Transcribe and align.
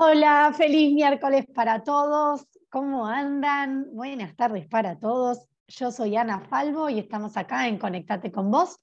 Hola, 0.00 0.54
feliz 0.56 0.94
miércoles 0.94 1.44
para 1.52 1.82
todos. 1.82 2.46
¿Cómo 2.70 3.08
andan? 3.08 3.84
Buenas 3.96 4.36
tardes 4.36 4.68
para 4.68 4.96
todos. 4.96 5.48
Yo 5.66 5.90
soy 5.90 6.14
Ana 6.14 6.38
Falvo 6.38 6.88
y 6.88 7.00
estamos 7.00 7.36
acá 7.36 7.66
en 7.66 7.78
Conectate 7.78 8.30
con 8.30 8.48
vos, 8.48 8.78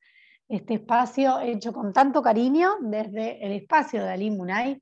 este 0.49 0.73
espacio 0.73 1.39
hecho 1.39 1.71
con 1.71 1.93
tanto 1.93 2.21
cariño 2.21 2.71
desde 2.81 3.45
el 3.45 3.53
espacio 3.53 4.03
de 4.03 4.11
Alimunay. 4.11 4.81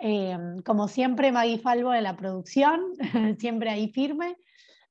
Eh, 0.00 0.36
como 0.64 0.88
siempre, 0.88 1.30
Maggie 1.30 1.60
Falvo 1.60 1.94
en 1.94 2.02
la 2.02 2.16
producción, 2.16 2.80
siempre 3.38 3.70
ahí 3.70 3.92
firme. 3.92 4.36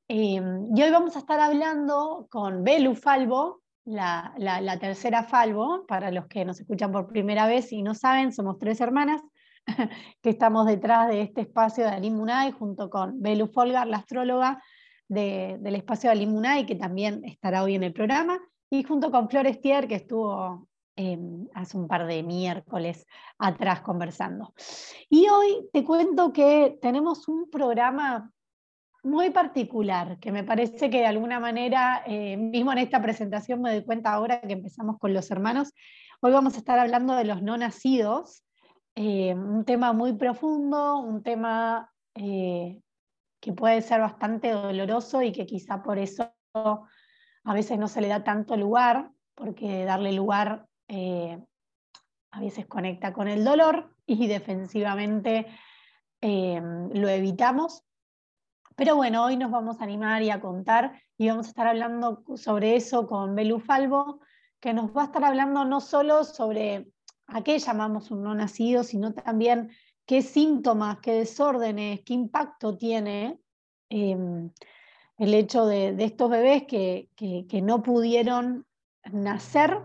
Eh, 0.08 0.42
y 0.74 0.82
hoy 0.82 0.90
vamos 0.90 1.18
a 1.18 1.20
estar 1.20 1.42
hablando 1.42 2.28
con 2.32 2.64
Belu 2.64 2.96
Falvo, 2.96 3.62
la, 3.84 4.34
la, 4.38 4.80
tercera 4.80 5.24
Falvo, 5.24 5.86
para 5.86 6.12
los 6.12 6.28
que 6.28 6.46
nos 6.46 6.62
escuchan 6.62 6.94
por 6.94 7.10
primera 7.10 7.46
vez 7.46 7.74
y 7.74 7.84
no 7.84 7.94
saben, 7.94 8.32
somos 8.32 8.58
tres 8.58 8.80
hermanas 8.80 9.22
que 10.22 10.30
estamos 10.30 10.66
detrás 10.66 11.10
de 11.10 11.22
este 11.22 11.42
espacio 11.42 11.84
de 11.84 11.92
Alimunay, 11.92 12.52
junto 12.52 12.89
con 12.89 13.21
Belu 13.21 13.48
Folgar, 13.48 13.88
la 13.88 13.98
astróloga 13.98 14.64
del 15.08 15.75
espacio 15.75 16.10
de 16.10 16.18
Alimunay, 16.18 16.66
que 16.66 16.75
también 16.75 17.24
estará 17.24 17.64
hoy 17.64 17.75
en 17.75 17.84
el 17.84 17.94
programa, 17.94 18.39
y 18.70 18.84
junto 18.84 19.11
con 19.11 19.30
Flores 19.30 19.61
Tier, 19.61 19.88
que 19.88 19.96
estuvo 19.96 20.68
em, 20.96 21.48
hace 21.54 21.78
un 21.78 21.88
par 21.88 22.08
de 22.08 22.24
miércoles 22.24 23.06
atrás 23.38 23.82
conversando. 23.82 24.54
Y 25.10 25.30
hoy 25.30 25.70
te 25.72 25.86
cuento 25.86 26.34
que 26.34 26.78
tenemos 26.82 27.28
un 27.30 27.50
programa 27.50 28.32
muy 29.04 29.30
particular, 29.30 30.20
que 30.20 30.32
me 30.32 30.44
parece 30.44 30.89
que 30.89 31.00
de 31.00 31.06
alguna 31.06 31.39
manera, 31.39 32.03
eh, 32.06 32.36
mismo 32.36 32.73
en 32.73 32.80
esta 32.80 33.02
presentación 33.02 33.61
me 33.61 33.72
doy 33.72 33.86
cuenta 33.86 34.11
ahora 34.11 34.42
que 34.42 34.53
empezamos 34.53 34.97
con 35.00 35.14
los 35.14 35.31
hermanos, 35.31 35.73
hoy 36.20 36.31
vamos 36.34 36.56
a 36.56 36.58
estar 36.58 36.78
hablando 36.78 37.16
de 37.16 37.23
los 37.23 37.42
no 37.42 37.58
nacidos, 37.58 38.44
eh, 39.00 39.36
un 39.36 39.64
tema 39.64 39.94
muy 39.94 40.14
profundo, 40.14 40.97
un 40.97 41.22
tema 41.22 41.94
eh, 42.16 42.81
que 43.39 43.53
puede 43.53 43.83
ser 43.83 44.02
bastante 44.02 44.50
doloroso 44.50 45.22
y 45.22 45.31
que 45.31 45.45
quizá 45.45 45.83
por 45.83 45.99
eso 45.99 46.33
a 46.53 47.53
veces 47.53 47.77
no 47.77 47.88
se 47.88 48.02
le 48.02 48.07
da 48.07 48.23
tanto 48.23 48.57
lugar, 48.57 49.11
porque 49.35 49.85
darle 49.85 50.13
lugar 50.13 50.66
a 50.89 52.39
veces 52.39 52.66
conecta 52.66 53.13
con 53.13 53.27
el 53.27 53.44
dolor 53.44 53.94
y 54.07 54.25
defensivamente 54.25 55.45
lo 56.19 57.07
evitamos. 57.07 57.83
Pero 58.75 58.95
bueno, 58.95 59.25
hoy 59.25 59.38
nos 59.38 59.52
vamos 59.52 59.79
a 59.79 59.83
animar 59.83 60.23
y 60.23 60.31
a 60.31 60.41
contar 60.41 61.00
y 61.19 61.29
vamos 61.29 61.45
a 61.45 61.50
estar 61.50 61.67
hablando 61.67 62.23
sobre 62.35 62.75
eso 62.75 63.05
con 63.05 63.35
Belu 63.35 63.59
Falvo, 63.59 64.22
que 64.59 64.73
nos 64.73 64.89
va 64.95 65.03
a 65.03 65.05
estar 65.05 65.23
hablando 65.23 65.66
no 65.66 65.81
solo 65.81 66.23
sobre 66.23 66.88
a 67.28 67.44
qué 67.44 67.59
llamamos 67.59 68.11
un 68.11 68.23
no 68.23 68.33
nacido, 68.36 68.83
sino 68.83 69.14
también 69.14 69.72
qué 70.06 70.22
síntomas, 70.22 71.00
qué 71.00 71.14
desórdenes, 71.14 72.02
qué 72.03 72.14
impacto 72.14 72.78
tiene 72.78 73.39
em, 73.89 74.52
el 75.17 75.34
hecho 75.34 75.66
de, 75.66 75.95
estos 76.03 76.30
bebés 76.30 76.64
que, 76.64 77.09
no 77.61 77.84
pudieron 77.84 78.66
nacer, 79.11 79.78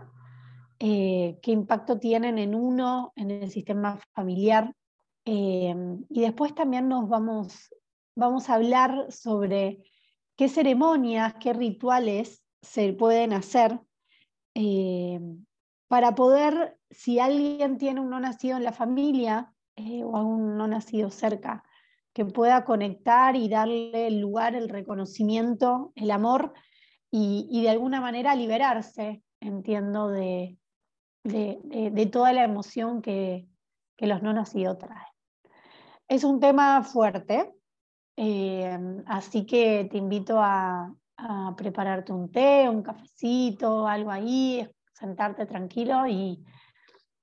eh, 0.79 1.39
qué 1.41 1.51
impacto 1.51 1.99
tienen 1.99 2.37
en 2.37 2.55
uno, 2.55 3.13
en 3.15 3.31
el 3.31 3.51
sistema 3.51 3.99
familiar. 4.13 4.73
Em, 5.25 6.05
y 6.09 6.21
después 6.21 6.53
también 6.53 6.87
nos 6.89 7.07
vamos 7.07 7.69
vamos 8.15 8.49
a 8.49 8.55
hablar 8.55 9.11
sobre 9.11 9.83
qué 10.35 10.49
ceremonias, 10.49 11.35
qué 11.39 11.53
rituales 11.53 12.43
se 12.61 12.93
pueden 12.93 13.33
hacer 13.33 13.79
eh, 14.55 15.19
para 15.93 16.15
poder, 16.15 16.79
si 16.89 17.19
alguien 17.19 17.77
tiene 17.77 18.01
un 18.01 18.09
no 18.09 18.19
nacido 18.19 18.57
en 18.57 18.63
la 18.63 18.71
familia 18.71 19.53
eh, 19.75 20.03
o 20.03 20.09
un 20.23 20.57
no 20.57 20.67
nacido 20.67 21.11
cerca, 21.11 21.63
que 22.13 22.25
pueda 22.25 22.65
conectar 22.65 23.35
y 23.35 23.47
darle 23.47 24.07
el 24.07 24.19
lugar, 24.19 24.55
el 24.55 24.69
reconocimiento, 24.69 25.91
el 25.93 26.09
amor 26.09 26.53
y, 27.11 27.61
de 27.61 27.69
alguna 27.69 28.01
manera 28.01 28.35
liberarse, 28.35 29.21
entiendo, 29.39 30.07
de, 30.09 30.57
de, 31.23 32.09
toda 32.11 32.33
la 32.33 32.43
emoción 32.43 33.03
que, 33.03 33.47
que 33.95 34.07
los 34.07 34.23
no 34.23 34.33
nacidos 34.33 34.79
traen. 34.79 35.13
Es 36.07 36.23
un 36.23 36.39
tema 36.39 36.81
fuerte, 36.81 37.53
Em, 38.15 39.03
así 39.07 39.45
que 39.45 39.87
te 39.89 39.97
invito 39.97 40.39
a, 40.39 40.93
prepararte 41.55 42.11
un 42.11 42.31
té, 42.31 42.67
un 42.67 42.81
cafecito, 42.83 43.87
algo 43.87 44.11
ahí, 44.11 44.67
sentarte 45.03 45.45
tranquilo 45.45 46.07
y, 46.07 46.41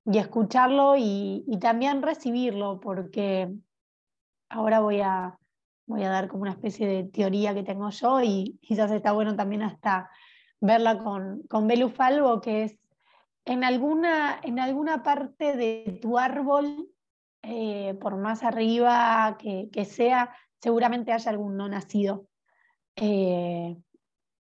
escucharlo 0.05 0.95
y, 0.97 1.43
también 1.59 2.01
recibirlo, 2.01 2.79
porque 2.79 3.51
ahora 4.49 4.79
voy 4.79 5.01
a, 5.01 5.37
voy 5.87 6.03
a 6.03 6.09
dar 6.09 6.27
como 6.27 6.43
una 6.43 6.51
especie 6.51 6.87
de 6.87 7.03
teoría 7.05 7.53
que 7.53 7.63
tengo 7.63 7.89
yo 7.89 8.21
y 8.21 8.59
quizás 8.61 8.91
está 8.91 9.11
bueno 9.13 9.35
también 9.35 9.63
hasta 9.63 10.09
verla 10.59 10.99
con, 10.99 11.41
con 11.49 11.67
Belu 11.67 11.89
Falvo, 11.89 12.39
que 12.39 12.63
es 12.63 12.77
en 13.45 13.63
alguna, 13.63 14.39
en 14.43 14.59
alguna 14.59 15.01
parte 15.01 15.55
de 15.55 15.99
tu 16.01 16.19
árbol, 16.19 16.87
eh, 17.41 17.95
por 17.99 18.15
más 18.17 18.43
arriba 18.43 19.37
que, 19.39 19.69
que 19.71 19.85
sea, 19.85 20.35
seguramente 20.59 21.11
haya 21.11 21.31
algún 21.31 21.57
no 21.57 21.67
nacido. 21.67 22.27
Eh, 22.95 23.75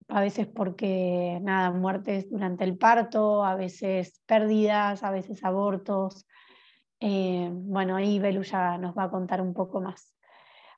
a 0.09 0.21
veces 0.21 0.47
porque, 0.47 1.39
nada, 1.41 1.71
muertes 1.71 2.29
durante 2.29 2.63
el 2.63 2.77
parto, 2.77 3.45
a 3.45 3.55
veces 3.55 4.21
pérdidas, 4.25 5.03
a 5.03 5.11
veces 5.11 5.43
abortos. 5.43 6.25
Eh, 6.99 7.49
bueno, 7.53 7.95
ahí 7.95 8.17
Belu 8.17 8.41
ya 8.41 8.77
nos 8.79 8.97
va 8.97 9.03
a 9.03 9.11
contar 9.11 9.39
un 9.39 9.53
poco 9.53 9.81
más. 9.81 10.15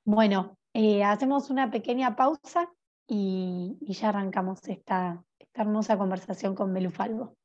Bueno, 0.04 0.58
eh, 0.74 1.04
hacemos 1.06 1.50
una 1.50 1.72
pequeña 1.72 2.16
pausa 2.18 2.70
y, 3.08 3.78
ya 3.82 4.10
arrancamos 4.10 4.60
esta, 4.68 5.24
esta, 5.40 5.62
hermosa 5.62 5.98
conversación 5.98 6.54
con 6.54 6.74
Belu 6.74 6.92
Falvo. 6.92 7.38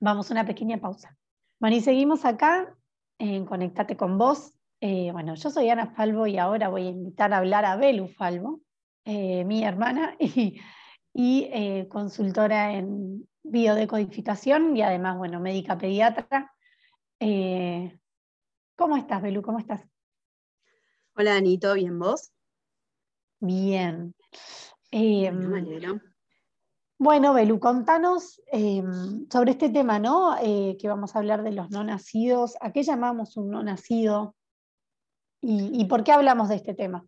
Vamos, 0.00 0.30
una 0.32 0.44
pequeña 0.44 0.78
pausa. 0.78 1.16
Bueno, 1.60 1.76
y 1.76 1.80
seguimos 1.80 2.24
acá 2.24 2.74
en 3.18 3.44
Conectate 3.46 3.96
con 3.96 4.18
vos, 4.18 4.52
eh, 4.80 5.10
bueno, 5.12 5.34
yo 5.34 5.50
soy 5.50 5.70
Ana 5.70 5.86
Falvo 5.86 6.26
y 6.26 6.38
ahora 6.38 6.68
voy 6.68 6.86
a 6.86 6.90
invitar 6.90 7.32
a 7.32 7.38
hablar 7.38 7.64
a 7.64 7.76
Belu 7.76 8.08
Falvo, 8.08 8.60
mi 9.04 9.64
hermana 9.64 10.14
eh, 11.20 11.88
consultora 11.88 12.74
en 12.74 13.28
biodecodificación 13.42 14.76
y 14.76 14.82
además, 14.82 15.18
bueno, 15.18 15.40
médica 15.40 15.76
pediatra. 15.76 16.54
¿Cómo 18.76 18.96
estás, 18.96 19.20
Belu? 19.20 19.42
¿Cómo 19.42 19.58
estás? 19.58 19.82
Hola, 21.16 21.36
Anito, 21.36 21.74
¿bien 21.74 21.98
vos? 21.98 22.30
Bien. 23.40 24.14
Em, 24.92 26.00
bueno, 26.98 27.34
Belu, 27.34 27.58
contanos 27.58 28.40
em, 28.52 29.28
sobre 29.28 29.50
este 29.50 29.70
tema, 29.70 29.98
¿no? 29.98 30.36
que 30.40 30.88
vamos 30.88 31.16
a 31.16 31.18
hablar 31.18 31.42
de 31.42 31.50
los 31.50 31.70
no 31.70 31.82
nacidos. 31.82 32.54
¿A 32.60 32.70
qué 32.70 32.84
llamamos 32.84 33.36
un 33.36 33.50
no 33.50 33.64
nacido? 33.64 34.36
¿Y, 35.40 35.84
por 35.86 36.02
qué 36.04 36.12
hablamos 36.12 36.48
de 36.48 36.56
este 36.56 36.74
tema? 36.74 37.06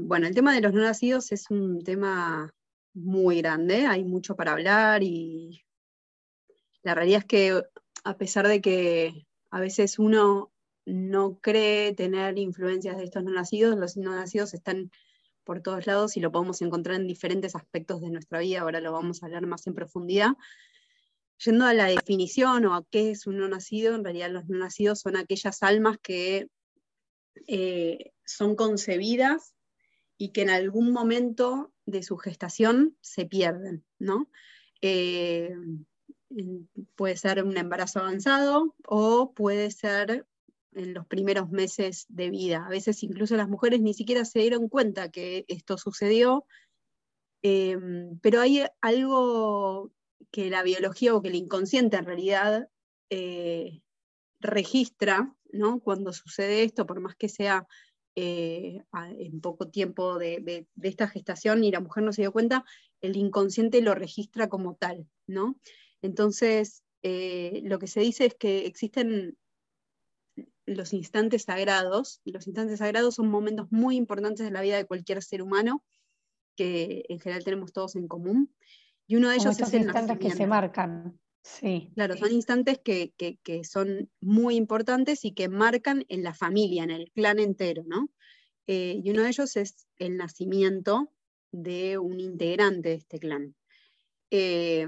Bueno, 0.00 0.26
el 0.26 0.34
tema 0.34 0.52
de 0.52 0.60
los 0.60 0.72
no 0.72 0.80
nacidos 0.80 1.30
es 1.32 1.50
un 1.50 1.84
tema 1.84 2.52
muy 2.92 3.40
grande, 3.40 3.86
hay 3.86 4.02
mucho 4.02 4.34
para 4.34 4.52
hablar 4.52 5.02
y 5.02 5.64
la 6.82 6.94
realidad 6.94 7.20
es 7.20 7.24
que 7.24 7.62
a 8.04 8.16
pesar 8.16 8.48
de 8.48 8.60
que 8.60 9.26
a 9.50 9.60
veces 9.60 9.98
uno 9.98 10.52
no 10.86 11.38
cree 11.38 11.94
tener 11.94 12.38
influencias 12.38 12.96
de 12.96 13.04
estos 13.04 13.22
no 13.22 13.30
nacidos, 13.30 13.76
los 13.76 13.96
no 13.96 14.14
nacidos 14.14 14.54
están 14.54 14.90
por 15.44 15.62
todos 15.62 15.86
lados 15.86 16.16
y 16.16 16.20
lo 16.20 16.32
podemos 16.32 16.60
encontrar 16.60 16.96
en 16.96 17.06
diferentes 17.06 17.54
aspectos 17.54 18.00
de 18.00 18.10
nuestra 18.10 18.40
vida, 18.40 18.62
ahora 18.62 18.80
lo 18.80 18.92
vamos 18.92 19.22
a 19.22 19.26
hablar 19.26 19.46
más 19.46 19.66
en 19.66 19.74
profundidad, 19.74 20.32
yendo 21.44 21.64
a 21.64 21.74
la 21.74 21.86
definición 21.86 22.66
o 22.66 22.74
a 22.74 22.84
qué 22.90 23.12
es 23.12 23.26
un 23.26 23.38
no 23.38 23.48
nacido, 23.48 23.94
en 23.94 24.02
realidad 24.02 24.30
los 24.30 24.48
no 24.48 24.58
nacidos 24.58 25.00
son 25.00 25.16
aquellas 25.16 25.62
almas 25.62 25.98
que 26.02 26.48
eh, 27.46 28.12
son 28.28 28.56
concebidas 28.56 29.54
y 30.16 30.30
que 30.30 30.42
en 30.42 30.50
algún 30.50 30.92
momento 30.92 31.72
de 31.86 32.02
su 32.02 32.16
gestación 32.16 32.96
se 33.00 33.24
pierden, 33.26 33.84
¿no? 33.98 34.30
Eh, 34.82 35.54
puede 36.94 37.16
ser 37.16 37.42
un 37.42 37.56
embarazo 37.56 38.00
avanzado 38.00 38.74
o 38.86 39.32
puede 39.32 39.70
ser 39.70 40.26
en 40.72 40.94
los 40.94 41.06
primeros 41.06 41.50
meses 41.50 42.06
de 42.08 42.30
vida. 42.30 42.64
A 42.66 42.68
veces 42.68 43.02
incluso 43.02 43.36
las 43.36 43.48
mujeres 43.48 43.80
ni 43.80 43.94
siquiera 43.94 44.24
se 44.24 44.40
dieron 44.40 44.68
cuenta 44.68 45.10
que 45.10 45.44
esto 45.48 45.78
sucedió, 45.78 46.44
eh, 47.42 47.78
pero 48.20 48.40
hay 48.40 48.64
algo 48.80 49.90
que 50.30 50.50
la 50.50 50.62
biología 50.62 51.14
o 51.14 51.22
que 51.22 51.28
el 51.28 51.36
inconsciente 51.36 51.96
en 51.96 52.04
realidad 52.04 52.68
eh, 53.10 53.80
registra 54.40 55.34
¿no? 55.52 55.80
cuando 55.80 56.12
sucede 56.12 56.62
esto, 56.62 56.86
por 56.86 57.00
más 57.00 57.16
que 57.16 57.28
sea 57.28 57.66
eh, 58.20 58.82
en 59.20 59.40
poco 59.40 59.68
tiempo 59.68 60.18
de, 60.18 60.66
esta 60.82 61.06
gestación 61.06 61.62
y 61.62 61.70
la 61.70 61.78
mujer 61.78 62.02
no 62.02 62.12
se 62.12 62.22
dio 62.22 62.32
cuenta, 62.32 62.64
el 63.00 63.16
inconsciente 63.16 63.80
lo 63.80 63.94
registra 63.94 64.48
como 64.48 64.74
tal. 64.74 65.06
¿no? 65.28 65.56
Entonces, 66.02 66.82
eh, 67.04 67.60
lo 67.62 67.78
que 67.78 67.86
se 67.86 68.00
dice 68.00 68.26
es 68.26 68.34
que 68.34 68.66
existen 68.66 69.38
los 70.66 70.92
instantes 70.94 71.44
sagrados. 71.44 72.20
Los 72.24 72.48
instantes 72.48 72.80
sagrados 72.80 73.14
son 73.14 73.28
momentos 73.28 73.70
muy 73.70 73.94
importantes 73.94 74.44
en 74.48 74.54
la 74.54 74.62
vida 74.62 74.78
de 74.78 74.84
cualquier 74.84 75.22
ser 75.22 75.40
humano, 75.40 75.84
que 76.56 77.04
en 77.08 77.20
general 77.20 77.44
tenemos 77.44 77.72
todos 77.72 77.94
en 77.94 78.08
común. 78.08 78.52
Y 79.06 79.14
uno 79.14 79.28
de 79.28 79.36
ellos 79.36 79.60
es 79.60 79.72
el 79.72 79.82
instantes 79.82 80.18
que 80.18 80.30
se 80.32 80.48
marcan. 80.48 81.20
Sí. 81.60 81.90
Claro, 81.94 82.16
son 82.16 82.32
instantes 82.32 82.78
que, 82.78 83.12
son 83.64 84.10
muy 84.20 84.56
importantes 84.56 85.24
y 85.24 85.32
que 85.32 85.48
marcan 85.48 86.04
en 86.08 86.22
la 86.22 86.34
familia, 86.34 86.84
en 86.84 86.90
el 86.90 87.10
clan 87.12 87.38
entero, 87.38 87.84
¿no? 87.86 88.10
Eh, 88.66 89.00
y 89.02 89.10
uno 89.10 89.22
de 89.22 89.28
ellos 89.28 89.56
es 89.56 89.86
el 89.96 90.16
nacimiento 90.16 91.12
de 91.50 91.98
un 91.98 92.20
integrante 92.20 92.90
de 92.90 92.94
este 92.96 93.18
clan. 93.18 93.54
Eh, 94.30 94.86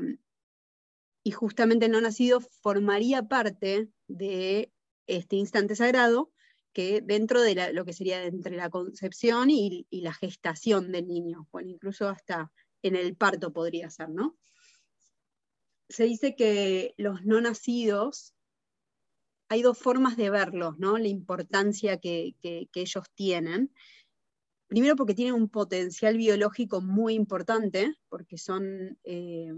y 1.22 1.30
justamente 1.30 1.86
el 1.86 1.92
no 1.92 2.00
nacido 2.00 2.40
formaría 2.40 3.22
parte 3.22 3.88
de 4.06 4.72
este 5.06 5.36
instante 5.36 5.76
sagrado 5.76 6.30
que 6.72 7.00
dentro 7.00 7.40
de 7.42 7.72
lo 7.72 7.84
que 7.84 7.92
sería 7.92 8.24
entre 8.24 8.56
la 8.56 8.70
concepción 8.70 9.50
y, 9.50 9.86
la 9.90 10.12
gestación 10.12 10.92
del 10.92 11.08
niño, 11.08 11.48
bueno, 11.50 11.68
incluso 11.68 12.08
hasta 12.08 12.52
en 12.82 12.96
el 12.96 13.16
parto 13.16 13.52
podría 13.52 13.90
ser, 13.90 14.08
¿no? 14.08 14.38
Se 15.90 16.04
dice 16.04 16.34
que 16.34 16.94
los 16.96 17.22
no 17.24 17.40
nacidos, 17.40 18.34
hay 19.48 19.62
dos 19.62 19.76
formas 19.76 20.16
de 20.16 20.30
verlos, 20.30 20.78
¿no? 20.78 20.96
La 20.96 21.08
importancia 21.08 21.98
que, 21.98 22.36
ellos 22.42 23.04
tienen. 23.14 23.72
Primero 24.68 24.94
porque 24.96 25.14
tienen 25.14 25.34
un 25.34 25.48
potencial 25.48 26.16
biológico 26.16 26.80
muy 26.80 27.14
importante, 27.14 27.92
porque 28.08 28.38
son 28.38 28.98
eh, 29.02 29.52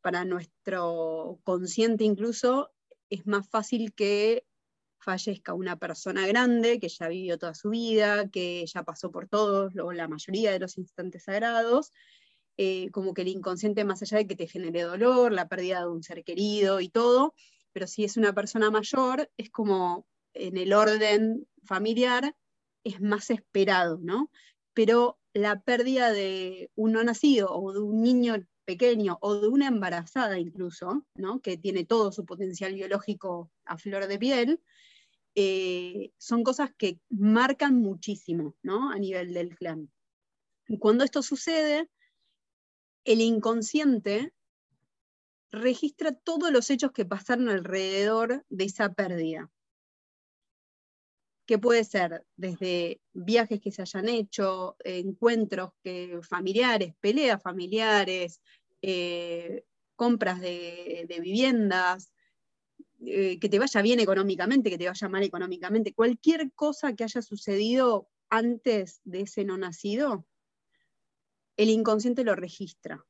para 0.00 0.24
nuestro 0.24 1.38
consciente 1.44 2.04
incluso 2.04 2.70
es 3.10 3.26
más 3.26 3.48
fácil 3.48 3.92
que 3.92 4.46
fallezca 4.98 5.54
una 5.54 5.76
persona 5.76 6.26
grande 6.26 6.80
que 6.80 6.88
ya 6.88 7.08
vivió 7.08 7.38
toda 7.38 7.54
su 7.54 7.70
vida, 7.70 8.28
que 8.30 8.64
ya 8.66 8.82
pasó 8.82 9.10
por 9.10 9.28
todos, 9.28 9.76
o 9.76 9.92
la 9.92 10.08
mayoría 10.08 10.52
de 10.52 10.58
los 10.58 10.78
instantes 10.78 11.24
sagrados, 11.24 11.92
eh, 12.56 12.90
como 12.90 13.14
que 13.14 13.22
el 13.22 13.28
inconsciente, 13.28 13.84
más 13.84 14.02
allá 14.02 14.18
de 14.18 14.26
que 14.26 14.36
te 14.36 14.46
genere 14.46 14.82
dolor, 14.82 15.32
la 15.32 15.48
pérdida 15.48 15.80
de 15.80 15.88
un 15.88 16.02
ser 16.02 16.24
querido 16.24 16.80
y 16.80 16.88
todo, 16.88 17.34
pero 17.72 17.86
si 17.86 18.04
es 18.04 18.16
una 18.16 18.32
persona 18.32 18.70
mayor, 18.70 19.30
es 19.36 19.50
como 19.50 20.06
en 20.34 20.56
el 20.56 20.72
orden 20.72 21.46
familiar, 21.64 22.34
es 22.84 23.00
más 23.00 23.30
esperado, 23.30 23.98
¿no? 24.00 24.30
Pero 24.74 25.18
la 25.34 25.60
pérdida 25.60 26.12
de 26.12 26.70
un 26.76 26.92
no 26.92 27.04
nacido 27.04 27.50
o 27.50 27.72
de 27.72 27.80
un 27.80 28.02
niño 28.02 28.36
pequeño 28.64 29.18
o 29.20 29.40
de 29.40 29.48
una 29.48 29.68
embarazada 29.68 30.38
incluso, 30.38 31.06
¿no? 31.14 31.40
que 31.40 31.56
tiene 31.56 31.84
todo 31.84 32.12
su 32.12 32.26
potencial 32.26 32.74
biológico 32.74 33.50
a 33.64 33.78
flor 33.78 34.08
de 34.08 34.18
piel, 34.18 34.60
eh, 35.34 36.10
son 36.18 36.42
cosas 36.42 36.70
que 36.76 36.98
marcan 37.10 37.80
muchísimo 37.80 38.54
¿no? 38.62 38.90
a 38.90 38.98
nivel 38.98 39.32
del 39.34 39.54
clan. 39.56 39.90
Y 40.68 40.78
cuando 40.78 41.04
esto 41.04 41.22
sucede, 41.22 41.88
el 43.06 43.20
inconsciente 43.20 44.32
registra 45.50 46.12
todos 46.12 46.50
los 46.50 46.68
hechos 46.70 46.92
que 46.92 47.04
pasaron 47.04 47.48
alrededor 47.48 48.44
de 48.50 48.64
esa 48.64 48.92
pérdida. 48.92 49.50
Que 51.46 51.58
puede 51.58 51.84
ser 51.84 52.26
desde 52.36 53.00
viajes 53.12 53.60
que 53.60 53.70
se 53.70 53.82
hayan 53.82 54.08
hecho, 54.08 54.76
encuentros 54.80 55.70
que, 55.82 56.18
familiares, 56.28 56.94
peleas 57.00 57.40
familiares, 57.40 58.42
eh, 58.82 59.64
compras 59.94 60.40
de, 60.40 61.06
viviendas, 61.22 62.12
eh, 63.04 63.38
que 63.38 63.48
te 63.48 63.60
vaya 63.60 63.80
bien 63.82 64.00
económicamente, 64.00 64.68
que 64.68 64.78
te 64.78 64.88
vaya 64.88 65.08
mal 65.08 65.22
económicamente, 65.22 65.94
cualquier 65.94 66.50
cosa 66.52 66.94
que 66.94 67.04
haya 67.04 67.22
sucedido 67.22 68.08
antes 68.28 69.00
de 69.04 69.20
ese 69.20 69.44
no 69.44 69.56
nacido, 69.56 70.26
el 71.56 71.70
inconsciente 71.70 72.24
lo 72.24 72.34
registra 72.34 73.04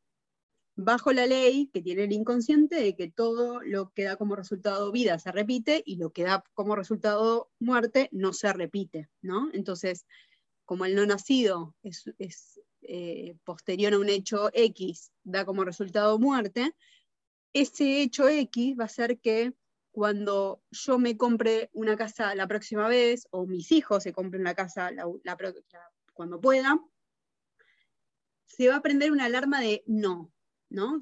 bajo 0.76 1.12
la 1.12 1.26
ley 1.26 1.70
que 1.72 1.80
tiene 1.80 2.04
el 2.04 2.12
inconsciente 2.12 2.76
de 2.76 2.94
que 2.94 3.10
todo 3.10 3.60
lo 3.62 3.92
que 3.92 4.04
da 4.04 4.16
como 4.16 4.36
resultado 4.36 4.92
vida 4.92 5.18
se 5.18 5.32
repite 5.32 5.82
y 5.84 5.96
lo 5.96 6.10
que 6.10 6.24
da 6.24 6.44
como 6.52 6.76
resultado 6.76 7.50
muerte 7.58 8.10
no 8.12 8.34
se 8.34 8.52
repite, 8.52 9.08
¿no? 9.22 9.48
Entonces, 9.54 10.06
como 10.66 10.84
el 10.84 10.94
no 10.94 11.06
nacido 11.06 11.74
es, 11.82 12.60
eh, 12.82 13.36
posterior 13.44 13.94
a 13.94 13.98
un 13.98 14.10
hecho 14.10 14.50
X, 14.52 15.12
da 15.24 15.46
como 15.46 15.64
resultado 15.64 16.18
muerte, 16.18 16.74
ese 17.54 18.02
hecho 18.02 18.28
X 18.28 18.76
va 18.78 18.84
a 18.84 18.88
ser 18.88 19.18
que 19.18 19.54
cuando 19.92 20.62
yo 20.70 20.98
me 20.98 21.16
compre 21.16 21.70
una 21.72 21.96
casa 21.96 22.34
la 22.34 22.46
próxima 22.46 22.86
vez, 22.86 23.26
o 23.30 23.46
mis 23.46 23.72
hijos 23.72 24.02
se 24.02 24.12
compren 24.12 24.42
una 24.42 24.54
casa 24.54 24.90
cuando 26.12 26.38
pueda, 26.38 26.78
se 28.46 28.68
va 28.68 28.76
a 28.76 28.82
prender 28.82 29.12
una 29.12 29.26
alarma 29.26 29.60
de 29.60 29.82
no, 29.86 30.32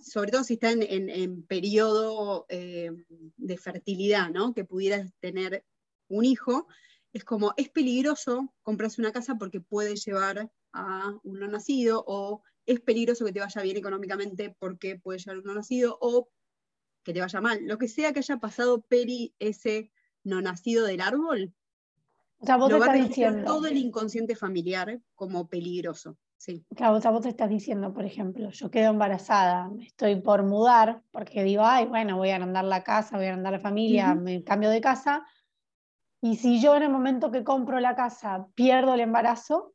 sobre 0.01 0.31
todo 0.31 0.45
si 0.45 0.55
está 0.55 0.73
en, 0.73 1.43
periodo 1.45 2.47
eh, 2.49 2.91
de 3.37 3.57
fertilidad, 3.57 4.31
¿no? 4.31 4.53
Que 4.53 4.65
pudieras 4.65 5.13
tener 5.21 5.65
un 6.09 6.25
hijo, 6.25 6.67
es 7.13 7.25
como, 7.25 7.55
es 7.57 7.69
peligroso 7.71 8.53
comprarse 8.63 9.01
una 9.01 9.13
casa 9.13 9.37
porque 9.37 9.61
puede 9.61 9.97
llevar 9.97 10.51
a 10.73 11.19
un 11.23 11.39
no 11.39 11.49
nacido, 11.49 12.05
o 12.07 12.43
es 12.67 12.81
peligroso 12.81 13.25
que 13.25 13.33
te 13.33 13.41
vaya 13.41 13.63
bien 13.63 13.77
económicamente 13.77 14.55
porque 14.59 14.99
puede 14.99 15.19
llevar 15.19 15.37
a 15.37 15.41
un 15.41 15.47
no 15.47 15.55
nacido, 15.55 15.97
o 16.01 16.29
que 17.05 17.13
te 17.13 17.21
vaya 17.21 17.41
mal. 17.41 17.61
Lo 17.65 17.79
que 17.79 17.89
sea 17.89 18.13
que 18.13 18.21
haya 18.21 18.39
pasado 18.39 18.83
peri 18.83 19.35
ese 19.39 19.93
no 20.25 20.41
nacido 20.41 20.87
del 20.87 21.01
árbol, 21.01 21.55
o 22.39 22.47
sea, 22.47 22.57
vos 22.57 22.71
lo 22.71 22.79
va 22.79 22.93
a 22.93 23.45
todo 23.45 23.67
el 23.67 23.77
inconsciente 23.79 24.37
familiar 24.37 25.01
como 25.15 25.49
peligroso. 25.49 26.19
Claro, 26.77 27.01
vos, 27.13 27.23
te 27.23 27.29
estás 27.29 27.49
diciendo, 27.49 27.93
por 27.93 28.05
ejemplo, 28.05 28.51
yo 28.51 28.71
quedo 28.71 28.91
embarazada, 28.91 29.71
estoy 29.81 30.21
por 30.21 30.43
mudar, 30.43 31.03
porque 31.11 31.43
digo, 31.43 31.63
ay, 31.65 31.87
bueno, 31.87 32.17
voy 32.17 32.31
a 32.31 32.37
agrandar 32.37 32.65
la 32.65 32.83
casa, 32.83 33.17
voy 33.17 33.27
a 33.27 33.29
agrandar 33.31 33.53
la 33.53 33.61
familia, 33.61 34.15
me 34.15 34.43
cambio 34.45 34.71
de 34.71 34.81
casa. 34.81 35.25
Y 36.21 36.37
si 36.37 36.61
yo 36.61 36.77
en 36.77 36.83
el 36.85 36.91
momento 36.91 37.31
que 37.31 37.45
compro 37.45 37.81
la 37.81 37.95
casa 37.95 38.47
pierdo 38.55 38.95
el 38.95 39.01
embarazo, 39.01 39.75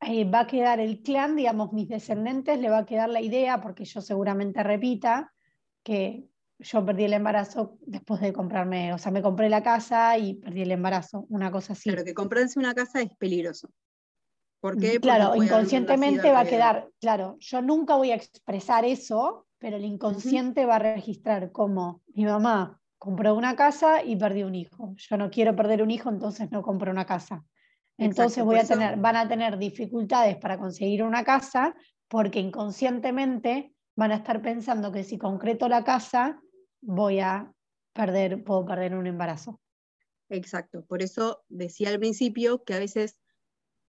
eh, 0.00 0.24
va 0.30 0.40
a 0.40 0.46
quedar 0.46 0.80
el 0.80 1.02
clan, 1.02 1.36
digamos, 1.36 1.72
mis 1.72 1.88
descendientes, 1.88 2.58
le 2.58 2.70
va 2.70 2.78
a 2.78 2.86
quedar 2.86 3.08
la 3.08 3.20
idea, 3.20 3.60
porque 3.60 3.84
yo 3.84 4.00
seguramente 4.00 4.62
repita, 4.62 5.32
que 5.82 6.28
yo 6.58 6.84
perdí 6.84 7.04
el 7.04 7.12
embarazo 7.12 7.78
después 7.82 8.20
de 8.20 8.32
comprarme, 8.32 8.92
o 8.92 8.98
sea, 8.98 9.12
me 9.12 9.22
compré 9.22 9.48
la 9.48 9.62
casa 9.62 10.18
y 10.18 10.34
perdí 10.34 10.62
el 10.62 10.72
embarazo, 10.72 11.26
una 11.28 11.50
cosa 11.50 11.72
así. 11.72 11.90
Claro, 11.90 12.04
que 12.04 12.14
comprarse 12.14 12.58
una 12.58 12.74
casa 12.74 13.00
es 13.00 13.14
peligroso. 13.16 13.70
¿Por 14.60 14.76
Claro, 15.00 15.36
inconscientemente 15.36 16.32
va 16.32 16.40
a 16.40 16.44
quedar, 16.44 16.88
claro, 17.00 17.36
yo 17.38 17.62
nunca 17.62 17.96
voy 17.96 18.10
a 18.10 18.16
expresar 18.16 18.84
eso, 18.84 19.46
pero 19.58 19.76
el 19.76 19.84
inconsciente 19.84 20.66
va 20.66 20.76
a 20.76 20.80
registrar 20.80 21.52
como 21.52 22.02
mi 22.14 22.24
mamá 22.24 22.80
compró 22.98 23.34
una 23.34 23.54
casa 23.54 24.02
y 24.02 24.16
perdió 24.16 24.48
un 24.48 24.56
hijo. 24.56 24.94
Yo 24.96 25.16
no 25.16 25.30
quiero 25.30 25.54
perder 25.54 25.82
un 25.82 25.90
hijo, 25.90 26.08
entonces 26.08 26.50
no 26.50 26.62
compro 26.62 26.90
una 26.90 27.06
casa. 27.06 27.44
Entonces 27.96 28.44
voy 28.44 28.58
a 28.58 28.64
tener, 28.64 28.96
van 28.98 29.16
a 29.16 29.28
tener 29.28 29.58
dificultades 29.58 30.36
para 30.36 30.58
conseguir 30.58 31.02
una 31.02 31.24
casa 31.24 31.74
porque 32.08 32.40
inconscientemente 32.40 33.74
van 33.96 34.12
a 34.12 34.16
estar 34.16 34.40
pensando 34.42 34.90
que 34.92 35.04
si 35.04 35.18
concreto 35.18 35.68
la 35.68 35.84
casa 35.84 36.40
voy 36.80 37.20
a 37.20 37.52
perder, 37.92 38.42
puedo 38.44 38.64
perder 38.64 38.94
un 38.94 39.06
embarazo. 39.06 39.60
Exacto, 40.28 40.84
por 40.84 41.02
eso 41.02 41.42
decía 41.48 41.88
al 41.90 41.98
principio 41.98 42.62
que 42.64 42.74
a 42.74 42.78
veces 42.78 43.18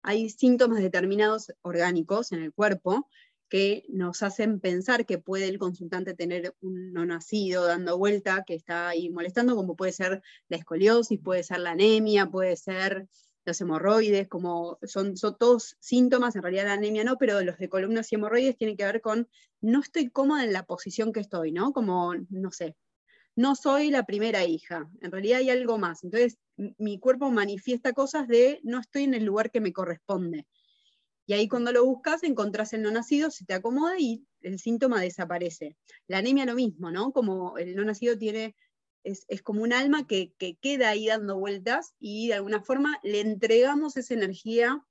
hay 0.08 0.30
síntomas 0.30 0.80
determinados 0.80 1.52
orgánicos 1.64 2.32
en 2.32 2.42
el 2.42 2.54
cuerpo 2.54 3.10
que 3.50 3.84
nos 3.90 4.24
hacen 4.24 4.62
pensar 4.62 5.06
que 5.06 5.18
puede 5.18 5.50
el 5.50 5.60
consultante 5.60 6.14
tener 6.14 6.56
un 6.62 6.94
no 6.94 7.06
nacido 7.06 7.66
dando 7.66 7.98
vuelta 7.98 8.46
que 8.48 8.56
está 8.56 8.88
ahí 8.88 9.10
molestando, 9.10 9.58
como 9.58 9.76
puede 9.76 9.92
ser 9.92 10.22
la 10.48 10.56
escoliosis, 10.56 11.20
puede 11.20 11.44
ser 11.44 11.60
la 11.60 11.72
anemia, 11.72 12.26
puede 12.26 12.56
ser 12.56 13.10
los 13.44 13.60
hemorroides, 13.60 14.30
como 14.30 14.80
son, 14.84 15.18
son 15.18 15.36
todos 15.38 15.76
síntomas, 15.82 16.38
en 16.38 16.42
realidad 16.44 16.68
la 16.68 16.74
anemia 16.74 17.04
no, 17.04 17.18
pero 17.18 17.42
los 17.42 17.58
de 17.58 17.68
columnas 17.68 18.10
y 18.10 18.16
hemorroides 18.16 18.56
tienen 18.56 18.78
que 18.78 18.86
ver 18.86 19.02
con 19.02 19.28
no 19.60 19.82
estoy 19.82 20.10
cómoda 20.10 20.46
en 20.46 20.54
la 20.54 20.64
posición 20.64 21.12
que 21.12 21.20
estoy, 21.20 21.52
¿no? 21.52 21.74
Como, 21.74 22.14
no 22.30 22.52
sé, 22.54 22.78
no 23.38 23.56
soy 23.56 23.92
la 23.92 24.04
primera 24.04 24.46
hija, 24.46 24.90
en 25.00 25.12
realidad 25.12 25.38
hay 25.38 25.52
algo 25.52 25.78
más. 25.78 26.04
Entonces, 26.04 26.40
mi 26.56 27.00
cuerpo 27.00 27.30
manifiesta 27.30 27.94
cosas 27.94 28.28
de 28.28 28.60
no 28.64 28.80
estoy 28.80 29.04
en 29.04 29.14
el 29.14 29.26
lugar 29.26 29.52
que 29.52 29.62
me 29.62 29.72
corresponde. 29.72 30.48
Y 31.28 31.34
ahí 31.34 31.48
cuando 31.48 31.72
lo 31.72 31.86
buscas, 31.86 32.24
encontrás 32.24 32.74
el 32.74 32.82
no 32.82 32.90
nacido, 32.90 33.30
se 33.30 33.46
te 33.46 33.54
acomoda 33.54 34.00
y 34.00 34.26
el 34.42 34.58
síntoma 34.58 35.00
desaparece. 35.00 35.78
La 36.08 36.18
anemia 36.18 36.48
lo 36.48 36.56
mismo, 36.56 36.90
¿no? 36.90 37.12
Como 37.12 37.60
el 37.60 37.76
no 37.76 37.84
nacido 37.86 38.18
tiene, 38.18 38.56
es, 39.04 39.28
como 39.44 39.62
un 39.62 39.72
alma 39.72 40.08
que, 40.08 40.34
que, 40.40 40.56
queda 40.56 40.90
ahí 40.90 41.06
dando 41.06 41.38
vueltas 41.38 41.94
y 42.00 42.30
de 42.30 42.34
alguna 42.34 42.64
forma 42.64 43.00
le 43.04 43.20
entregamos 43.20 43.98
esa 43.98 44.16
energía 44.16 44.84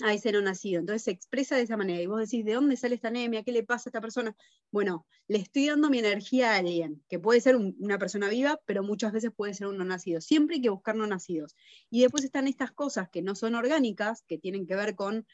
a 0.00 0.14
ese 0.14 0.32
no 0.32 0.40
nacido. 0.40 0.80
Entonces 0.80 1.02
se 1.02 1.10
expresa 1.10 1.56
de 1.56 1.62
esa 1.62 1.76
manera. 1.76 2.00
Y 2.00 2.06
vos 2.06 2.20
decís, 2.20 2.44
¿de 2.44 2.54
dónde 2.54 2.76
sale 2.76 2.94
esta 2.94 3.08
anemia? 3.08 3.42
¿Qué 3.42 3.52
le 3.52 3.62
pasa 3.62 3.88
a 3.88 3.90
esta 3.90 4.00
persona? 4.00 4.34
Bueno, 4.70 5.06
le 5.28 5.38
estoy 5.38 5.66
dando 5.66 5.90
mi 5.90 5.98
energía 5.98 6.52
a 6.52 6.56
alguien, 6.56 7.02
que 7.08 7.18
puede 7.18 7.40
ser 7.40 7.56
una 7.56 7.98
persona 7.98 8.28
viva, 8.28 8.58
pero 8.64 8.82
muchas 8.82 9.12
veces 9.12 9.32
puede 9.36 9.54
ser 9.54 9.66
un 9.66 9.78
no 9.78 9.84
nacido. 9.84 10.20
Siempre 10.20 10.56
hay 10.56 10.62
que 10.62 10.70
buscar 10.70 10.96
no 10.96 11.06
nacidos. 11.06 11.54
Y 11.90 12.02
después 12.02 12.24
están 12.24 12.48
estas 12.48 12.72
cosas 12.72 13.08
que 13.10 13.22
no 13.22 13.34
son 13.34 13.54
orgánicas, 13.54 14.22
que 14.22 14.38
tienen 14.38 14.66
que 14.66 14.76
ver 14.76 14.94
con 14.94 15.26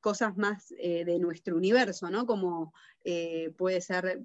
cosas 0.00 0.36
más 0.36 0.72
eh, 0.78 1.04
de 1.04 1.18
nuestro 1.18 1.56
universo, 1.56 2.08
¿no? 2.08 2.24
Como 2.24 2.72
eh, 3.04 3.52
puede 3.56 3.80
ser 3.80 4.24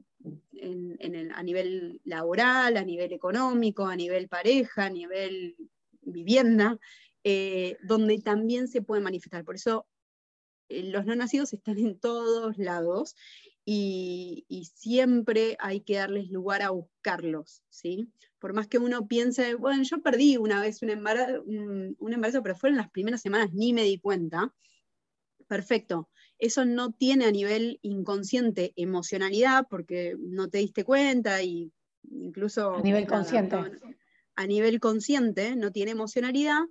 a 1.34 1.44
nivel 1.44 2.00
laboral, 2.04 2.78
a 2.78 2.84
nivel 2.84 3.12
económico, 3.12 3.88
a 3.88 3.96
nivel 3.96 4.30
pareja, 4.30 4.86
a 4.86 4.90
nivel 4.90 5.56
vivienda, 6.06 6.78
eh, 7.24 7.78
donde 7.84 8.20
también 8.20 8.68
se 8.68 8.82
puede 8.82 9.02
manifestar. 9.02 9.44
Por 9.44 9.56
eso 9.56 9.88
los 10.70 11.06
no 11.06 11.16
nacidos 11.16 11.54
están 11.54 11.78
en 11.78 12.00
todos 12.00 12.58
lados 12.58 13.16
y, 13.66 14.46
siempre 14.76 15.56
hay 15.60 15.82
que 15.82 15.96
darles 15.96 16.30
lugar 16.30 16.62
a 16.62 16.72
buscarlos, 16.72 17.64
¿sí? 17.70 18.10
Por 18.40 18.54
más 18.54 18.68
que 18.68 18.78
uno 18.78 19.08
piense, 19.08 19.56
bueno, 19.56 19.84
yo 19.84 20.02
perdí 20.02 20.36
una 20.36 20.60
vez 20.60 20.82
un 20.82 20.90
embarazo, 20.90 21.44
un 21.44 22.14
embarazo 22.14 22.44
pero 22.44 22.56
fueron 22.56 22.78
las 22.78 22.90
primeras 22.90 23.22
semanas, 23.22 23.54
ni 23.54 23.72
me 23.72 23.84
di 23.84 24.00
cuenta, 24.00 24.54
perfecto. 25.48 26.10
Eso 26.40 26.66
no 26.66 26.92
tiene 26.92 27.26
a 27.26 27.32
nivel 27.32 27.80
inconsciente 27.84 28.74
emocionalidad 28.76 29.68
porque 29.70 30.18
no 30.20 30.50
te 30.50 30.58
diste 30.58 30.84
cuenta 30.84 31.42
y 31.42 31.72
incluso... 32.12 32.76
A 32.76 32.82
nivel 32.82 33.08
consciente. 33.08 33.56
a 34.36 34.48
nivel 34.48 34.80
consciente 34.82 35.56
no 35.56 35.72
tiene 35.72 35.92
emocionalidad, 35.92 36.64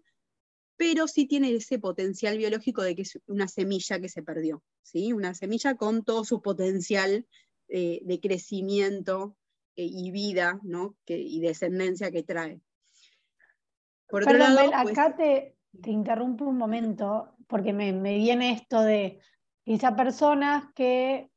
pero 0.77 1.07
sí 1.07 1.27
tiene 1.27 1.53
ese 1.55 1.79
potencial 1.79 2.39
biológico 2.39 2.83
de 2.83 2.95
que 2.95 3.03
es 3.03 3.19
una 3.27 3.49
semilla 3.49 4.01
que 4.01 4.09
se 4.09 4.23
perdió, 4.23 4.63
¿sí? 4.83 5.13
Una 5.13 5.35
semilla 5.35 5.77
con 5.77 6.05
todo 6.05 6.25
su 6.25 6.43
potencial 6.43 7.27
eh, 7.69 8.01
de 8.05 8.21
crecimiento 8.21 9.37
eh, 9.77 9.87
y 9.91 10.11
vida, 10.11 10.61
¿no? 10.63 10.97
y 11.07 11.41
descendencia 11.41 12.11
que 12.11 12.23
trae. 12.23 12.61
Por 14.09 14.23
otro 14.23 14.37
lado, 14.37 14.71
pues 14.71 14.91
acá 14.91 15.17
te, 15.17 15.57
te 15.81 15.91
interrumpo 15.91 16.45
un 16.45 16.59
momento 16.59 17.35
porque 17.47 17.73
me, 17.73 17.93
viene 17.93 18.53
esto 18.53 18.83
de 18.83 19.21
quizá 19.65 19.97
personas 19.97 20.65
que 20.75 21.31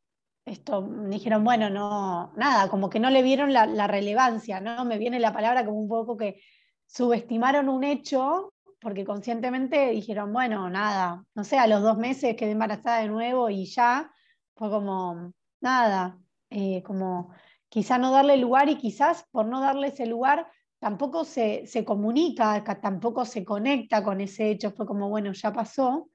esto 0.46 0.88
dijeron, 1.08 1.44
bueno, 1.44 1.70
no, 1.70 2.34
nada, 2.36 2.70
como 2.70 2.90
que 2.90 3.00
no 3.00 3.10
le 3.10 3.24
vieron 3.24 3.54
la, 3.54 3.88
relevancia, 3.88 4.60
¿no? 4.60 4.86
Me 4.86 4.98
viene 4.98 5.20
la 5.20 5.34
palabra 5.34 5.66
como 5.66 5.80
un 5.80 5.88
poco 5.88 6.18
que 6.18 6.42
subestimaron 6.86 7.68
un 7.68 7.84
hecho 7.84 8.54
porque 8.86 9.04
conscientemente 9.04 9.90
dijeron, 9.90 10.32
bueno, 10.32 10.70
nada, 10.70 11.26
no 11.34 11.44
sé, 11.44 11.58
a 11.58 11.66
los 11.66 11.82
dos 11.82 11.98
meses 11.98 12.36
quedé 12.36 12.52
embarazada 12.52 13.00
de 13.00 13.08
nuevo 13.08 13.50
y 13.50 13.66
ya, 13.66 14.14
fue 14.56 14.70
como, 14.70 15.34
nada, 15.60 16.20
eh, 16.52 16.84
como 16.84 17.34
quizá 17.68 17.98
no 17.98 18.12
darle 18.12 18.38
lugar 18.38 18.70
y 18.70 18.76
quizás 18.78 19.26
por 19.32 19.48
no 19.48 19.60
darle 19.60 19.88
ese 19.88 20.06
lugar 20.06 20.48
tampoco 20.78 21.26
se, 21.26 21.66
comunica, 21.84 22.64
tampoco 22.80 23.26
se 23.26 23.44
conecta 23.44 24.04
con 24.04 24.22
ese 24.22 24.52
hecho, 24.52 24.70
fue 24.70 24.86
como, 24.86 25.10
bueno, 25.10 25.34
ya 25.34 25.52
pasó. 25.52 26.12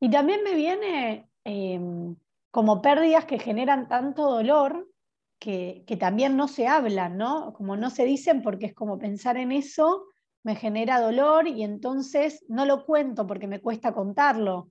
Y 0.00 0.10
también 0.10 0.42
me 0.42 0.56
viene 0.56 1.30
em, 1.44 2.16
como 2.50 2.82
pérdidas 2.82 3.26
que 3.26 3.38
generan 3.38 3.86
tanto 3.86 4.24
dolor 4.28 4.88
que, 5.38 5.84
también 6.00 6.36
no 6.36 6.48
se 6.48 6.66
hablan, 6.66 7.16
¿no? 7.16 7.52
Como 7.52 7.76
no 7.76 7.90
se 7.90 8.04
dicen 8.04 8.42
porque 8.42 8.66
es 8.66 8.74
como 8.74 8.98
pensar 8.98 9.36
en 9.36 9.52
eso 9.52 10.06
me 10.46 10.54
genera 10.54 11.00
dolor 11.00 11.48
y 11.48 11.64
entonces 11.64 12.44
no 12.48 12.66
lo 12.66 12.86
cuento 12.86 13.26
porque 13.26 13.48
me 13.48 13.60
cuesta 13.60 13.92
contarlo. 13.92 14.70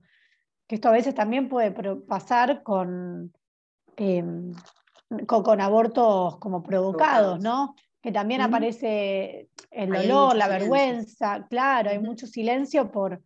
Que 0.68 0.76
esto 0.76 0.88
a 0.88 0.94
veces 0.94 1.14
también 1.14 1.50
puede 1.50 1.72
pasar 2.08 2.64
con, 2.64 3.34
em, 3.98 4.54
con, 5.28 5.60
abortos 5.60 6.38
como 6.38 6.64
provocados, 6.64 7.42
¿no? 7.42 7.76
que 8.02 8.14
también 8.14 8.40
aparece 8.40 9.50
el 9.70 9.90
dolor, 9.90 10.36
la 10.38 10.48
vergüenza, 10.48 11.46
claro, 11.50 11.90
hay 11.90 12.00
mucho 12.00 12.26
silencio 12.26 12.90
por, 12.90 13.22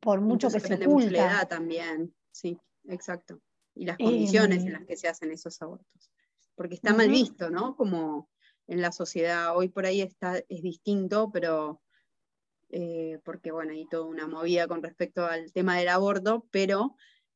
por 0.00 0.22
mucho 0.22 0.50
que 0.50 0.58
se 0.58 0.74
oculta. 0.74 1.10
la 1.10 1.32
edad 1.32 1.48
también, 1.48 2.12
sí, 2.32 2.58
exacto. 2.88 3.40
Y 3.76 3.84
las 3.84 3.96
condiciones 3.96 4.62
en 4.62 4.68
em. 4.68 4.72
las 4.72 4.86
que 4.86 4.96
se 4.96 5.06
hacen 5.06 5.30
esos 5.30 5.62
abortos. 5.62 6.10
Porque 6.56 6.74
está 6.74 6.92
mal 6.94 7.08
visto, 7.08 7.48
¿no? 7.48 7.76
Como 7.76 8.28
en 8.70 8.80
la 8.80 8.92
sociedad 8.92 9.56
hoy 9.56 9.68
por 9.68 9.84
ahí 9.84 10.00
está, 10.00 10.38
es 10.48 10.62
distinto, 10.62 11.30
pero 11.32 11.82
eh, 12.70 13.18
porque 13.24 13.50
bueno, 13.50 13.72
hay 13.72 13.84
toda 13.86 14.06
una 14.06 14.28
movida 14.28 14.68
con 14.68 14.82
respecto 14.82 15.26
al 15.26 15.52
tema 15.52 15.76
del 15.76 15.88
aborto, 15.88 16.46
pero 16.52 16.94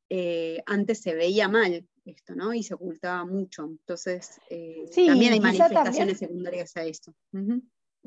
eh, 0.09 0.62
antes 0.67 1.03
se 1.03 1.14
veía 1.14 1.49
mal 1.49 1.87
esto, 2.05 2.35
¿no? 2.37 2.55
Y 2.55 2.62
se 2.62 2.75
ocultaba 2.75 3.25
mucho. 3.25 3.64
Entonces, 3.64 4.41
eh, 4.49 4.85
también 5.07 5.33
hay 5.33 5.41
manifestaciones 5.41 6.19
secundarias 6.19 6.76
a 6.76 6.85
esto. 6.85 7.14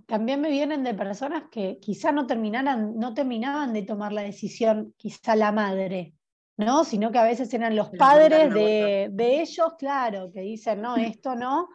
También 0.05 0.39
me 0.39 0.49
vienen 0.49 0.83
de 0.83 0.93
personas 0.93 1.45
que 1.51 1.79
quizá 1.81 2.13
no, 2.13 2.27
terminaran, 2.27 2.97
no 2.97 3.13
terminaban 3.13 3.73
de 3.73 3.81
tomar 3.81 4.13
la 4.13 4.21
decisión, 4.21 4.93
quizá 4.95 5.35
la 5.35 5.51
madre, 5.51 6.13
¿no? 6.55 6.85
Sino 6.85 7.11
que 7.11 7.17
a 7.17 7.23
veces 7.23 7.53
eran 7.53 7.75
los 7.75 7.89
padres 7.89 8.53
de, 8.53 9.41
ellos, 9.41 9.73
claro, 9.77 10.31
que 10.31 10.41
dicen, 10.41 10.81
no, 10.81 10.95
esto 10.95 11.35
no, 11.35 11.67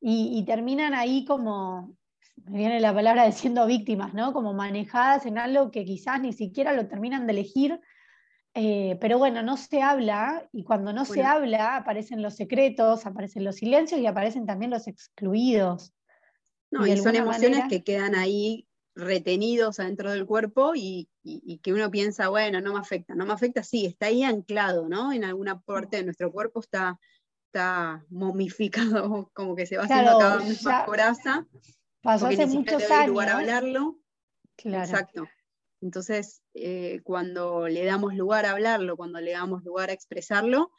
y, 0.00 0.38
y 0.38 0.44
terminan 0.44 0.94
ahí 0.94 1.24
como, 1.24 1.96
me 2.44 2.58
viene 2.58 2.80
la 2.80 2.94
palabra 2.94 3.24
de 3.24 3.32
siendo 3.32 3.66
víctimas, 3.66 4.14
¿no? 4.14 4.32
Como 4.32 4.54
manejadas 4.54 5.26
en 5.26 5.38
algo 5.38 5.70
que 5.70 5.84
quizás 5.84 6.20
ni 6.20 6.32
siquiera 6.32 6.72
lo 6.72 6.88
terminan 6.88 7.26
de 7.26 7.32
elegir 7.32 7.80
eh, 8.54 8.98
pero 9.00 9.18
bueno, 9.18 9.42
no 9.42 9.56
se 9.56 9.80
habla 9.80 10.48
y 10.52 10.64
cuando 10.64 10.92
no 10.92 11.04
se 11.04 11.22
habla 11.22 11.76
aparecen 11.76 12.20
los 12.20 12.34
secretos, 12.34 13.06
aparecen 13.06 13.44
los 13.44 13.56
silencios 13.56 14.00
y 14.00 14.06
aparecen 14.06 14.44
también 14.44 14.72
los 14.72 14.88
excluidos. 14.88 15.92
No, 16.72 16.86
y, 16.86 16.96
son 16.96 17.14
emociones 17.14 17.64
que 17.68 17.84
quedan 17.84 18.16
ahí 18.16 18.66
retenidos 18.96 19.78
adentro 19.78 20.10
del 20.10 20.26
cuerpo 20.26 20.72
y, 20.74 21.08
que 21.62 21.72
uno 21.72 21.90
piensa, 21.90 22.28
bueno, 22.28 22.60
no 22.60 22.72
me 22.72 22.80
afecta, 22.80 23.14
no 23.14 23.24
me 23.24 23.32
afecta, 23.32 23.62
sí, 23.62 23.86
está 23.86 24.06
ahí 24.06 24.24
anclado, 24.24 24.88
¿no? 24.88 25.12
En 25.12 25.24
alguna 25.24 25.60
parte 25.60 25.98
de 25.98 26.04
nuestro 26.04 26.32
cuerpo 26.32 26.60
está, 26.60 26.98
está 27.50 28.04
momificado, 28.10 29.30
como 29.34 29.56
que 29.56 29.66
se 29.66 29.76
va 29.76 29.84
haciendo 29.84 30.18
cada 30.18 30.36
vez 30.36 30.62
más 30.62 30.84
coraza. 30.86 31.46
Pasó 32.00 32.28
hace 32.28 32.46
muchos 32.46 32.88
años. 32.90 33.08
lugar 33.08 33.28
a 33.28 33.38
hablarlo. 33.38 33.98
Claro. 34.56 34.84
Exacto. 34.84 35.28
Entonces, 35.82 36.42
eh, 36.54 37.00
cuando 37.02 37.66
le 37.66 37.84
damos 37.84 38.14
lugar 38.14 38.46
a 38.46 38.52
hablarlo, 38.52 38.96
cuando 38.96 39.20
le 39.20 39.32
damos 39.32 39.64
lugar 39.64 39.90
a 39.90 39.94
expresarlo, 39.94 40.70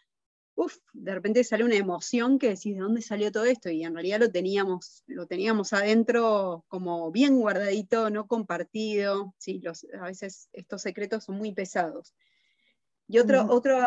uf, 0.56 0.78
de 0.94 1.13
repente 1.13 1.44
sale 1.44 1.66
una 1.66 1.75
emoción 1.75 2.40
que 2.40 2.50
decís, 2.50 2.75
¿de 2.75 2.82
dónde 2.82 3.01
salió 3.01 3.32
todo 3.32 3.46
esto? 3.46 3.70
Y 3.70 3.84
en 3.84 3.94
realidad 3.94 4.20
lo 4.20 4.32
teníamos, 4.32 5.04
lo 5.08 5.28
teníamos 5.28 5.74
adentro 5.74 6.63
como 6.70 7.12
bien 7.12 7.40
guardadito, 7.40 8.10
no 8.10 8.28
compartido. 8.28 9.34
Sí, 9.40 9.60
los, 9.62 9.86
a 10.00 10.06
veces 10.06 10.50
estos 10.54 10.84
secretos 10.84 11.25
son 11.25 11.38
muy 11.38 11.51
pesados. 11.51 12.13
Y 13.12 13.20
otro, 13.20 13.46
otro, 13.50 13.77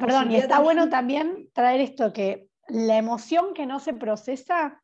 perdón, 0.00 0.32
y 0.32 0.36
está 0.36 0.58
bueno 0.58 0.88
también 0.88 1.48
traer 1.52 1.80
esto 1.80 2.12
que 2.12 2.48
la 2.66 2.98
emoción 2.98 3.54
que 3.54 3.66
no 3.66 3.78
se 3.78 3.94
procesa 3.94 4.82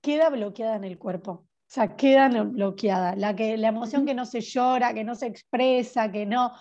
queda 0.00 0.30
bloqueada 0.30 0.76
en 0.76 0.84
el 0.84 0.96
cuerpo. 0.96 1.32
O 1.32 1.46
sea, 1.66 1.96
quedan 1.96 2.52
bloqueadas. 2.52 3.18
La, 3.18 3.36
que, 3.36 3.58
la 3.58 3.68
emoción 3.68 4.06
que 4.06 4.14
no 4.14 4.24
se 4.24 4.40
llora, 4.40 4.94
que 4.94 5.04
no 5.04 5.16
se 5.16 5.26
expresa, 5.26 6.10
que 6.10 6.24
no, 6.24 6.52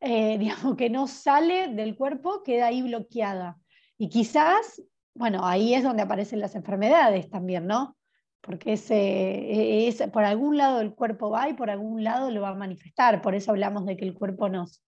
eh, 0.00 0.38
digamos, 0.38 0.76
que 0.76 0.88
no 0.88 1.06
sale 1.06 1.68
del 1.68 1.94
cuerpo, 1.94 2.42
queda 2.42 2.68
ahí 2.68 2.80
bloqueada. 2.80 3.58
Y 3.98 4.08
quizás, 4.08 4.82
bueno, 5.14 5.44
ahí 5.44 5.74
es 5.74 5.82
donde 5.82 6.04
aparecen 6.04 6.40
las 6.40 6.54
enfermedades 6.54 7.28
también, 7.28 7.66
¿no? 7.66 7.98
Porque 8.40 8.74
ese, 8.74 9.88
es, 9.88 10.00
por 10.10 10.24
algún 10.24 10.56
lado 10.56 10.80
el 10.80 10.94
cuerpo 10.94 11.28
va 11.28 11.50
y 11.50 11.52
por 11.52 11.68
algún 11.68 12.02
lado 12.02 12.30
lo 12.30 12.40
va 12.40 12.50
a 12.50 12.54
manifestar. 12.54 13.20
Por 13.20 13.34
eso 13.34 13.50
hablamos 13.50 13.84
de 13.84 13.98
que 13.98 14.06
el 14.06 14.14
cuerpo 14.14 14.48
nos, 14.48 14.85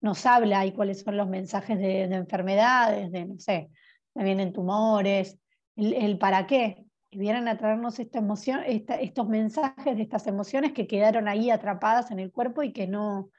nos 0.00 0.26
habla 0.26 0.64
y 0.66 0.72
cuáles 0.72 1.00
son 1.00 1.16
los 1.16 1.28
mensajes 1.28 1.78
de, 1.78 2.02
enfermedades, 2.02 3.12
de, 3.12 3.26
no 3.26 3.38
sé, 3.38 3.70
me 4.14 4.24
vienen 4.24 4.52
tumores, 4.52 5.38
el, 5.76 5.94
el 5.94 6.18
para 6.18 6.46
qué 6.46 6.84
y 7.10 7.18
vienen 7.18 7.48
a 7.48 7.58
traernos 7.58 7.98
esta 7.98 8.18
emoción, 8.18 8.60
estos 8.64 9.28
mensajes 9.28 9.96
de 9.96 10.02
estas 10.02 10.26
emociones 10.28 10.72
que 10.72 10.86
quedaron 10.86 11.26
ahí 11.26 11.50
atrapadas 11.50 12.10
en 12.12 12.20
el 12.20 12.30
cuerpo 12.30 12.62
y 12.62 12.72
que 12.72 12.86
no, 12.86 13.30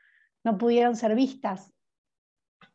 no 0.44 0.58
pudieron 0.58 0.96
ser 0.98 1.16
vistas. 1.16 1.72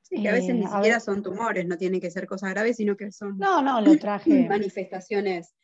Sí, 0.00 0.22
que 0.22 0.28
a 0.28 0.32
veces 0.32 0.54
ni 0.54 0.64
eh, 0.64 0.68
siquiera 0.68 1.00
son 1.00 1.22
tumores, 1.22 1.66
no 1.66 1.76
tienen 1.76 2.00
que 2.00 2.10
ser 2.10 2.26
cosas 2.26 2.50
graves, 2.50 2.76
sino 2.76 2.96
que 2.96 3.12
son 3.12 3.36
no, 3.36 3.60
no, 3.60 3.80
lo 3.80 3.98
traje. 3.98 4.30
manifestaciones. 4.48 5.54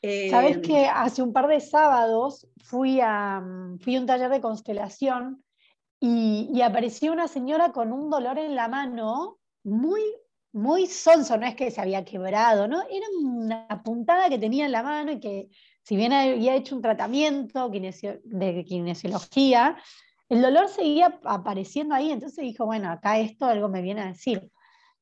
Eh, 0.00 0.30
Sabes 0.30 0.58
que 0.58 0.86
hace 0.86 1.20
un 1.20 1.32
par 1.32 1.48
de 1.48 1.60
sábados 1.60 2.48
fui 2.64 3.00
a, 3.02 3.42
fui 3.80 3.96
a 3.96 4.00
un 4.00 4.06
taller 4.06 4.30
de 4.30 4.40
constelación 4.40 5.44
y, 6.00 6.60
apareció 6.62 7.12
una 7.12 7.28
señora 7.28 7.72
con 7.72 7.92
un 7.92 8.10
dolor 8.10 8.38
en 8.38 8.54
la 8.54 8.68
mano 8.68 9.38
muy 9.64 10.00
muy 10.50 10.86
sonso, 10.86 11.36
no 11.36 11.46
es 11.46 11.54
que 11.54 11.70
se 11.70 11.80
había 11.80 12.04
quebrado, 12.04 12.66
¿no? 12.66 12.80
Era 12.90 13.06
una 13.20 13.82
puntada 13.84 14.30
que 14.30 14.38
tenía 14.38 14.64
en 14.64 14.72
la 14.72 14.82
mano 14.82 15.12
y 15.12 15.20
que, 15.20 15.50
si 15.82 15.94
bien 15.94 16.12
había 16.12 16.54
hecho 16.54 16.74
un 16.74 16.82
tratamiento 16.82 17.68
de 17.68 18.64
kinesiología, 18.64 19.76
el 20.28 20.42
dolor 20.42 20.68
seguía 20.68 21.20
apareciendo 21.24 21.94
ahí, 21.94 22.10
entonces 22.10 22.44
dijo, 22.44 22.64
bueno, 22.66 22.90
acá 22.90 23.18
esto 23.18 23.46
algo 23.46 23.68
me 23.68 23.82
viene 23.82 24.00
a 24.00 24.08
decir. 24.08 24.50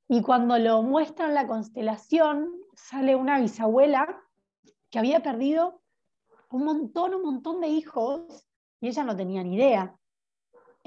Y 0.09 0.21
cuando 0.21 0.59
lo 0.59 0.83
muestra 0.83 1.27
en 1.27 1.35
la 1.35 1.47
constelación, 1.47 2.51
sale 2.75 3.17
una 3.17 3.41
bisabuela 3.41 4.21
que 4.91 4.99
había 4.99 5.23
perdido 5.23 5.81
un 6.51 6.65
montón, 6.65 7.15
un 7.15 7.23
montón 7.23 7.61
de 7.61 7.69
hijos 7.69 8.47
y 8.81 8.89
ella 8.89 9.05
no 9.05 9.17
tenía 9.17 9.43
ni 9.43 9.57
idea. 9.57 9.97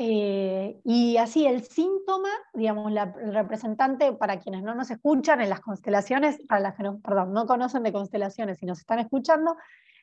Eh, 0.01 0.79
y 0.85 1.17
así 1.17 1.45
el 1.45 1.61
síntoma, 1.61 2.29
digamos, 2.53 2.89
el 2.89 3.33
representante, 3.33 4.13
para 4.13 4.39
quienes 4.39 4.63
no 4.63 4.73
nos 4.73 4.89
escuchan 4.91 5.41
en 5.41 5.49
las 5.49 5.59
constelaciones, 5.59 6.39
para 6.47 6.61
las 6.61 6.75
que 6.75 6.83
no, 6.83 7.01
perdón, 7.01 7.33
no 7.33 7.45
conocen 7.45 7.83
de 7.83 7.91
constelaciones 7.91 8.63
y 8.63 8.65
nos 8.65 8.79
están 8.79 8.99
escuchando, 8.99 9.57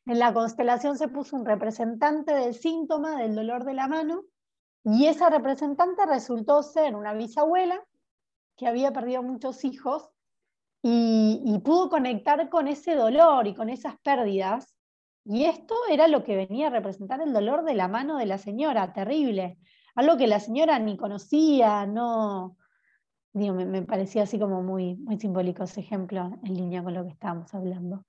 en 0.04 0.18
la 0.18 0.34
constelación 0.34 0.98
se 0.98 1.08
puso 1.08 1.34
un 1.34 1.46
representante 1.46 2.34
del 2.34 2.52
síntoma 2.52 3.16
del 3.16 3.34
dolor 3.34 3.64
de 3.64 3.72
la 3.72 3.88
mano 3.88 4.24
y 4.84 5.06
esa 5.06 5.30
representante 5.30 6.04
resultó 6.04 6.62
ser 6.62 6.94
una 6.94 7.14
bisabuela 7.14 7.82
que 8.54 8.66
había 8.66 8.92
perdido 8.92 9.22
muchos 9.22 9.64
hijos 9.64 10.10
y, 10.82 11.40
y 11.42 11.58
pudo 11.60 11.88
conectar 11.88 12.50
con 12.50 12.68
ese 12.68 12.96
dolor 12.96 13.46
y 13.46 13.54
con 13.54 13.70
esas 13.70 13.98
pérdidas. 14.00 14.74
Y 15.24 15.46
esto 15.46 15.74
era 15.88 16.06
lo 16.06 16.22
que 16.22 16.36
venía 16.36 16.66
a 16.66 16.70
representar 16.70 17.22
el 17.22 17.32
dolor 17.32 17.64
de 17.64 17.72
la 17.72 17.88
mano 17.88 18.18
de 18.18 18.26
la 18.26 18.36
señora, 18.36 18.92
terrible 18.92 19.56
algo 19.96 20.16
que 20.16 20.26
la 20.26 20.40
señora 20.40 20.78
ni 20.78 20.96
conocía, 20.96 21.86
no, 21.86 22.56
digo, 23.32 23.54
me, 23.54 23.82
parecía 23.82 24.22
así 24.22 24.38
como 24.38 24.62
muy, 24.62 24.96
muy 24.96 25.18
simbólico 25.18 25.64
ese 25.64 25.80
ejemplo 25.80 26.38
en 26.44 26.54
línea 26.54 26.82
con 26.82 26.94
lo 26.94 27.04
que 27.04 27.10
estábamos 27.10 27.52
hablando. 27.54 28.04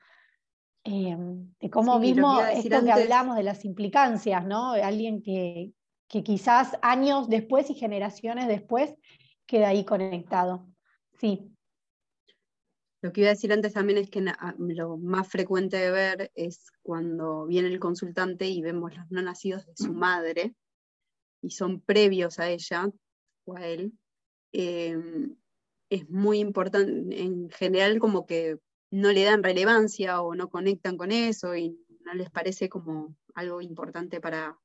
Em, 0.83 1.53
de 1.59 1.69
cómo 1.69 1.99
mismo 1.99 2.39
esto 2.41 2.83
que 2.83 2.91
hablamos 2.91 3.35
de 3.35 3.43
las 3.43 3.65
implicancias, 3.65 4.45
¿no? 4.45 4.71
Alguien 4.71 5.21
que, 5.21 5.73
que 6.07 6.23
quizás 6.23 6.77
años 6.81 7.27
después 7.27 7.69
y 7.69 7.73
generaciones 7.73 8.47
después 8.47 8.95
queda 9.45 9.69
ahí 9.69 9.83
conectado. 9.83 10.67
Sí. 11.19 11.51
Lo 13.01 13.11
que 13.11 13.21
iba 13.21 13.29
a 13.29 13.33
decir 13.33 13.51
antes 13.53 13.73
también 13.73 13.99
es 13.99 14.09
que 14.09 14.23
lo 14.57 14.97
más 14.97 15.27
frecuente 15.27 15.77
de 15.77 15.91
ver 15.91 16.31
es 16.35 16.71
cuando 16.81 17.45
viene 17.45 17.67
el 17.67 17.79
consultante 17.79 18.47
y 18.47 18.61
vemos 18.61 18.95
los 18.95 19.11
no 19.11 19.21
nacidos 19.21 19.65
de 19.65 19.73
su 19.75 19.93
madre, 19.93 20.55
y 21.47 21.51
son 21.51 21.79
previos 21.79 22.39
a 22.39 22.49
ella 22.49 22.89
o 23.45 23.55
a 23.55 23.65
él, 23.65 23.93
em, 24.51 25.35
es 25.89 26.09
muy 26.09 26.39
importante, 26.39 27.21
en 27.21 27.49
general 27.49 27.99
como 27.99 28.25
que 28.25 28.59
no 28.91 29.11
le 29.13 29.23
dan 29.23 29.43
relevancia 29.43 30.21
o 30.21 30.35
no 30.35 30.49
conectan 30.49 30.97
con 30.97 31.11
eso 31.11 31.55
y 31.55 31.69
no 32.01 32.13
les 32.13 32.29
parece 32.29 32.67
como 32.67 33.15
algo 33.33 33.61
importante 33.61 34.19
para, 34.19 34.57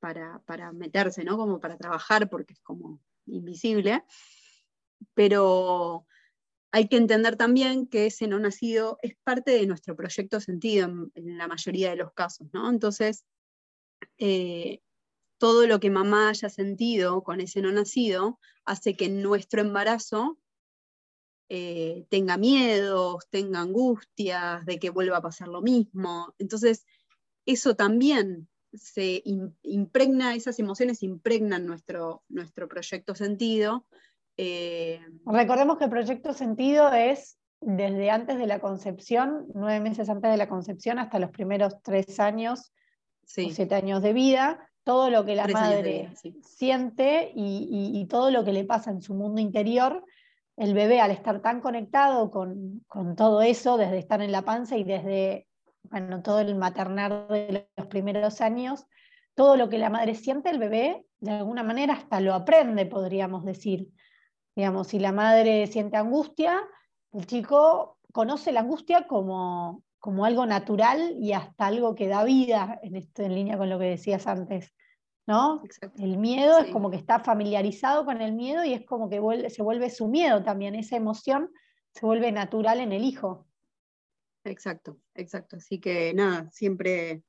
para, 0.00 0.40
para 0.40 0.72
meterse, 0.72 1.22
¿no? 1.24 1.36
Como 1.36 1.60
para 1.60 1.76
trabajar 1.76 2.28
porque 2.28 2.54
es 2.54 2.60
como 2.60 3.00
invisible. 3.26 4.02
Pero 5.14 6.06
hay 6.72 6.88
que 6.88 6.96
entender 6.96 7.36
también 7.36 7.86
que 7.86 8.06
ese 8.06 8.26
no 8.26 8.40
nacido 8.40 8.98
es 9.02 9.14
parte 9.22 9.52
de 9.52 9.66
nuestro 9.66 9.94
proyecto 9.94 10.40
sentido 10.40 11.10
en, 11.14 11.38
la 11.38 11.46
mayoría 11.46 11.90
de 11.90 11.96
los 11.96 12.12
casos, 12.12 12.48
¿no? 12.52 12.68
Entonces, 12.68 13.24
eh, 14.18 14.80
todo 15.44 15.66
lo 15.66 15.78
que 15.78 15.90
mamá 15.90 16.30
haya 16.30 16.48
sentido 16.48 17.22
con 17.22 17.42
ese 17.42 17.60
no 17.60 17.70
nacido 17.70 18.40
hace 18.64 18.96
que 18.96 19.10
nuestro 19.10 19.60
embarazo 19.60 20.38
eh, 21.50 22.06
tenga 22.08 22.38
miedos, 22.38 23.28
tenga 23.28 23.60
angustias 23.60 24.64
de 24.64 24.78
que 24.78 24.88
vuelva 24.88 25.18
a 25.18 25.20
pasar 25.20 25.48
lo 25.48 25.60
mismo. 25.60 26.32
Entonces, 26.38 26.86
eso 27.44 27.76
también 27.76 28.48
se 28.72 29.22
impregna, 29.64 30.34
esas 30.34 30.58
emociones 30.60 31.02
impregnan 31.02 31.66
nuestro, 31.66 32.22
nuestro 32.30 32.66
proyecto 32.66 33.14
sentido. 33.14 33.84
Eh, 34.38 34.98
Recordemos 35.26 35.76
que 35.76 35.84
el 35.84 35.90
proyecto 35.90 36.32
sentido 36.32 36.90
es 36.90 37.36
desde 37.60 38.08
antes 38.10 38.38
de 38.38 38.46
la 38.46 38.60
concepción, 38.60 39.46
nueve 39.52 39.80
meses 39.80 40.08
antes 40.08 40.30
de 40.30 40.38
la 40.38 40.48
concepción, 40.48 40.98
hasta 40.98 41.18
los 41.18 41.32
primeros 41.32 41.82
tres 41.82 42.18
años 42.18 42.72
o 43.24 43.26
siete 43.26 43.74
años 43.74 44.00
de 44.00 44.14
vida, 44.14 44.70
todo 44.84 45.08
lo 45.08 45.24
que 45.24 45.34
la 45.34 45.48
madre 45.48 46.10
siente 46.42 47.32
y, 47.34 48.06
todo 48.08 48.30
lo 48.30 48.44
que 48.44 48.52
le 48.52 48.64
pasa 48.64 48.90
en 48.90 49.00
su 49.00 49.14
mundo 49.14 49.40
interior, 49.40 50.04
el 50.56 50.74
bebé 50.74 51.00
al 51.00 51.10
estar 51.10 51.40
tan 51.40 51.60
conectado 51.60 52.30
con, 52.30 52.84
todo 53.16 53.42
eso, 53.42 53.76
desde 53.78 53.98
estar 53.98 54.20
en 54.20 54.30
la 54.30 54.42
panza 54.42 54.76
y 54.76 54.84
desde 54.84 55.46
bueno, 55.84 56.22
todo 56.22 56.40
el 56.40 56.54
maternar 56.54 57.28
de 57.28 57.66
los 57.76 57.86
primeros 57.86 58.40
años, 58.40 58.86
todo 59.34 59.56
lo 59.56 59.68
que 59.68 59.78
la 59.78 59.90
madre 59.90 60.14
siente, 60.14 60.50
el 60.50 60.58
bebé 60.58 61.06
de 61.18 61.30
alguna 61.32 61.62
manera 61.62 61.94
hasta 61.94 62.20
lo 62.20 62.34
aprende, 62.34 62.86
podríamos 62.86 63.44
decir. 63.44 63.88
Digamos, 64.54 64.88
si 64.88 64.98
la 64.98 65.12
madre 65.12 65.66
siente 65.66 65.96
angustia, 65.96 66.62
el 67.12 67.26
chico 67.26 67.98
conoce 68.12 68.52
la 68.52 68.60
angustia 68.60 69.06
como, 69.06 69.82
como 70.04 70.26
algo 70.26 70.44
natural 70.44 71.16
y 71.18 71.32
hasta 71.32 71.64
algo 71.64 71.94
que 71.94 72.08
da 72.08 72.24
vida, 72.24 72.78
en, 72.82 72.94
esto, 72.94 73.22
en 73.22 73.34
línea 73.34 73.56
con 73.56 73.70
lo 73.70 73.78
que 73.78 73.86
decías 73.86 74.26
antes. 74.26 74.74
¿no? 75.26 75.62
El 75.96 76.18
miedo 76.18 76.58
es 76.58 76.70
como 76.70 76.90
que 76.90 76.98
está 76.98 77.20
familiarizado 77.20 78.04
con 78.04 78.20
el 78.20 78.34
miedo 78.34 78.62
y 78.66 78.74
es 78.74 78.84
como 78.84 79.08
que 79.08 79.48
se 79.48 79.62
vuelve 79.62 79.88
su 79.88 80.06
miedo 80.06 80.42
también, 80.42 80.74
esa 80.74 80.96
emoción 80.96 81.50
se 81.94 82.04
vuelve 82.04 82.32
natural 82.32 82.80
en 82.80 82.92
el 82.92 83.02
hijo. 83.02 83.46
Exacto, 84.44 84.98
exacto. 85.14 85.56
Así 85.56 85.80
que 85.80 86.12
nada, 86.12 86.50
siempre 86.50 87.22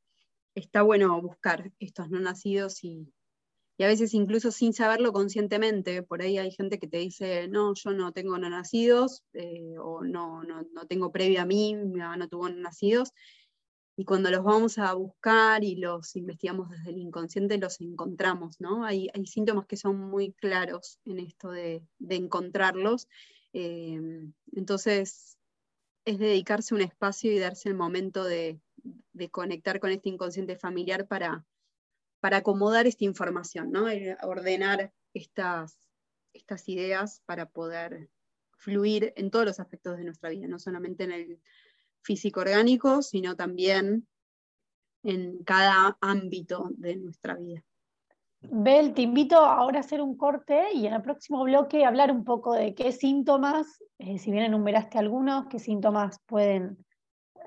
está 0.54 0.82
bueno 0.82 1.22
buscar 1.22 1.72
estos 1.80 2.10
no 2.10 2.20
nacidos 2.20 2.84
y, 2.84 3.10
a 3.84 3.88
veces 3.88 4.14
incluso 4.14 4.52
sin 4.52 4.74
saberlo 4.74 5.12
conscientemente, 5.12 6.02
por 6.02 6.22
ahí 6.22 6.38
hay 6.38 6.52
gente 6.52 6.80
que 6.80 6.88
te 6.88 6.98
dice, 6.98 7.48
no, 7.50 7.74
yo 7.74 7.92
no 7.92 8.14
tengo 8.14 8.38
no 8.38 8.50
nacidos, 8.50 9.24
eh, 9.34 9.76
o 9.80 10.04
no, 10.04 10.44
no, 10.44 10.64
no, 10.74 10.88
tengo 10.88 11.12
previo 11.12 11.42
a 11.42 11.46
mí, 11.46 11.76
mi 11.76 12.00
mamá 12.00 12.16
no 12.16 12.30
tuvo 12.30 12.48
no 12.48 12.56
nacidos, 12.56 13.12
y 13.98 14.06
cuando 14.06 14.30
los 14.30 14.44
vamos 14.44 14.78
a 14.78 14.94
buscar 14.94 15.64
y 15.64 15.76
los 15.76 16.16
investigamos 16.16 16.70
desde 16.70 16.92
el 16.92 16.98
inconsciente, 16.98 17.58
los 17.58 17.80
encontramos, 17.82 18.60
¿no? 18.60 18.86
Hay, 18.86 19.10
hay 19.14 19.26
síntomas 19.26 19.68
que 19.68 19.78
son 19.78 19.98
muy 19.98 20.34
claros 20.34 21.00
en 21.06 21.20
esto 21.20 21.50
de, 21.52 21.82
encontrarlos. 22.10 23.08
Eh, 23.54 24.02
entonces, 24.54 25.38
es 26.04 26.20
dedicarse 26.20 26.76
un 26.76 26.82
espacio 26.82 27.32
y 27.32 27.40
darse 27.40 27.70
el 27.70 27.76
momento 27.76 28.26
de, 28.26 28.60
de 29.14 29.30
conectar 29.30 29.80
con 29.80 29.92
este 29.92 30.10
inconsciente 30.10 30.58
familiar 30.58 31.08
para, 31.08 31.46
para 32.26 32.38
acomodar 32.38 32.88
esta 32.88 33.06
información, 33.06 33.72
¿no? 33.72 33.88
Eh, 33.88 34.18
ordenar 34.24 34.92
estas, 35.14 35.78
estas 36.34 36.68
ideas 36.68 37.22
para 37.28 37.46
poder 37.46 38.10
fluir 38.58 39.14
en 39.16 39.30
todos 39.30 39.46
los 39.46 39.60
aspectos 39.60 39.96
de 39.96 40.06
nuestra 40.06 40.32
vida, 40.32 40.48
no 40.48 40.58
solamente 40.58 41.04
en 41.04 41.12
el 41.12 41.40
físico 42.02 42.40
orgánico, 42.40 43.04
sino 43.04 43.36
también 43.36 44.08
en 45.04 45.44
cada 45.44 46.00
ámbito 46.02 46.72
de 46.72 46.96
nuestra 46.96 47.36
vida. 47.36 47.64
Bel, 48.42 48.96
te 48.96 49.04
invito 49.04 49.38
ahora 49.38 49.78
a 49.78 49.82
hacer 49.82 50.02
un 50.02 50.18
corte 50.18 50.74
y 50.74 50.88
en 50.88 50.96
el 50.96 51.04
próximo 51.04 51.44
bloque 51.44 51.86
hablar 51.86 52.12
un 52.12 52.24
poco 52.24 52.54
de 52.54 52.74
qué 52.74 52.92
síntomas, 52.92 53.68
eh, 54.00 54.18
si 54.18 54.32
bien 54.32 54.46
enumeraste 54.46 54.98
algunos, 54.98 55.46
qué 55.46 55.60
síntomas 55.60 56.20
pueden, 56.26 56.84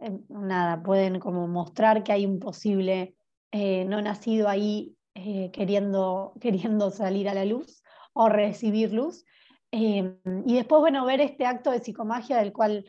eh, 0.03 0.17
nada, 0.29 0.81
pueden 0.81 1.19
como 1.19 1.49
mostrar 1.49 2.05
que 2.05 2.13
hay 2.13 2.27
un 2.27 2.39
posible 2.39 3.17
eh, 3.51 3.85
no 3.87 4.03
nacido 4.03 4.49
ahí 4.49 4.95
eh, 5.15 5.51
queriendo, 5.53 6.35
queriendo 6.41 6.91
salir 6.91 7.29
a 7.29 7.35
la 7.35 7.45
luz 7.45 7.83
o 8.13 8.29
recibir 8.29 8.93
luz. 8.93 9.25
Eh, 9.73 10.17
y 10.47 10.55
después, 10.55 10.81
bueno, 10.81 11.05
ver 11.05 11.21
este 11.21 11.47
acto 11.47 11.71
de 11.71 11.81
psicomagia 11.81 12.39
del 12.39 12.53
cual 12.53 12.85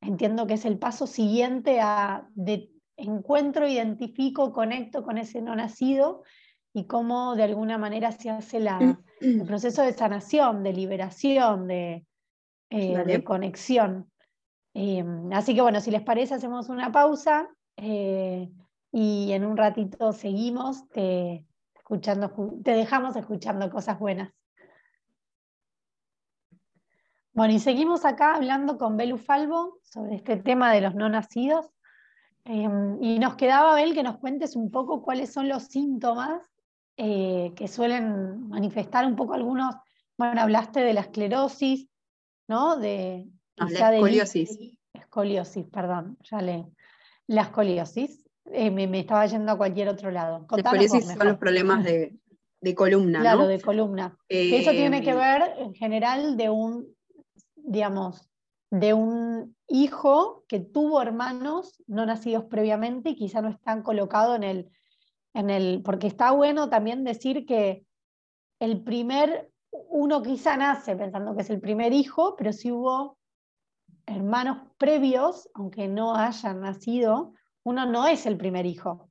entiendo 0.00 0.48
que 0.48 0.54
es 0.54 0.64
el 0.64 0.80
paso 0.80 1.06
siguiente 1.06 1.78
a 1.80 2.26
de 2.34 2.72
encuentro, 2.96 3.68
identifico, 3.68 4.52
conecto 4.52 5.04
con 5.04 5.16
ese 5.16 5.40
no 5.42 5.54
nacido 5.54 6.24
y 6.74 6.88
cómo 6.88 7.36
de 7.36 7.44
alguna 7.44 7.78
manera 7.78 8.10
se 8.10 8.30
hace 8.30 8.58
la, 8.58 8.80
el 9.20 9.46
proceso 9.46 9.82
de 9.82 9.92
sanación, 9.92 10.64
de 10.64 10.72
liberación, 10.72 11.68
de, 11.68 12.04
de 12.68 13.22
conexión. 13.22 14.10
así 15.30 15.54
que 15.54 15.62
bueno, 15.62 15.80
si 15.80 15.92
les 15.92 16.02
parece, 16.02 16.34
hacemos 16.34 16.68
una 16.68 16.90
pausa 16.90 17.48
y 18.92 19.32
en 19.32 19.44
un 19.44 19.56
ratito 19.56 20.12
seguimos 20.12 20.88
te, 20.88 21.46
escuchando, 21.74 22.32
te 22.64 22.72
dejamos 22.72 23.16
escuchando 23.16 23.70
cosas 23.70 23.98
buenas. 23.98 24.32
Bueno, 27.32 27.52
y 27.52 27.58
seguimos 27.58 28.04
acá 28.06 28.34
hablando 28.34 28.78
con 28.78 28.96
Belu 28.96 29.18
Falvo 29.18 29.78
sobre 29.82 30.16
este 30.16 30.36
tema 30.38 30.72
de 30.72 30.80
los 30.80 30.94
no 30.94 31.08
nacidos. 31.08 31.70
Em, 32.44 33.02
y 33.02 33.18
nos 33.18 33.34
quedaba, 33.34 33.74
Bel, 33.74 33.92
que 33.92 34.02
nos 34.02 34.18
cuentes 34.18 34.56
un 34.56 34.70
poco 34.70 35.02
cuáles 35.02 35.32
son 35.32 35.48
los 35.48 35.64
síntomas 35.64 36.40
eh, 36.96 37.52
que 37.54 37.68
suelen 37.68 38.48
manifestar 38.48 39.04
un 39.04 39.16
poco 39.16 39.34
algunos. 39.34 39.74
Bueno, 40.16 40.40
hablaste 40.40 40.80
de 40.80 40.94
la 40.94 41.02
esclerosis, 41.02 41.88
¿no? 42.48 42.76
De, 42.78 43.26
la 43.56 43.94
escoliosis. 43.94 44.58
escoliosis, 44.94 45.66
perdón, 45.66 46.16
ya 46.22 46.40
le. 46.40 46.66
La 47.26 47.42
escoliosis. 47.42 48.25
Eh, 48.52 48.70
me, 48.70 48.98
estaba 48.98 49.26
yendo 49.26 49.52
a 49.52 49.56
cualquier 49.56 49.88
otro 49.88 50.10
lado. 50.10 50.46
Contanos 50.46 50.86
son 50.90 51.28
los 51.28 51.38
problemas 51.38 51.84
de, 51.84 52.18
columna, 52.74 53.20
claro, 53.20 53.46
de 53.46 53.60
columna. 53.60 54.16
eso 54.28 54.70
tiene 54.70 55.02
que 55.02 55.14
ver 55.14 55.54
en 55.58 55.74
general 55.74 56.36
de 56.36 56.50
un, 56.50 56.86
digamos, 57.54 58.28
de 58.70 58.94
un 58.94 59.56
hijo 59.68 60.44
que 60.48 60.60
tuvo 60.60 61.00
hermanos 61.00 61.82
no 61.86 62.06
nacidos 62.06 62.44
previamente 62.44 63.10
y 63.10 63.16
quizá 63.16 63.40
no 63.40 63.48
están 63.48 63.82
colocados 63.82 64.36
en 64.36 64.42
el, 64.44 64.70
en 65.34 65.50
el, 65.50 65.82
porque 65.84 66.06
está 66.06 66.32
bueno 66.32 66.68
también 66.68 67.04
decir 67.04 67.46
que 67.46 67.84
el 68.58 68.82
primer, 68.82 69.50
uno 69.70 70.22
quizá 70.22 70.56
nace 70.56 70.96
pensando 70.96 71.34
que 71.34 71.42
es 71.42 71.50
el 71.50 71.60
primer 71.60 71.92
hijo, 71.92 72.36
pero 72.36 72.52
si 72.52 72.72
hubo 72.72 73.18
hermanos 74.06 74.58
previos, 74.78 75.48
aunque 75.54 75.88
no 75.88 76.14
hayan 76.14 76.60
nacido, 76.60 77.34
uno 77.66 77.84
no 77.84 78.06
es 78.06 78.26
el 78.26 78.36
primer 78.36 78.64
hijo. 78.64 79.10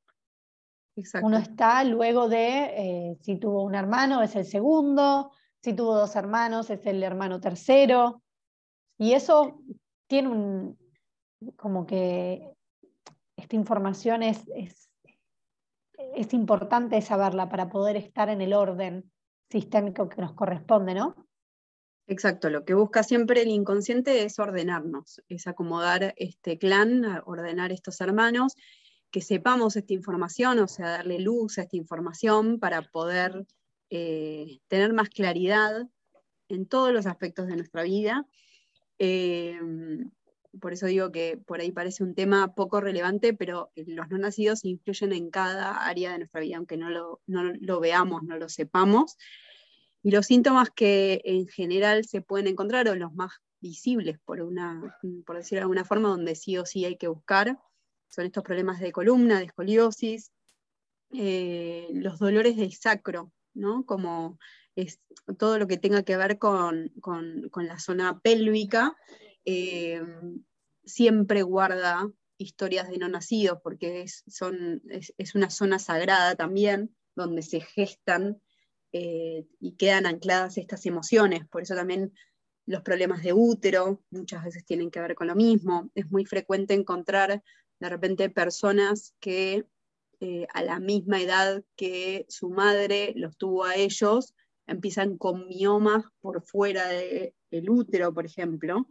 Uno 1.22 1.38
está 1.38 1.84
luego 1.84 2.30
de, 2.30 3.10
eh, 3.10 3.18
si 3.22 3.36
tuvo 3.36 3.64
un 3.64 3.76
hermano, 3.76 4.22
es 4.22 4.34
el 4.38 4.46
segundo, 4.46 5.34
si 5.62 5.74
tuvo 5.74 5.94
dos 5.94 6.16
hermanos, 6.16 6.70
es 6.70 6.86
el 6.86 7.04
hermano 7.04 7.42
tercero. 7.42 8.22
Y 8.98 9.12
eso 9.12 9.60
tiene 10.08 10.30
un, 10.30 10.78
como 11.58 11.86
que 11.86 12.56
esta 13.36 13.58
información 13.58 14.24
es, 14.24 14.42
es, 14.56 14.90
es 16.16 16.34
importante 16.34 17.02
saberla 17.02 17.50
para 17.50 17.68
poder 17.68 17.98
estar 17.98 18.30
en 18.30 18.40
el 18.40 18.54
orden 18.54 19.12
sistémico 19.50 20.08
que 20.08 20.22
nos 20.22 20.32
corresponde, 20.32 20.94
¿no? 20.94 21.25
Exacto, 22.08 22.50
lo 22.50 22.66
que 22.66 22.76
busca 22.76 23.04
siempre 23.04 23.42
el 23.42 23.50
inconsciente 23.50 24.24
es 24.24 24.38
ordenarnos, 24.38 25.22
es 25.28 25.48
acomodar 25.48 26.14
este 26.18 26.58
clan, 26.58 27.04
ordenar 27.26 27.72
estos 27.72 28.00
hermanos, 28.00 28.56
que 29.10 29.22
sepamos 29.22 29.76
esta 29.76 29.94
información, 29.94 30.60
o 30.60 30.68
sea, 30.68 30.90
darle 30.90 31.20
luz 31.20 31.58
a 31.58 31.64
esta 31.64 31.78
información 31.78 32.60
para 32.60 32.84
poder 32.84 33.48
eh, 33.90 34.60
tener 34.68 34.94
más 34.94 35.10
claridad 35.10 35.88
en 36.50 36.68
todos 36.68 36.94
los 36.94 37.08
aspectos 37.08 37.48
de 37.48 37.56
nuestra 37.56 37.84
vida 37.84 38.28
Em, 38.98 40.12
por 40.62 40.72
eso 40.74 40.86
digo 40.86 41.12
que 41.12 41.38
por 41.38 41.60
ahí 41.60 41.72
parece 41.72 42.04
un 42.04 42.16
tema 42.16 42.56
poco 42.56 42.80
relevante, 42.80 43.34
pero 43.34 43.72
los 43.76 44.10
no 44.10 44.18
nacidos 44.18 44.64
influyen 44.64 45.12
en 45.12 45.30
cada 45.30 45.86
área 45.86 46.14
de 46.14 46.20
nuestra 46.20 46.40
vida, 46.42 46.58
aunque 46.58 46.78
no 46.78 46.90
lo 47.28 47.80
veamos, 47.80 48.24
no 48.24 48.38
lo 48.38 48.48
sepamos. 48.48 49.18
Y 50.06 50.12
los 50.12 50.28
síntomas 50.28 50.70
que 50.70 51.20
en 51.26 51.48
general 51.48 52.06
se 52.06 52.22
pueden 52.22 52.46
encontrar, 52.46 52.88
o 52.88 52.94
los 52.94 53.12
más 53.16 53.32
visibles, 53.60 54.20
por, 54.24 54.40
una, 54.40 54.96
por 55.26 55.36
decirlo 55.36 55.62
de 55.62 55.64
alguna 55.64 55.84
forma, 55.84 56.10
donde 56.10 56.36
sí 56.36 56.60
o 56.60 56.66
sí 56.68 56.86
hay 56.86 56.96
que 56.96 57.08
buscar, 57.08 57.58
son 58.08 58.26
estos 58.28 58.44
problemas 58.44 58.80
de 58.80 58.92
columna, 58.92 59.40
de 59.40 59.46
escoliosis, 59.46 60.32
eh, 61.12 61.90
los 61.94 62.20
dolores 62.20 62.56
del 62.56 62.72
sacro, 62.74 63.34
¿no? 63.56 63.84
como 63.88 64.38
es 64.76 65.00
todo 65.40 65.58
lo 65.58 65.66
que 65.66 65.78
tenga 65.78 66.04
que 66.04 66.18
ver 66.18 66.38
con, 66.38 66.92
la 67.56 67.80
zona 67.80 68.20
pélvica, 68.20 68.96
eh, 69.44 70.04
siempre 70.84 71.42
guarda 71.42 72.08
historias 72.38 72.90
de 72.90 73.00
no 73.00 73.10
nacidos, 73.10 73.58
porque 73.64 74.04
es, 74.04 74.24
son, 74.28 74.84
es, 74.88 75.34
una 75.34 75.50
zona 75.50 75.80
sagrada 75.80 76.36
también, 76.36 76.96
donde 77.16 77.42
se 77.42 77.60
gestan 77.60 78.40
eh, 78.92 79.46
y 79.60 79.76
quedan 79.76 80.06
ancladas 80.06 80.58
estas 80.58 80.86
emociones. 80.86 81.48
Por 81.48 81.64
eso 81.64 81.76
también 81.76 82.14
los 82.66 82.82
problemas 82.82 83.24
de 83.24 83.34
útero 83.34 84.04
muchas 84.10 84.44
veces 84.44 84.66
tienen 84.66 84.92
que 84.92 85.02
ver 85.02 85.16
con 85.16 85.28
lo 85.28 85.36
mismo. 85.36 85.92
Es 85.96 86.10
muy 86.10 86.26
frecuente 86.26 86.74
encontrar 86.74 87.44
de 87.80 87.90
repente 87.90 88.30
personas 88.30 89.14
que 89.20 89.66
eh, 90.22 90.48
a 90.54 90.64
la 90.64 90.80
misma 90.80 91.22
edad 91.22 91.64
que 91.76 92.26
su 92.30 92.50
madre 92.50 93.14
los 93.16 93.38
tuvo 93.38 93.66
a 93.66 93.76
ellos, 93.76 94.34
empiezan 94.66 95.18
con 95.18 95.48
miomas 95.48 96.06
por 96.22 96.42
fuera 96.42 96.88
del 96.88 97.70
útero, 97.70 98.14
por 98.14 98.26
ejemplo. 98.26 98.88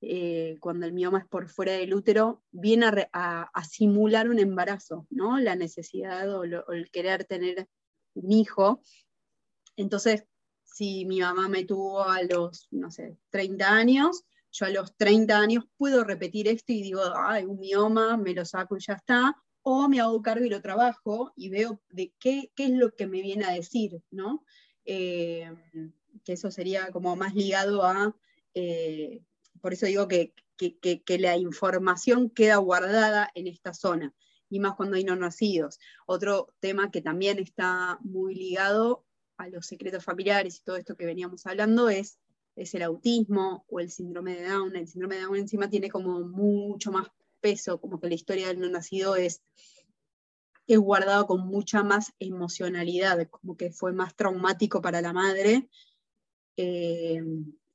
Eh, 0.00 0.56
cuando 0.60 0.86
el 0.86 0.92
mioma 0.92 1.18
es 1.18 1.26
por 1.26 1.48
fuera 1.48 1.72
del 1.72 1.92
útero, 1.92 2.42
viene 2.52 3.08
a, 3.12 3.50
simular 3.68 4.28
un 4.28 4.38
embarazo, 4.38 5.06
¿no? 5.10 5.40
La 5.40 5.56
necesidad 5.56 6.32
o, 6.32 6.44
el 6.44 6.90
querer 6.92 7.24
tener 7.24 7.66
un 8.14 8.30
hijo. 8.30 8.82
Entonces, 9.78 10.24
si 10.64 11.04
mi 11.06 11.20
mamá 11.20 11.48
me 11.48 11.64
tuvo 11.64 12.02
a 12.02 12.22
los, 12.22 12.66
no 12.72 12.90
sé, 12.90 13.16
30 13.30 13.70
años, 13.70 14.24
yo 14.50 14.66
a 14.66 14.70
los 14.70 14.96
30 14.96 15.38
años 15.38 15.64
puedo 15.76 16.02
repetir 16.04 16.48
esto 16.48 16.72
y 16.72 16.82
digo, 16.82 17.00
ay, 17.16 17.44
un 17.44 17.60
mioma, 17.60 18.16
me 18.16 18.34
lo 18.34 18.44
saco 18.44 18.76
y 18.76 18.80
ya 18.80 18.94
está, 18.94 19.36
o 19.62 19.88
me 19.88 20.00
hago 20.00 20.20
cargo 20.20 20.44
y 20.44 20.50
lo 20.50 20.60
trabajo 20.60 21.32
y 21.36 21.48
veo 21.48 21.80
de 21.90 22.12
qué, 22.18 22.50
qué 22.56 22.64
es 22.64 22.70
lo 22.70 22.94
que 22.94 23.06
me 23.06 23.22
viene 23.22 23.44
a 23.44 23.52
decir, 23.52 24.02
¿no? 24.10 24.44
Eh, 24.84 25.48
que 26.24 26.32
eso 26.32 26.50
sería 26.50 26.90
como 26.90 27.14
más 27.14 27.34
ligado 27.34 27.84
a, 27.84 28.16
eh, 28.54 29.22
por 29.60 29.72
eso 29.72 29.86
digo 29.86 30.08
que, 30.08 30.34
la 31.06 31.36
información 31.36 32.30
queda 32.30 32.56
guardada 32.56 33.30
en 33.34 33.46
esta 33.46 33.72
zona, 33.74 34.12
y 34.50 34.58
más 34.58 34.74
cuando 34.74 34.96
hay 34.96 35.04
no 35.04 35.14
nacidos. 35.14 35.78
Otro 36.06 36.52
tema 36.58 36.90
que 36.90 37.00
también 37.00 37.38
está 37.38 37.98
muy 38.02 38.34
ligado 38.34 39.04
a 39.38 39.48
los 39.48 39.66
secretos 39.66 40.04
familiares 40.04 40.58
y 40.58 40.62
todo 40.62 40.76
esto 40.76 40.96
que 40.96 41.06
veníamos 41.06 41.46
hablando 41.46 41.88
es, 41.88 42.18
es 42.56 42.74
el 42.74 42.82
autismo 42.82 43.64
o 43.68 43.80
el 43.80 43.90
síndrome 43.90 44.36
de 44.36 44.48
Down. 44.48 44.76
El 44.76 44.88
síndrome 44.88 45.16
de 45.16 45.22
Down 45.22 45.36
encima 45.36 45.70
tiene 45.70 45.90
como 45.90 46.20
mucho 46.20 46.92
más 46.92 47.08
peso, 47.40 47.80
como 47.80 48.00
que 48.00 48.08
la 48.08 48.14
historia 48.14 48.48
del 48.48 48.60
no 48.60 48.68
nacido 48.68 49.16
es 49.16 49.42
es 50.68 50.78
guardado 50.78 51.26
con 51.26 51.46
mucha 51.46 51.82
más 51.82 52.12
emocionalidad, 52.20 53.26
como 53.28 53.56
que 53.56 53.72
fue 53.72 53.92
más 53.92 54.14
traumático 54.14 54.82
para 54.82 55.00
la 55.00 55.14
madre. 55.14 55.66
Eh, 56.56 57.22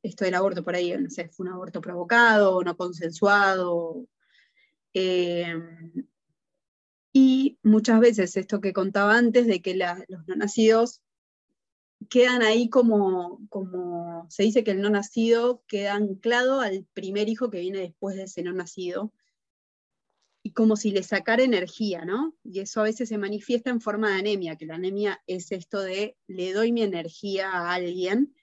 esto 0.04 0.26
del 0.26 0.36
aborto 0.36 0.64
por 0.64 0.76
ahí, 0.76 0.96
no 0.96 1.10
sé, 1.10 1.28
fue 1.30 1.48
un 1.48 1.54
aborto 1.54 1.82
provocado, 1.82 2.64
no 2.64 2.78
consensuado. 2.78 4.06
Eh, 4.94 5.56
y 7.12 7.58
muchas 7.64 8.00
veces 8.00 8.38
esto 8.38 8.62
que 8.62 8.74
contaba 8.74 9.18
antes 9.18 9.48
de 9.48 9.62
que 9.62 9.76
los 9.76 10.28
no 10.28 10.36
nacidos 10.36 11.02
quedan 12.10 12.42
ahí 12.42 12.70
como, 12.70 13.40
como, 13.50 14.28
se 14.30 14.44
dice 14.44 14.64
que 14.64 14.72
el 14.72 14.82
no 14.82 14.90
nacido 14.90 15.64
queda 15.68 15.96
anclado 15.96 16.62
al 16.62 16.86
primer 16.94 17.30
hijo 17.30 17.50
que 17.50 17.60
viene 17.60 17.80
después 17.80 18.16
de 18.16 18.24
ese 18.24 18.44
no 18.44 18.54
nacido 18.54 19.14
y 20.44 20.52
como 20.52 20.76
si 20.76 20.92
le 20.92 21.04
sacara 21.04 21.42
energía, 21.42 22.04
¿no? 22.04 22.36
Y 22.44 22.60
eso 22.60 22.82
a 22.82 22.84
veces 22.84 23.08
se 23.08 23.18
manifiesta 23.18 23.70
en 23.70 23.80
forma 23.80 24.10
de 24.10 24.20
anemia, 24.20 24.58
que 24.58 24.66
la 24.66 24.76
anemia 24.76 25.24
es 25.26 25.52
esto 25.54 25.80
de 25.80 26.18
le 26.28 26.52
doy 26.52 26.74
mi 26.74 26.84
energía 26.84 27.50
a 27.50 27.74
alguien, 27.74 28.36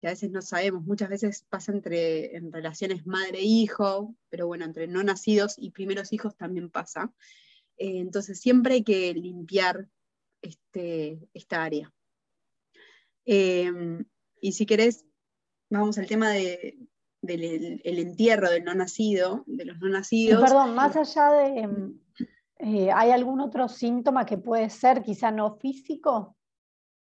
que 0.00 0.06
a 0.06 0.10
veces 0.10 0.30
no 0.30 0.42
sabemos, 0.42 0.84
muchas 0.84 1.08
veces 1.08 1.44
pasa 1.48 1.72
entre 1.72 2.36
en 2.36 2.52
relaciones 2.52 3.04
madre-hijo, 3.04 4.14
pero 4.28 4.46
bueno, 4.46 4.64
entre 4.64 4.86
no 4.86 5.02
nacidos 5.02 5.56
y 5.58 5.72
primeros 5.72 6.12
hijos 6.12 6.36
también 6.36 6.70
pasa. 6.70 7.12
Eh, 7.76 7.98
entonces 7.98 8.40
siempre 8.40 8.74
hay 8.74 8.84
que 8.84 9.12
limpiar 9.12 9.88
este, 10.42 11.18
esta 11.34 11.64
área. 11.64 11.92
Em, 13.32 14.04
y 14.40 14.50
si 14.50 14.66
querés, 14.66 15.06
vamos 15.70 15.96
al 15.98 16.08
tema 16.08 16.30
de, 16.30 16.76
del 17.22 17.80
el 17.84 17.98
entierro 18.00 18.50
del 18.50 18.64
no 18.64 18.74
nacido, 18.74 19.44
de 19.46 19.66
los 19.66 19.78
no 19.78 19.88
nacidos. 19.88 20.42
Perdón, 20.42 20.74
más 20.74 20.96
allá 20.96 21.30
de, 21.30 21.60
em, 21.60 22.00
eh, 22.58 22.90
¿hay 22.92 23.12
algún 23.12 23.40
otro 23.40 23.68
síntoma 23.68 24.26
que 24.26 24.36
puede 24.36 24.68
ser 24.68 25.02
quizá 25.02 25.30
no 25.30 25.56
físico? 25.58 26.36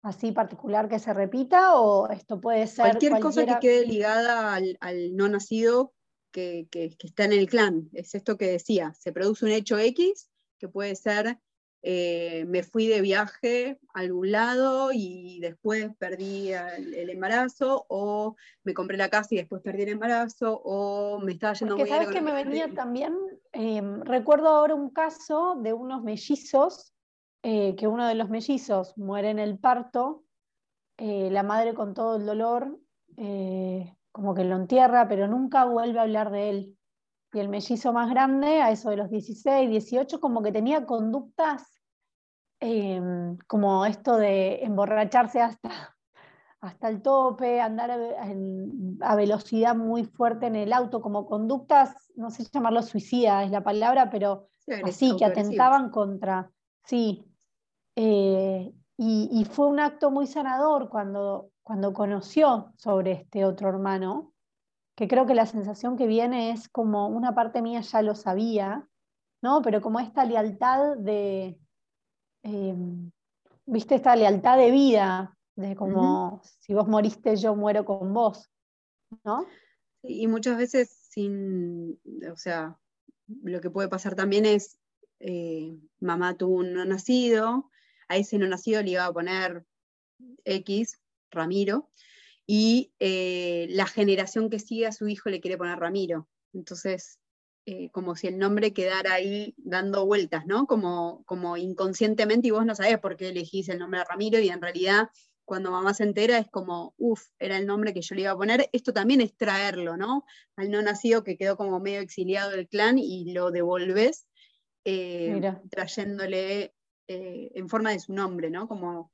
así 0.02 0.30
particular 0.32 0.88
que 0.88 0.98
se 1.00 1.12
repita 1.12 1.78
o 1.78 2.08
esto 2.08 2.40
puede 2.40 2.66
ser 2.66 2.84
cualquier 2.84 3.20
cosa 3.20 3.44
que 3.44 3.58
quede 3.60 3.86
ligada 3.86 4.54
al, 4.54 5.16
no 5.16 5.28
nacido 5.28 5.92
que, 6.32 6.68
que, 6.70 6.96
está 7.00 7.24
en 7.24 7.32
el 7.32 7.48
clan. 7.48 7.90
Es 7.92 8.14
esto 8.14 8.38
que 8.38 8.46
decía, 8.46 8.94
se 8.94 9.12
produce 9.12 9.44
un 9.44 9.50
hecho 9.50 9.76
X 9.76 10.30
que 10.58 10.68
puede 10.68 10.94
ser 10.94 11.38
eh, 11.82 12.44
me 12.48 12.64
fui 12.64 12.88
de 12.88 13.00
viaje 13.00 13.78
a 13.94 14.00
algún 14.00 14.32
lado 14.32 14.90
y 14.92 15.38
después 15.40 15.90
perdí 15.98 16.52
el, 16.52 17.10
embarazo, 17.10 17.86
o 17.88 18.34
me 18.64 18.74
compré 18.74 18.96
la 18.96 19.08
casa 19.08 19.28
y 19.30 19.36
después 19.36 19.62
perdí 19.62 19.82
el 19.82 19.90
embarazo, 19.90 20.60
o 20.64 21.20
me 21.20 21.32
estaba 21.32 21.54
yendo 21.54 21.76
Porque 21.76 21.90
sabes 21.90 22.08
que 22.08 22.20
me 22.20 22.32
venía 22.32 22.72
también, 22.74 23.16
em, 23.52 24.00
recuerdo 24.02 24.48
ahora 24.48 24.74
un 24.74 24.90
caso 24.90 25.56
de 25.62 25.72
unos 25.72 26.02
mellizos, 26.02 26.92
eh, 27.44 27.76
que 27.76 27.86
uno 27.86 28.08
de 28.08 28.16
los 28.16 28.28
mellizos 28.28 28.98
muere 28.98 29.30
en 29.30 29.38
el 29.38 29.58
parto, 29.58 30.24
eh, 30.96 31.30
la 31.30 31.44
madre 31.44 31.74
con 31.74 31.94
todo 31.94 32.16
el 32.16 32.26
dolor, 32.26 32.76
como 34.12 34.34
que 34.34 34.44
lo 34.44 34.56
entierra, 34.56 35.08
pero 35.08 35.26
nunca 35.26 35.64
vuelve 35.64 35.98
a 35.98 36.02
hablar 36.02 36.30
de 36.30 36.50
él 36.50 36.77
y 37.32 37.40
el 37.40 37.48
mellizo 37.48 37.92
más 37.92 38.10
grande, 38.10 38.62
a 38.62 38.70
eso 38.70 38.90
de 38.90 38.96
los 38.96 39.10
16, 39.10 39.68
18, 39.68 40.20
como 40.20 40.42
que 40.42 40.52
tenía 40.52 40.86
conductas 40.86 41.80
em, 42.60 43.36
como 43.46 43.84
esto 43.84 44.16
de 44.16 44.64
emborracharse 44.64 45.40
hasta, 45.40 45.94
hasta 46.60 46.88
el 46.88 47.02
tope, 47.02 47.60
andar 47.60 47.90
a, 47.90 49.16
velocidad 49.16 49.76
muy 49.76 50.04
fuerte 50.04 50.46
en 50.46 50.56
el 50.56 50.72
auto, 50.72 51.00
como 51.00 51.26
conductas, 51.26 51.94
no 52.16 52.30
sé 52.30 52.44
llamarlo 52.44 52.82
suicida 52.82 53.44
es 53.44 53.50
la 53.50 53.62
palabra, 53.62 54.10
pero 54.10 54.48
así, 54.84 55.14
que 55.16 55.24
atentaban 55.24 55.90
contra, 55.90 56.50
sí. 56.84 57.24
Eh, 57.94 58.72
y, 59.00 59.44
fue 59.44 59.68
un 59.68 59.78
acto 59.78 60.10
muy 60.10 60.26
sanador 60.26 60.88
cuando, 60.88 61.50
cuando 61.62 61.92
conoció 61.92 62.72
sobre 62.76 63.12
este 63.12 63.44
otro 63.44 63.68
hermano, 63.68 64.32
que 64.98 65.06
creo 65.06 65.26
que 65.26 65.34
la 65.36 65.46
sensación 65.46 65.96
que 65.96 66.08
viene 66.08 66.50
es 66.50 66.68
como 66.68 67.06
una 67.06 67.32
parte 67.32 67.62
mía 67.62 67.82
ya 67.82 68.02
lo 68.02 68.16
sabía, 68.16 68.88
¿no? 69.40 69.62
Pero 69.62 69.80
como 69.80 70.00
esta 70.00 70.24
lealtad 70.24 70.96
de, 70.96 71.56
em, 72.42 73.12
viste, 73.64 73.94
esta 73.94 74.16
lealtad 74.16 74.58
de 74.58 74.72
vida, 74.72 75.38
de 75.54 75.76
como 75.76 76.42
si 76.42 76.74
vos 76.74 76.88
moriste, 76.88 77.36
yo 77.36 77.54
muero 77.54 77.84
con 77.84 78.12
vos, 78.12 78.50
¿no? 79.22 79.46
Y 80.02 80.26
muchas 80.26 80.56
veces 80.58 80.90
sin, 80.90 82.00
o 82.32 82.36
sea, 82.36 82.76
lo 83.28 83.60
que 83.60 83.70
puede 83.70 83.88
pasar 83.88 84.16
también 84.16 84.46
es, 84.46 84.80
eh, 85.20 85.78
mamá 86.00 86.36
tuvo 86.36 86.56
un 86.56 86.72
no 86.72 86.84
nacido, 86.84 87.70
a 88.08 88.16
ese 88.16 88.36
no 88.36 88.48
nacido 88.48 88.82
le 88.82 88.90
iba 88.90 89.06
a 89.06 89.12
poner 89.12 89.64
X, 90.44 91.00
Ramiro, 91.30 91.88
y 92.50 92.94
eh, 92.98 93.66
la 93.68 93.86
generación 93.86 94.48
que 94.48 94.58
sigue 94.58 94.86
a 94.86 94.92
su 94.92 95.06
hijo 95.06 95.28
le 95.28 95.40
quiere 95.40 95.58
poner 95.58 95.78
Ramiro. 95.78 96.26
Entonces, 96.54 97.20
eh, 97.66 97.90
como 97.90 98.16
si 98.16 98.26
el 98.26 98.38
nombre 98.38 98.72
quedara 98.72 99.12
ahí 99.12 99.54
dando 99.58 100.06
vueltas, 100.06 100.46
¿no? 100.46 100.66
Como, 100.66 101.22
como 101.26 101.58
inconscientemente 101.58 102.48
y 102.48 102.50
vos 102.50 102.64
no 102.64 102.74
sabés 102.74 102.98
por 103.00 103.18
qué 103.18 103.28
elegís 103.28 103.68
el 103.68 103.78
nombre 103.78 104.00
de 104.00 104.06
Ramiro 104.06 104.38
y 104.38 104.48
en 104.48 104.62
realidad 104.62 105.10
cuando 105.44 105.70
mamá 105.70 105.92
se 105.92 106.04
entera 106.04 106.38
es 106.38 106.48
como, 106.48 106.94
uff, 106.96 107.22
era 107.38 107.58
el 107.58 107.66
nombre 107.66 107.92
que 107.92 108.00
yo 108.00 108.14
le 108.14 108.22
iba 108.22 108.30
a 108.30 108.36
poner. 108.36 108.70
Esto 108.72 108.94
también 108.94 109.20
es 109.20 109.36
traerlo, 109.36 109.98
¿no? 109.98 110.24
Al 110.56 110.70
no 110.70 110.80
nacido 110.80 111.24
que 111.24 111.36
quedó 111.36 111.58
como 111.58 111.80
medio 111.80 112.00
exiliado 112.00 112.50
del 112.52 112.66
clan 112.66 112.98
y 112.98 113.30
lo 113.34 113.50
devolves 113.50 114.26
eh, 114.86 115.38
trayéndole 115.70 116.74
en 117.06 117.68
forma 117.68 117.90
de 117.90 118.00
su 118.00 118.14
nombre, 118.14 118.50
¿no? 118.50 118.68
Como, 118.68 119.10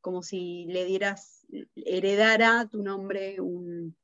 como 0.00 0.22
si 0.22 0.66
le 0.66 0.84
dieras, 0.84 1.41
heredara 1.76 2.66
tu 2.66 2.82
nombre 2.82 3.40
un, 3.40 3.96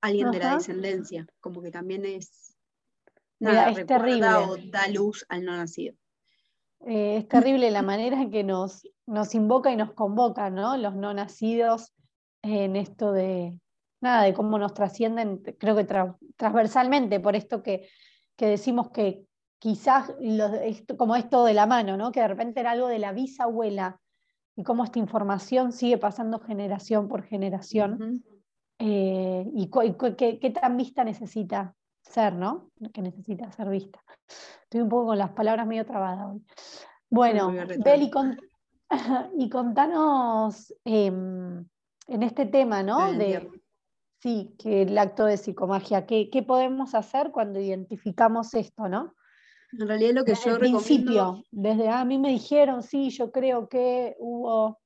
alguien 0.00 0.30
de 0.30 0.38
la 0.38 0.56
descendencia, 0.56 1.26
como 1.40 1.62
que 1.62 1.70
también 1.70 2.04
es 2.04 2.54
es 3.40 3.86
terrible. 3.86 4.26
o 4.26 4.56
da 4.56 4.88
luz 4.88 5.24
al 5.28 5.44
no 5.44 5.56
nacido. 5.56 5.94
Eh, 6.86 7.16
es 7.18 7.28
terrible 7.28 7.70
la 7.70 7.82
manera 7.82 8.20
en 8.20 8.30
que 8.30 8.44
nos, 8.44 8.86
nos 9.06 9.34
invoca 9.34 9.72
y 9.72 9.76
nos 9.76 9.92
convoca, 9.92 10.50
¿no? 10.50 10.76
Los 10.76 10.94
no 10.94 11.14
nacidos 11.14 11.94
en 12.42 12.76
esto 12.76 13.12
de, 13.12 13.58
nada, 14.00 14.22
de 14.22 14.34
cómo 14.34 14.58
nos 14.58 14.74
trascienden, 14.74 15.38
creo 15.58 15.76
que 15.76 15.86
transversalmente, 16.36 17.20
por 17.20 17.36
esto 17.36 17.62
que, 17.62 17.88
decimos 18.36 18.90
que 18.90 19.24
quizás 19.58 20.12
como 20.98 21.16
esto 21.16 21.44
de 21.44 21.54
la 21.54 21.66
mano, 21.66 21.96
¿no? 21.96 22.12
Que 22.12 22.20
de 22.20 22.28
repente 22.28 22.60
era 22.60 22.72
algo 22.72 22.88
de 22.88 22.98
la 22.98 23.12
bisabuela 23.12 24.00
y 24.56 24.62
cómo 24.62 24.84
esta 24.84 24.98
información 24.98 25.72
sigue 25.72 25.98
pasando 25.98 26.38
generación 26.40 27.08
por 27.08 27.22
generación. 27.22 28.24
Eh, 28.78 29.50
y, 29.54 29.70
qué, 30.16 30.38
qué, 30.38 30.50
tan 30.50 30.76
vista 30.76 31.04
necesita 31.04 31.74
ser, 32.02 32.34
¿no? 32.34 32.70
Que 32.92 33.02
necesita 33.02 33.50
ser 33.52 33.68
vista. 33.68 34.02
Estoy 34.62 34.80
un 34.80 34.88
poco 34.88 35.06
con 35.06 35.18
las 35.18 35.30
palabras 35.30 35.66
medio 35.66 35.86
trabadas 35.86 36.32
hoy. 36.32 36.44
Bueno, 37.10 37.52
Beli, 37.84 38.10
y 39.38 39.48
contanos 39.48 40.74
em, 40.84 41.64
en 42.08 42.22
este 42.22 42.46
tema, 42.46 42.82
¿no? 42.82 43.12
De, 43.12 43.48
sí, 44.20 44.54
que 44.58 44.82
el 44.82 44.96
acto 44.98 45.24
de 45.26 45.36
psicomagia, 45.36 46.06
¿qué, 46.06 46.44
podemos 46.46 46.94
hacer 46.94 47.30
cuando 47.30 47.60
identificamos 47.60 48.54
esto, 48.54 48.88
¿no? 48.88 49.14
En 49.78 49.88
realidad 49.88 50.14
lo 50.14 50.24
que 50.24 50.32
desde 50.32 50.44
yo 50.46 50.52
el 50.52 50.60
principio, 50.60 51.44
desde 51.50 51.88
a 51.88 52.04
mí 52.04 52.18
me 52.18 52.30
dijeron, 52.30 52.82
sí, 52.82 53.10
yo 53.10 53.32
creo 53.32 53.68
que 53.68 54.16
hubo... 54.18 54.78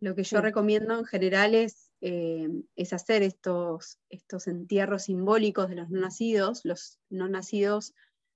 Lo 0.00 0.14
que 0.14 0.22
yo 0.22 0.40
recomiendo 0.40 0.98
en 0.98 1.04
general 1.04 1.54
es 1.54 1.84
eh, 2.06 2.50
es 2.76 2.92
hacer 2.92 3.22
estos, 3.22 3.98
estos 4.10 4.46
entierros 4.46 5.04
simbólicos 5.04 5.70
de 5.70 5.76
los 5.76 5.88
no 5.88 6.02
nacidos, 6.02 6.60
los 6.64 7.00
no 7.08 7.30
nacidos, 7.30 7.94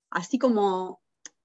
así 0.09 0.39
como 0.39 1.03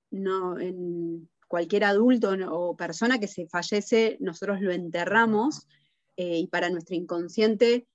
no, 0.10 0.58
en 0.58 1.30
cualquier 1.50 1.84
adulto 1.84 2.34
o 2.50 2.78
persona 2.78 3.20
que 3.20 3.28
se 3.28 3.48
fallece, 3.48 4.16
nosotros 4.22 4.62
lo 4.62 4.72
enterramos 4.72 5.68
eh, 6.16 6.38
y 6.38 6.48
para 6.48 6.70
nuestro 6.70 6.96
inconsciente 6.96 7.90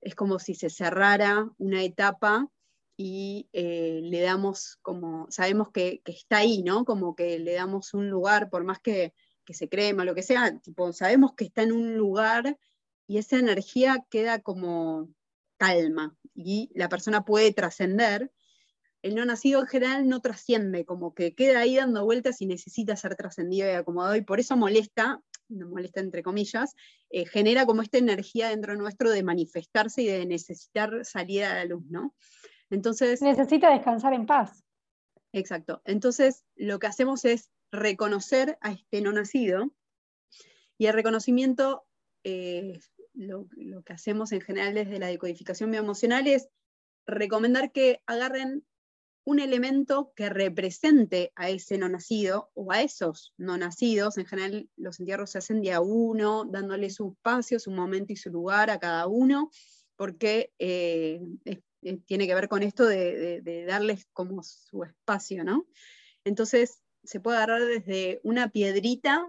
es 0.00 0.14
como 0.14 0.38
si 0.38 0.54
se 0.54 0.70
cerrara 0.70 1.46
una 1.58 1.82
etapa 1.82 2.48
y 2.96 3.48
eh, 3.52 4.00
le 4.02 4.20
damos 4.20 4.78
como, 4.82 5.26
sabemos 5.30 5.70
que, 5.72 6.02
está 6.04 6.38
ahí, 6.38 6.62
¿no? 6.62 6.84
Como 6.84 7.16
que 7.16 7.38
le 7.38 7.54
damos 7.54 7.94
un 7.94 8.08
lugar, 8.08 8.50
por 8.50 8.64
más 8.64 8.78
que, 8.80 9.14
que 9.44 9.54
se 9.54 9.68
crema, 9.68 10.04
lo 10.04 10.14
que 10.14 10.22
sea, 10.22 10.58
tipo, 10.60 10.92
sabemos 10.92 11.34
que 11.34 11.44
está 11.44 11.62
en 11.62 11.72
un 11.72 11.96
lugar 11.96 12.58
y 13.06 13.18
esa 13.18 13.38
energía 13.38 14.04
queda 14.10 14.40
como 14.40 15.10
calma 15.56 16.16
y 16.34 16.70
la 16.74 16.88
persona 16.88 17.24
puede 17.24 17.52
trascender. 17.52 18.32
El 19.02 19.14
no 19.16 19.24
nacido 19.26 19.60
en 19.60 19.66
general 19.66 20.08
no 20.08 20.20
trasciende, 20.20 20.86
como 20.86 21.14
que 21.14 21.34
queda 21.34 21.60
ahí 21.60 21.76
dando 21.76 22.04
vueltas 22.04 22.40
y 22.40 22.46
necesita 22.46 22.96
ser 22.96 23.16
trascendido 23.16 23.68
y 23.68 23.72
acomodado 23.72 24.16
y 24.16 24.22
por 24.22 24.40
eso 24.40 24.56
molesta, 24.56 25.20
no 25.48 25.68
molesta 25.68 26.00
entre 26.00 26.22
comillas, 26.22 26.74
eh, 27.10 27.26
genera 27.26 27.66
como 27.66 27.82
esta 27.82 27.98
energía 27.98 28.48
dentro 28.48 28.76
nuestro 28.76 29.10
de 29.10 29.22
manifestarse 29.22 30.02
y 30.02 30.06
de 30.06 30.24
necesitar 30.24 31.04
salir 31.04 31.44
a 31.44 31.54
la 31.56 31.64
luz, 31.66 31.84
¿no? 31.90 32.14
Entonces... 32.74 33.22
Necesita 33.22 33.70
descansar 33.70 34.12
en 34.12 34.26
paz. 34.26 34.64
Exacto. 35.32 35.80
Entonces, 35.84 36.44
lo 36.54 36.78
que 36.78 36.86
hacemos 36.86 37.24
es 37.24 37.50
reconocer 37.72 38.58
a 38.60 38.72
este 38.72 39.00
no 39.00 39.12
nacido 39.12 39.72
y 40.78 40.86
el 40.86 40.92
reconocimiento 40.92 41.84
eh, 42.24 42.80
lo, 43.14 43.46
que 43.84 43.92
hacemos 43.92 44.32
en 44.32 44.40
general 44.40 44.74
desde 44.74 44.98
la 44.98 45.08
decodificación 45.08 45.70
bioemocional 45.70 46.26
es 46.26 46.48
recomendar 47.06 47.72
que 47.72 48.00
agarren 48.06 48.64
un 49.26 49.40
elemento 49.40 50.12
que 50.14 50.28
represente 50.28 51.32
a 51.34 51.48
ese 51.48 51.78
no 51.78 51.88
nacido 51.88 52.50
o 52.54 52.72
a 52.72 52.82
esos 52.82 53.32
no 53.38 53.56
nacidos. 53.56 54.18
En 54.18 54.26
general 54.26 54.68
los 54.76 55.00
entierros 55.00 55.30
se 55.30 55.38
hacen 55.38 55.62
de 55.62 55.72
a 55.72 55.80
uno, 55.80 56.44
dándole 56.44 56.90
su 56.90 57.12
espacio, 57.12 57.58
su 57.58 57.70
momento 57.70 58.12
y 58.12 58.16
su 58.16 58.30
lugar 58.30 58.68
a 58.70 58.78
cada 58.78 59.06
uno, 59.06 59.50
porque 59.96 60.52
eh, 60.58 61.22
tiene 62.06 62.26
que 62.26 62.34
ver 62.34 62.48
con 62.48 62.62
esto 62.62 62.86
de, 62.86 63.64
darles 63.66 64.06
como 64.12 64.42
su 64.42 64.84
espacio, 64.84 65.44
¿no? 65.44 65.66
Entonces 66.24 66.82
se 67.02 67.20
puede 67.20 67.36
agarrar 67.36 67.64
desde 67.64 68.20
una 68.22 68.48
piedrita 68.50 69.26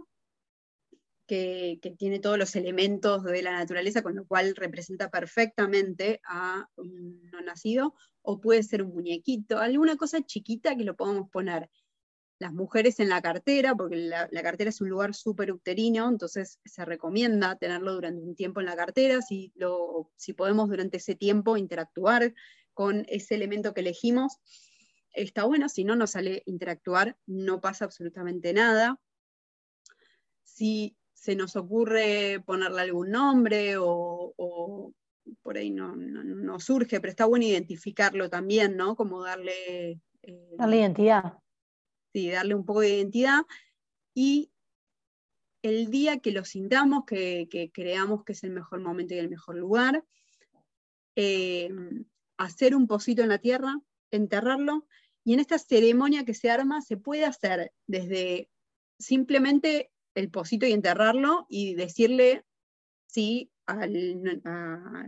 que, 1.28 1.80
tiene 1.98 2.20
todos 2.20 2.38
los 2.38 2.56
elementos 2.56 3.24
de 3.24 3.42
la 3.42 3.52
naturaleza, 3.52 4.02
con 4.02 4.16
lo 4.16 4.26
cual 4.26 4.56
representa 4.56 5.10
perfectamente 5.10 6.22
a 6.26 6.68
un 6.78 7.22
nacido, 7.44 7.96
o 8.22 8.40
puede 8.40 8.64
ser 8.64 8.84
un 8.84 8.94
muñequito, 8.94 9.60
alguna 9.60 9.98
cosa 9.98 10.22
chiquita 10.22 10.76
que 10.76 10.84
lo 10.84 10.96
podamos 10.96 11.30
poner. 11.30 11.70
Las 12.38 12.54
mujeres 12.54 13.00
en 13.00 13.10
la 13.10 13.22
cartera, 13.22 13.76
porque 13.76 13.96
la, 13.96 14.28
cartera 14.44 14.70
es 14.70 14.82
un 14.82 14.90
lugar 14.90 15.14
súper 15.14 15.52
uterino, 15.52 16.10
entonces 16.10 16.60
se 16.66 16.84
recomienda 16.84 17.56
tenerlo 17.56 17.94
durante 17.94 18.22
un 18.22 18.36
tiempo 18.36 18.60
en 18.60 18.66
la 18.66 18.76
cartera, 18.76 19.22
si, 19.22 19.54
lo, 19.56 20.12
si 20.18 20.34
podemos 20.34 20.70
durante 20.70 20.98
ese 20.98 21.16
tiempo 21.16 21.56
interactuar 21.56 22.34
con 22.74 23.06
ese 23.08 23.36
elemento 23.36 23.74
que 23.74 23.82
elegimos, 23.82 24.40
está 25.16 25.46
bueno, 25.46 25.70
si 25.70 25.84
no 25.84 25.96
nos 25.96 26.12
sale 26.12 26.44
interactuar, 26.46 27.18
no 27.26 27.62
pasa 27.62 27.86
absolutamente 27.86 28.54
nada. 28.54 29.00
Si 30.44 30.96
se 31.14 31.36
nos 31.36 31.56
ocurre 31.56 32.44
ponerle 32.46 32.82
algún 32.82 33.12
nombre 33.12 33.76
o, 33.80 34.94
por 35.42 35.58
ahí 35.58 35.72
no, 35.72 35.96
no, 35.96 36.60
surge, 36.60 37.00
pero 37.00 37.10
está 37.10 37.26
bueno 37.26 37.46
identificarlo 37.46 38.30
también, 38.30 38.78
¿no? 38.78 38.96
Como 38.96 39.24
darle... 39.24 40.02
Eh, 40.22 40.56
darle 40.58 40.78
identidad. 40.78 41.40
Sí, 42.16 42.30
darle 42.30 42.56
un 42.56 42.64
poco 42.64 42.80
de 42.80 42.96
identidad. 42.96 43.42
Y 44.14 44.50
el 45.62 45.92
día 45.92 46.20
que 46.20 46.32
lo 46.32 46.46
sintamos, 46.46 47.04
que, 47.06 47.50
creamos 47.74 48.24
que 48.24 48.32
es 48.32 48.46
el 48.46 48.52
mejor 48.52 48.80
momento 48.80 49.14
y 49.14 49.18
el 49.18 49.30
mejor 49.30 49.58
lugar, 49.58 50.02
eh, 51.18 51.70
hacer 52.38 52.74
un 52.74 52.88
pocito 52.88 53.22
en 53.22 53.28
la 53.28 53.40
tierra, 53.40 53.82
enterrarlo, 54.12 54.88
y 55.26 55.34
en 55.34 55.42
esta 55.42 55.60
ceremonia 55.60 56.24
que 56.24 56.34
se 56.34 56.50
arma 56.50 56.82
se 56.82 56.96
puede 56.96 57.26
hacer 57.26 57.74
desde 57.86 58.50
simplemente 58.98 59.92
el 60.14 60.32
pocito 60.32 60.66
y 60.66 60.72
enterrarlo 60.72 61.48
y 61.50 61.76
decirle, 61.76 62.46
sí, 63.08 63.52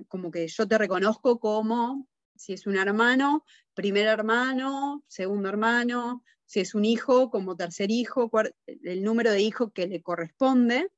como 0.09 0.29
que 0.29 0.45
yo 0.45 0.67
te 0.67 0.77
reconozco 0.77 1.39
como, 1.39 2.05
si 2.35 2.51
es 2.51 2.67
un 2.67 2.75
hermano, 2.75 3.45
primer 3.73 4.07
hermano, 4.07 5.05
segundo 5.07 5.47
hermano, 5.47 6.25
si 6.47 6.61
es 6.61 6.73
un 6.73 6.85
hijo, 6.85 7.29
como 7.29 7.55
tercer 7.55 7.91
hijo, 7.91 8.31
el 8.65 9.03
número 9.03 9.31
de 9.31 9.41
hijos 9.41 9.71
que 9.73 9.85
le 9.85 10.01
corresponde. 10.01 10.89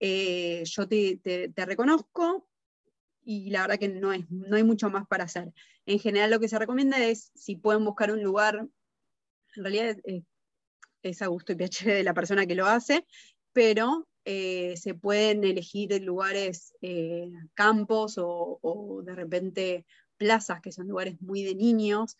Eh, 0.00 0.64
yo 0.64 0.88
te, 0.88 1.52
reconozco 1.54 2.48
y 3.22 3.50
la 3.50 3.60
verdad 3.60 3.78
que 3.78 3.88
no, 3.88 4.12
es, 4.12 4.28
no 4.30 4.56
hay 4.56 4.64
mucho 4.64 4.90
más 4.90 5.06
para 5.06 5.24
hacer. 5.24 5.52
En 5.86 6.00
general 6.00 6.30
lo 6.30 6.40
que 6.40 6.48
se 6.48 6.58
recomienda 6.58 6.98
es, 6.98 7.30
si 7.36 7.54
pueden 7.54 7.84
buscar 7.84 8.10
un 8.10 8.22
lugar 8.22 8.66
en 9.56 9.64
realidad 9.64 9.96
es, 11.02 11.22
a 11.22 11.26
gusto 11.26 11.52
y 11.52 11.56
piache 11.56 11.92
de 11.92 12.02
la 12.02 12.14
persona 12.14 12.46
que 12.46 12.54
lo 12.54 12.66
hace, 12.66 13.06
pero 13.52 14.08
eh, 14.24 14.74
se 14.76 14.94
pueden 14.94 15.44
elegir 15.44 16.00
lugares, 16.02 16.74
eh, 16.80 17.30
campos 17.54 18.14
o, 18.18 19.02
de 19.04 19.14
repente 19.14 19.86
plazas, 20.16 20.60
que 20.60 20.72
son 20.72 20.88
lugares 20.88 21.20
muy 21.20 21.42
de 21.42 21.54
niños. 21.54 22.16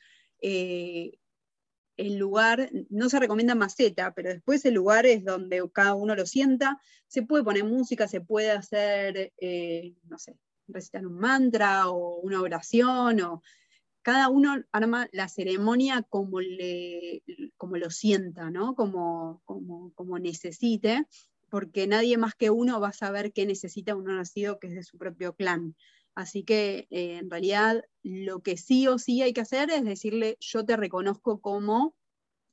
El 2.07 2.19
lugar, 2.19 2.71
no 2.91 3.09
se 3.09 3.19
recomienda 3.19 3.55
maceta, 3.55 4.12
pero 4.15 4.31
después 4.31 4.65
el 4.65 4.75
lugar 4.75 5.07
es 5.07 5.25
donde 5.25 5.62
cada 5.73 5.95
uno 5.95 6.15
lo 6.15 6.27
sienta. 6.27 6.81
Se 7.09 7.23
puede 7.23 7.45
poner 7.45 7.65
música, 7.65 8.09
se 8.09 8.21
puede 8.21 8.51
hacer, 8.51 9.33
no 10.09 10.19
sé, 10.19 10.37
recitar 10.69 11.07
un 11.07 11.19
mantra 11.19 11.88
o 11.88 12.21
una 12.21 12.41
oración 12.41 13.21
o 13.21 13.43
cada 14.03 14.29
uno 14.29 14.62
arma 14.73 15.09
la 15.12 15.29
ceremonia 15.29 16.03
como, 16.09 16.41
le, 16.41 17.23
como 17.57 17.77
lo 17.77 17.91
sienta, 17.91 18.51
¿no? 18.51 18.75
como, 18.75 19.43
como, 19.45 20.19
necesite, 20.19 21.07
porque 21.49 21.87
nadie 21.87 22.19
más 22.19 22.35
que 22.35 22.51
uno 22.51 22.81
va 22.81 22.88
a 22.88 22.93
saber 22.93 23.33
qué 23.33 23.47
necesita 23.47 23.95
uno 23.95 24.15
nacido 24.15 24.59
que 24.59 24.67
es 24.67 24.75
de 24.75 24.83
su 24.83 24.99
propio 24.99 25.35
clan. 25.35 25.77
Así 26.14 26.44
que 26.44 26.87
eh, 26.90 27.18
en 27.18 27.31
realidad 27.31 27.85
lo 28.03 28.40
que 28.40 28.57
sí 28.57 28.87
o 28.87 28.98
sí 28.98 29.22
hay 29.22 29.33
que 29.33 29.40
hacer 29.40 29.70
es 29.70 29.85
decirle, 29.85 30.37
yo 30.40 30.64
te 30.64 30.77
reconozco 30.77 31.40
como 31.40 31.94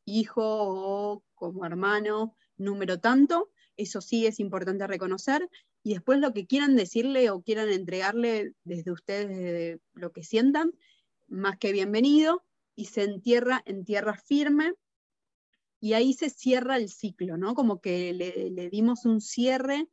hijo 0.05 0.43
o 0.43 1.23
como 1.35 1.65
hermano, 1.65 2.35
número 2.57 2.99
tanto, 2.99 3.49
eso 3.77 4.01
sí 4.01 4.25
es 4.25 4.39
importante 4.39 4.87
reconocer, 4.87 5.49
y 5.83 5.93
después 5.93 6.19
lo 6.19 6.33
que 6.33 6.45
quieran 6.45 6.75
decirle 6.75 7.29
o 7.29 7.41
quieran 7.41 7.69
entregarle 7.69 8.53
desde 8.63 8.91
ustedes, 8.91 9.29
desde 9.29 9.79
lo 9.93 10.11
que 10.11 10.23
sientan, 10.23 10.73
más 11.27 11.57
que 11.57 11.71
bienvenido 11.71 12.43
y 12.75 12.85
se 12.85 13.03
entierra 13.03 13.61
en 13.65 13.85
tierra 13.85 14.15
firme 14.15 14.73
y 15.79 15.93
ahí 15.93 16.13
se 16.13 16.29
cierra 16.29 16.75
el 16.75 16.89
ciclo, 16.89 17.37
¿no? 17.37 17.53
Como 17.55 17.79
que 17.79 18.13
le, 18.13 18.69
dimos 18.69 19.05
un 19.05 19.21
cierre 19.21 19.87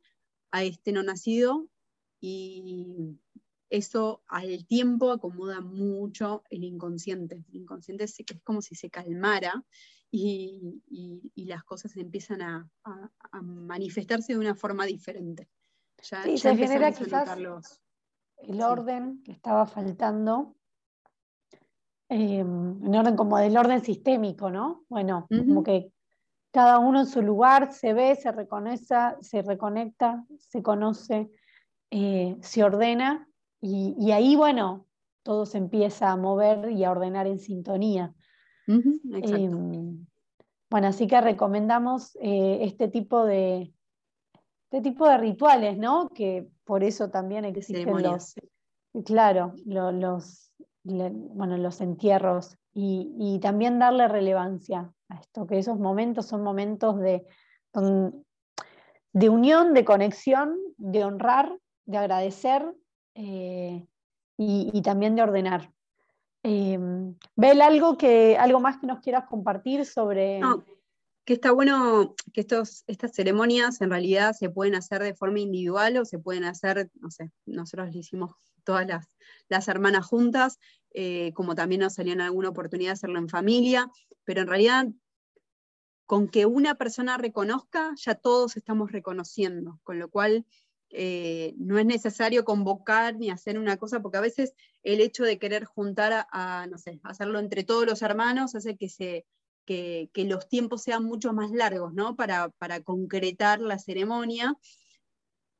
a 0.51 0.63
este 0.63 0.91
no 0.91 1.03
nacido 1.03 1.69
y 2.19 3.17
eso 3.69 4.21
al 4.27 4.65
tiempo 4.65 5.11
acomoda 5.11 5.61
mucho 5.61 6.43
el 6.49 6.63
inconsciente. 6.63 7.43
El 7.49 7.61
inconsciente 7.61 8.05
es, 8.05 8.15
como 8.43 8.61
si 8.61 8.75
se 8.75 8.89
calmara 8.89 9.63
y, 10.11 10.81
las 11.35 11.63
cosas 11.63 11.95
empiezan 11.97 12.41
a, 12.41 12.69
manifestarse 13.41 14.33
de 14.33 14.39
una 14.39 14.55
forma 14.55 14.85
diferente. 14.85 15.47
Ya, 16.03 16.23
sí, 16.23 16.37
se 16.37 16.55
genera 16.55 16.91
quizás 16.91 17.37
el 18.37 18.61
orden 18.61 19.23
que 19.23 19.31
estaba 19.31 19.65
faltando 19.65 20.55
eh, 22.09 22.39
en 22.39 22.95
orden 22.95 23.15
como 23.15 23.37
del 23.37 23.57
orden 23.57 23.83
sistémico, 23.83 24.49
¿no? 24.49 24.85
Bueno, 24.87 25.27
como 25.29 25.63
que 25.63 25.91
cada 26.51 26.79
uno 26.79 27.01
en 27.01 27.05
su 27.05 27.21
lugar 27.21 27.73
se 27.73 27.93
ve, 27.93 28.15
se 28.15 28.31
reconoce, 28.31 28.95
se 29.21 29.41
reconecta, 29.41 30.25
se 30.37 30.63
conoce, 30.63 31.29
eh, 31.91 32.37
se 32.41 32.63
ordena 32.63 33.27
y, 33.59 34.11
ahí, 34.11 34.35
bueno, 34.35 34.85
todo 35.23 35.45
se 35.45 35.57
empieza 35.57 36.11
a 36.11 36.17
mover 36.17 36.71
y 36.71 36.83
a 36.83 36.91
ordenar 36.91 37.27
en 37.27 37.39
sintonía. 37.39 38.13
Eh, 38.67 39.49
bueno, 40.69 40.87
así 40.87 41.07
que 41.07 41.21
recomendamos 41.21 42.17
este 42.21 42.87
tipo 42.89 43.25
de 43.25 43.73
este 44.69 44.81
tipo 44.81 45.07
de 45.07 45.17
rituales, 45.17 45.77
¿no? 45.77 46.09
Que 46.09 46.49
por 46.65 46.83
eso 46.83 47.09
también 47.09 47.45
existen 47.45 48.03
los, 48.03 48.35
claro, 49.05 49.53
los 49.63 50.47
bueno, 50.83 51.57
los 51.57 51.81
entierros 51.81 52.57
y, 52.73 53.39
también 53.41 53.79
darle 53.79 54.07
relevancia 54.07 54.91
a 55.09 55.19
esto, 55.19 55.47
que 55.47 55.57
esos 55.57 55.79
momentos 55.79 56.27
son 56.27 56.43
momentos 56.43 56.99
de, 56.99 57.25
de 59.13 59.29
unión, 59.29 59.73
de 59.73 59.85
conexión, 59.85 60.57
de 60.77 61.03
honrar, 61.03 61.57
de 61.85 61.97
agradecer 61.97 62.71
eh, 63.17 63.87
y, 64.37 64.81
también 64.83 65.15
de 65.15 65.23
ordenar. 65.23 65.73
Eh, 66.43 66.77
Bel, 67.35 67.61
algo, 67.61 67.97
que, 67.97 68.37
algo 68.37 68.59
más 68.59 68.77
que 68.77 68.87
nos 68.87 68.99
quieras 68.99 69.25
compartir 69.27 69.85
sobre... 69.85 70.39
No, 70.39 70.63
que 71.25 71.33
está 71.33 71.51
bueno 71.51 72.15
que 72.31 72.41
estos, 72.41 72.85
estas 72.87 73.11
ceremonias 73.13 73.81
en 73.81 73.89
realidad 73.89 74.33
se 74.33 74.49
pueden 74.49 74.75
hacer 74.75 75.01
de 75.03 75.13
forma 75.13 75.39
individual 75.39 75.97
o 75.97 76.05
se 76.05 76.19
pueden 76.19 76.45
hacer, 76.45 76.89
no 77.01 77.11
sé, 77.11 77.31
nosotros 77.45 77.91
le 77.91 77.99
hicimos 77.99 78.31
todas 78.63 78.87
las, 78.87 79.07
las 79.49 79.67
hermanas 79.67 80.05
juntas, 80.05 80.57
eh, 80.93 81.33
como 81.33 81.53
también 81.53 81.81
nos 81.81 81.95
salió 81.95 82.13
en 82.13 82.21
alguna 82.21 82.49
oportunidad 82.49 82.93
hacerlo 82.93 83.19
en 83.19 83.27
familia, 83.27 83.91
pero 84.23 84.41
en 84.41 84.47
realidad 84.47 84.87
con 86.05 86.29
que 86.29 86.45
una 86.45 86.75
persona 86.75 87.17
reconozca, 87.17 87.93
ya 87.97 88.15
todos 88.15 88.55
estamos 88.55 88.93
reconociendo, 88.93 89.81
con 89.83 89.99
lo 89.99 90.09
cual 90.09 90.45
eh, 90.89 91.53
no 91.57 91.77
es 91.77 91.85
necesario 91.85 92.45
convocar 92.45 93.17
ni 93.17 93.29
hacer 93.29 93.59
una 93.59 93.77
cosa, 93.77 94.01
porque 94.01 94.17
a 94.17 94.21
veces 94.21 94.53
el 94.83 95.01
hecho 95.01 95.23
de 95.23 95.39
querer 95.39 95.65
juntar 95.65 96.27
a, 96.31 96.67
no 96.67 96.77
sé, 96.77 96.99
hacerlo 97.03 97.39
entre 97.39 97.63
todos 97.63 97.85
los 97.85 98.01
hermanos 98.01 98.55
hace 98.55 98.77
que, 98.77 98.89
se, 98.89 99.25
que, 99.65 100.09
los 100.15 100.47
tiempos 100.47 100.83
sean 100.83 101.03
mucho 101.03 101.33
más 101.33 101.51
largos, 101.51 101.93
¿no? 101.93 102.15
Para, 102.15 102.49
para 102.49 102.81
concretar 102.81 103.59
la 103.59 103.79
ceremonia. 103.79 104.55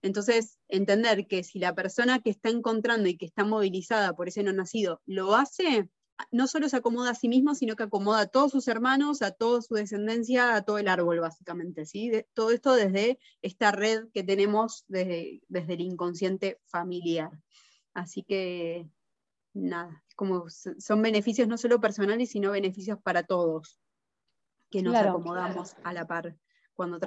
Entonces, 0.02 0.60
entender 0.70 1.28
que 1.28 1.44
si 1.44 1.60
la 1.60 1.76
persona 1.76 2.20
que 2.20 2.30
está 2.30 2.50
encontrando 2.50 3.10
y 3.10 3.18
que 3.18 3.26
está 3.26 3.44
movilizada 3.44 4.14
por 4.14 4.28
ese 4.30 4.44
no 4.44 4.54
nacido 4.54 5.02
lo 5.06 5.36
hace, 5.36 5.90
no 6.32 6.48
solo 6.48 6.70
se 6.70 6.78
acomoda 6.78 7.12
a 7.12 7.16
sí 7.16 7.30
mismo, 7.30 7.56
sino 7.56 7.76
que 7.76 7.84
acomoda 7.84 8.22
a 8.22 8.28
todos 8.28 8.52
sus 8.52 8.68
hermanos, 8.68 9.22
a 9.22 9.32
toda 9.32 9.62
su 9.62 9.76
descendencia, 9.76 10.56
a 10.56 10.64
todo 10.64 10.78
el 10.78 10.88
árbol, 10.88 11.20
básicamente. 11.20 11.86
¿sí? 11.86 12.12
todo 12.34 12.52
esto 12.52 12.74
desde 12.74 13.20
esta 13.42 13.72
red 13.72 14.08
que 14.14 14.24
tenemos 14.24 14.86
desde, 14.88 15.42
desde 15.48 15.74
el 15.74 15.82
inconsciente 15.82 16.60
familiar. 16.66 17.32
Así 17.94 18.24
que, 18.24 18.90
nada, 19.54 20.04
como 20.16 20.46
son 20.50 21.02
beneficios 21.02 21.48
no 21.48 21.58
solo 21.58 21.80
personales, 21.80 22.30
sino 22.30 22.52
beneficios 22.52 23.00
para 23.02 23.24
todos, 23.24 23.80
que 24.70 24.82
nos 24.82 24.96
acomodamos 24.96 25.76
a 25.84 25.94
la 25.94 26.06
par. 26.06 26.38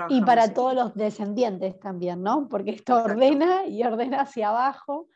Y 0.08 0.22
para 0.22 0.52
todos 0.52 0.74
los 0.74 0.94
descendientes 0.94 1.78
también, 1.78 2.22
¿no? 2.22 2.48
Porque 2.48 2.72
esto 2.72 2.96
ordena 2.96 3.66
y 3.66 3.84
ordena 3.84 4.22
hacia 4.22 4.48
abajo, 4.48 5.08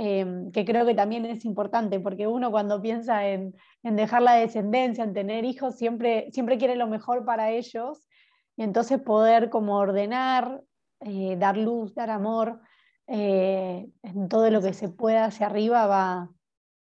em, 0.00 0.52
que 0.52 0.64
creo 0.64 0.86
que 0.86 0.94
también 0.94 1.26
es 1.26 1.44
importante, 1.44 1.98
porque 1.98 2.28
uno 2.28 2.52
cuando 2.52 2.80
piensa 2.80 3.26
en, 3.26 3.52
dejar 3.82 4.22
la 4.22 4.34
descendencia, 4.34 5.02
en 5.02 5.12
tener 5.12 5.44
hijos, 5.44 5.74
siempre, 5.74 6.28
siempre 6.30 6.56
quiere 6.56 6.76
lo 6.76 6.86
mejor 6.86 7.24
para 7.24 7.50
ellos, 7.50 8.08
y 8.56 8.62
entonces 8.62 9.00
poder 9.00 9.50
como 9.50 9.76
ordenar, 9.76 10.62
eh, 11.00 11.34
dar 11.36 11.56
luz, 11.56 11.96
dar 11.96 12.10
amor, 12.10 12.60
eh, 13.08 13.88
en 14.04 14.28
todo 14.28 14.48
lo 14.50 14.62
que 14.62 14.72
se 14.72 14.88
pueda 14.88 15.24
hacia 15.24 15.46
arriba 15.46 15.88
va, 15.88 16.30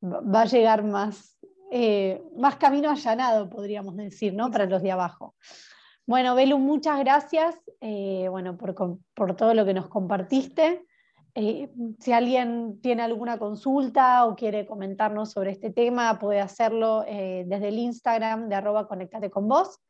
va 0.02 0.40
a 0.40 0.46
llegar 0.46 0.82
más, 0.82 1.38
eh, 1.72 2.22
más 2.38 2.56
camino 2.56 2.88
allanado, 2.90 3.50
podríamos 3.50 3.96
decir, 3.96 4.32
¿no? 4.32 4.50
Para 4.50 4.64
los 4.64 4.80
de 4.80 4.92
abajo. 4.92 5.34
Bueno, 6.06 6.34
Belu, 6.34 6.58
muchas 6.58 6.98
gracias 7.00 7.54
bueno, 8.30 8.56
por, 8.56 9.36
todo 9.36 9.52
lo 9.52 9.66
que 9.66 9.74
nos 9.74 9.88
compartiste. 9.88 10.86
Eh, 11.36 11.68
si 11.98 12.12
alguien 12.12 12.80
tiene 12.80 13.02
alguna 13.02 13.38
consulta 13.38 14.24
o 14.26 14.36
quiere 14.36 14.66
comentarnos 14.66 15.32
sobre 15.32 15.50
este 15.50 15.70
tema, 15.70 16.18
puede 16.18 16.40
hacerlo 16.40 17.04
eh, 17.08 17.44
desde 17.46 17.68
el 17.68 17.78
Instagram 17.78 18.48
de 18.48 18.54
arroba 18.54 18.86
conectate 18.86 19.30
con 19.30 19.48
vos, 19.48 19.80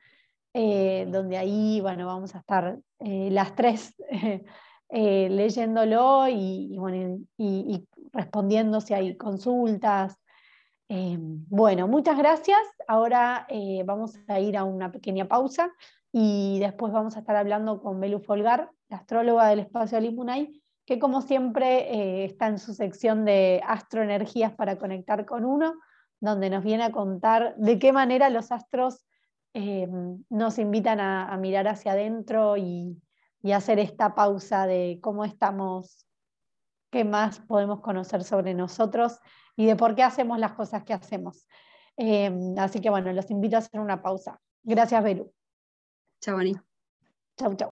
donde 0.55 1.37
ahí 1.37 1.81
bueno, 1.81 2.07
vamos 2.07 2.37
a 2.37 2.39
estar 2.39 2.79
las 3.01 3.57
tres 3.57 3.93
leyéndolo 4.89 6.29
y, 6.29 6.79
respondiendo 8.13 8.81
si 8.81 8.95
hay 8.95 9.17
consultas, 9.17 10.17
bueno, 10.89 11.89
muchas 11.89 12.17
gracias. 12.17 12.61
Ahora 12.87 13.49
vamos 13.85 14.17
a 14.29 14.39
ir 14.39 14.57
a 14.57 14.63
una 14.63 14.93
pequeña 14.93 15.27
pausa 15.27 15.73
y 16.13 16.61
después 16.61 16.93
vamos 16.93 17.17
a 17.17 17.19
estar 17.19 17.35
hablando 17.35 17.83
con 17.83 17.99
Belu 17.99 18.21
Folgar, 18.21 18.71
astróloga 18.89 19.49
del 19.49 19.59
espacio 19.59 19.99
Alimunay, 19.99 20.63
que 20.87 20.99
como 20.99 21.23
siempre 21.23 21.93
eh, 21.93 22.25
está 22.27 22.49
en 22.49 22.59
su 22.59 22.75
sección 22.75 23.25
de 23.25 23.63
astroenergías 23.67 24.53
para 24.53 24.79
conectar 24.79 25.25
con 25.25 25.45
uno, 25.45 25.75
donde 26.21 26.51
nos 26.51 26.65
viene 26.65 26.85
a 26.85 26.93
contar 26.93 27.55
de 27.57 27.79
qué 27.79 27.93
manera 27.93 28.31
los 28.31 28.53
astros 28.53 29.05
eh, 29.55 29.87
nos 30.31 30.59
invitan 30.59 31.01
a, 31.01 31.37
mirar 31.37 31.69
hacia 31.69 31.93
adentro 31.93 32.57
y, 32.57 33.01
hacer 33.53 33.79
esta 33.79 34.15
pausa 34.15 34.67
de 34.67 34.99
cómo 35.03 35.23
estamos, 35.27 36.07
qué 36.91 37.05
más 37.05 37.41
podemos 37.41 37.83
conocer 37.83 38.25
sobre 38.25 38.55
nosotros 38.55 39.21
y 39.55 39.67
de 39.67 39.77
por 39.77 39.95
qué 39.95 40.03
hacemos 40.03 40.39
las 40.39 40.55
cosas 40.55 40.83
que 40.83 40.95
hacemos. 40.95 41.47
Eh, 41.99 42.33
así 42.57 42.81
que 42.81 42.89
bueno, 42.89 43.13
los 43.13 43.31
invito 43.31 43.57
a 43.57 43.59
hacer 43.59 43.81
una 43.81 44.01
pausa. 44.01 44.41
Gracias, 44.63 45.05
Belu. 45.05 45.31
Chau, 46.23 46.39
Ani. 46.39 46.55
Chau, 47.37 47.55
chau. 47.55 47.69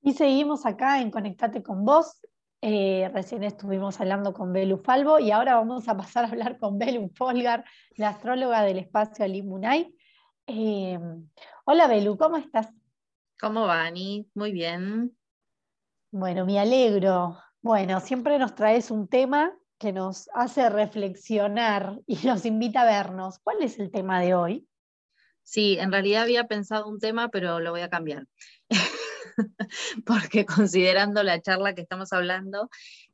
Y 0.00 0.14
seguimos 0.14 0.64
acá 0.64 1.02
en 1.02 1.10
Conectate 1.10 1.62
con 1.62 1.84
vos. 1.84 2.26
Eh, 2.62 3.10
recién 3.14 3.42
estuvimos 3.42 4.00
hablando 4.00 4.34
con 4.34 4.52
Belu 4.52 4.76
Falvo 4.76 5.18
y 5.18 5.30
ahora 5.30 5.54
vamos 5.54 5.88
a 5.88 5.96
pasar 5.96 6.26
a 6.26 6.28
hablar 6.28 6.58
con 6.58 6.78
Belu 6.78 7.10
Folgar, 7.14 7.64
la 7.96 8.10
astróloga 8.10 8.62
del 8.62 8.78
espacio 8.78 9.24
Alimunay. 9.24 9.94
Em, 10.46 11.26
hola 11.64 11.86
Belu, 11.86 12.18
¿cómo 12.18 12.36
estás? 12.36 12.68
¿Cómo 13.40 13.66
va, 13.66 13.84
Ani? 13.84 14.28
Muy 14.34 14.52
bien. 14.52 15.16
Bueno, 16.10 16.44
me 16.44 16.58
alegro. 16.58 17.38
Bueno, 17.62 17.98
siempre 18.00 18.38
nos 18.38 18.54
traes 18.54 18.90
un 18.90 19.08
tema 19.08 19.56
que 19.78 19.92
nos 19.92 20.28
hace 20.34 20.68
reflexionar 20.68 21.98
y 22.06 22.16
nos 22.26 22.44
invita 22.44 22.82
a 22.82 22.84
vernos. 22.84 23.38
¿Cuál 23.38 23.62
es 23.62 23.78
el 23.78 23.90
tema 23.90 24.20
de 24.20 24.34
hoy? 24.34 24.68
Sí, 25.42 25.78
en 25.80 25.90
realidad 25.90 26.24
había 26.24 26.44
pensado 26.44 26.86
un 26.88 27.00
tema, 27.00 27.30
pero 27.30 27.58
lo 27.58 27.70
voy 27.70 27.80
a 27.80 27.88
cambiar. 27.88 28.26
Porque 30.06 30.46
considerando 30.46 31.22
la 31.22 31.40
charla 31.40 31.74
que 31.74 31.82
estamos 31.82 32.12
hablando, 32.12 32.68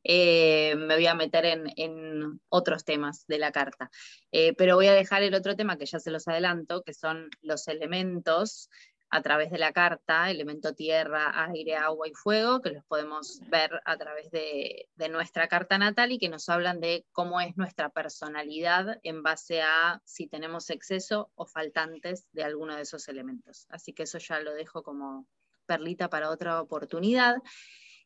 eh, 0.05 0.74
me 0.77 0.95
voy 0.95 1.07
a 1.07 1.14
meter 1.14 1.45
en, 1.45 2.41
otros 2.49 2.85
temas 2.85 3.27
de 3.27 3.39
la 3.39 3.53
carta. 3.53 3.91
Eh, 4.33 4.55
pero 4.57 4.77
voy 4.77 4.87
a 4.87 4.95
dejar 4.95 5.22
el 5.22 5.35
otro 5.35 5.57
tema 5.57 5.79
que 5.79 5.87
ya 5.87 5.99
se 5.99 6.11
los 6.11 6.29
adelanto, 6.29 6.83
que 6.83 6.95
son 6.95 7.29
los 7.43 7.68
elementos 7.68 8.68
a 9.11 9.22
través 9.22 9.51
de 9.51 9.59
la 9.59 9.72
carta, 9.72 10.31
elemento 10.31 10.74
tierra, 10.74 11.45
aire, 11.47 11.77
agua 11.77 12.09
y 12.09 12.12
fuego, 12.12 12.61
que 12.61 12.70
los 12.70 12.85
podemos 12.85 13.41
ver 13.49 13.81
a 13.85 13.97
través 13.97 14.31
de, 14.31 14.89
nuestra 15.11 15.49
carta 15.49 15.79
natal 15.79 16.12
y 16.12 16.18
que 16.18 16.29
nos 16.29 16.49
hablan 16.49 16.81
de 16.81 17.07
cómo 17.12 17.41
es 17.41 17.57
nuestra 17.57 17.89
personalidad 17.91 18.99
en 19.05 19.22
base 19.22 19.62
a 19.62 20.03
si 20.05 20.27
tenemos 20.27 20.68
exceso 20.70 21.31
o 21.37 21.47
faltantes 21.47 22.27
de 22.33 22.43
alguno 22.43 22.74
de 22.74 22.83
esos 22.83 23.09
elementos. 23.09 23.66
Así 23.70 23.93
que 23.93 24.03
eso 24.03 24.18
ya 24.18 24.41
lo 24.41 24.53
dejo 24.53 24.83
como 24.83 25.27
perlita 25.67 26.09
para 26.09 26.31
otra 26.31 26.61
oportunidad. 26.61 27.37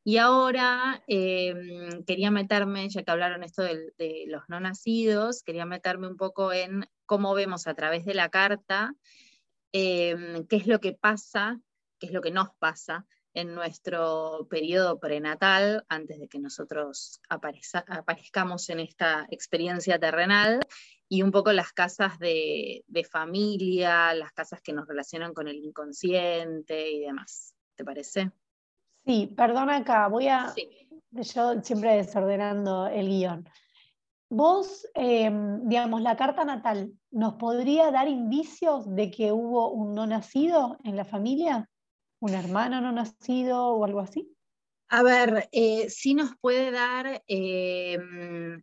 Y 0.02 0.16
ahora 0.16 1.04
em, 1.06 2.04
quería 2.04 2.30
meterme, 2.30 2.88
ya 2.88 3.02
que 3.02 3.11
hablaron 3.11 3.44
esto 3.44 3.62
de, 3.62 4.24
los 4.28 4.42
no 4.48 4.58
nacidos, 4.58 5.42
quería 5.42 5.66
meterme 5.66 6.08
un 6.08 6.16
poco 6.16 6.52
en 6.52 6.86
cómo 7.06 7.34
vemos 7.34 7.66
a 7.66 7.74
través 7.74 8.04
de 8.04 8.14
la 8.14 8.30
carta 8.30 8.94
Em, 9.72 10.46
qué 10.46 10.56
es 10.56 10.66
lo 10.66 10.80
que 10.80 10.92
pasa, 10.94 11.61
qué 11.98 12.06
es 12.06 12.12
lo 12.12 12.20
que 12.20 12.32
nos 12.32 12.48
pasa 12.58 13.06
en 13.34 13.54
nuestro 13.54 14.48
periodo 14.50 14.98
prenatal, 14.98 15.84
antes 15.88 16.18
de 16.18 16.26
que 16.26 16.40
nosotros 16.40 17.20
aparezcamos 17.28 18.68
en 18.70 18.80
esta 18.80 19.28
experiencia 19.30 20.00
terrenal, 20.00 20.58
y 21.12 21.22
un 21.22 21.32
poco 21.32 21.52
las 21.52 21.72
casas 21.72 22.20
de, 22.20 22.84
familia, 23.11 24.14
las 24.14 24.32
casas 24.32 24.62
que 24.62 24.72
nos 24.72 24.86
relacionan 24.86 25.34
con 25.34 25.48
el 25.48 25.56
inconsciente 25.56 26.88
y 26.88 27.00
demás. 27.00 27.52
¿Te 27.74 27.84
parece? 27.84 28.30
Sí, 29.04 29.26
perdona 29.36 29.78
acá, 29.78 30.06
voy 30.06 30.28
a... 30.28 30.54
Yo 31.11 31.61
siempre 31.62 31.96
desordenando 31.96 32.86
el 32.86 33.08
guion. 33.08 33.48
Vos, 34.28 34.86
em, 34.94 35.66
digamos, 35.68 36.00
la 36.02 36.16
carta 36.16 36.44
natal, 36.44 36.92
¿nos 37.11 37.34
podría 37.34 37.90
dar 37.90 38.06
indicios 38.06 38.94
de 38.94 39.11
que 39.11 39.32
hubo 39.32 39.72
un 39.72 39.96
no 39.96 40.06
nacido 40.06 40.78
en 40.84 40.94
la 40.94 41.04
familia? 41.04 41.68
¿Un 42.20 42.34
hermano 42.34 42.80
no 42.80 42.92
nacido 42.92 43.70
o 43.70 43.84
algo 43.84 43.98
así? 43.98 44.32
A 44.90 45.02
ver, 45.02 45.48
eh, 45.50 45.90
sí 45.90 46.14
nos 46.14 46.36
puede 46.40 46.70
dar 46.70 47.20
em, 47.26 48.62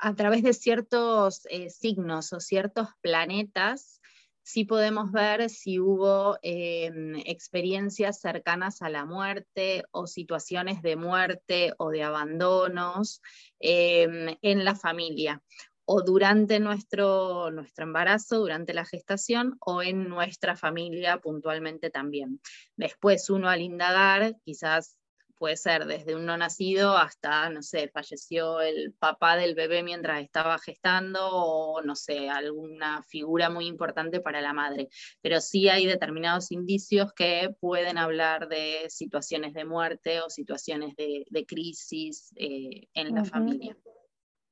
a 0.00 0.14
través 0.14 0.42
de 0.42 0.52
ciertos 0.52 1.46
eh, 1.50 1.70
signos 1.70 2.32
o 2.32 2.40
ciertos 2.40 2.88
planetas, 3.00 4.00
sí 4.42 4.64
podemos 4.64 5.12
ver 5.12 5.50
si 5.50 5.78
hubo 5.78 6.38
em, 6.42 7.16
experiencias 7.26 8.20
cercanas 8.20 8.80
a 8.80 8.88
la 8.88 9.04
muerte 9.04 9.84
o 9.90 10.06
situaciones 10.06 10.80
de 10.80 10.96
muerte 10.96 11.74
o 11.76 11.90
de 11.90 12.02
abandonos 12.02 13.20
em, 13.60 14.36
en 14.40 14.64
la 14.64 14.74
familia 14.74 15.42
o 15.90 16.02
durante 16.02 16.60
nuestro, 16.60 17.50
nuestro 17.50 17.84
embarazo, 17.84 18.38
durante 18.38 18.74
la 18.74 18.84
gestación 18.84 19.56
o 19.60 19.82
en 19.82 20.08
nuestra 20.08 20.54
familia 20.54 21.18
puntualmente 21.18 21.88
también. 21.88 22.40
Después 22.76 23.30
uno 23.30 23.48
al 23.48 23.62
indagar 23.62 24.36
quizás 24.44 24.98
puede 25.38 25.56
ser 25.56 25.86
desde 25.86 26.14
un 26.14 26.26
no 26.26 26.36
nacido 26.36 26.96
hasta, 26.96 27.48
no 27.50 27.62
sé, 27.62 27.88
falleció 27.88 28.60
el 28.60 28.92
papá 28.98 29.36
del 29.36 29.54
bebé 29.54 29.82
mientras 29.82 30.22
estaba 30.22 30.58
gestando 30.58 31.20
o, 31.30 31.82
no 31.82 31.94
sé, 31.94 32.28
alguna 32.28 33.02
figura 33.04 33.48
muy 33.48 33.66
importante 33.66 34.20
para 34.20 34.40
la 34.40 34.52
madre. 34.52 34.88
Pero 35.22 35.40
sí 35.40 35.68
hay 35.68 35.86
determinados 35.86 36.52
indicios 36.52 37.12
que 37.12 37.54
pueden 37.60 37.98
hablar 37.98 38.48
de 38.48 38.86
situaciones 38.88 39.54
de 39.54 39.64
muerte 39.64 40.20
o 40.20 40.28
situaciones 40.28 40.94
de, 40.96 41.24
crisis 41.46 42.32
eh, 42.36 42.88
en 42.92 43.14
la 43.14 43.24
familia. 43.24 43.76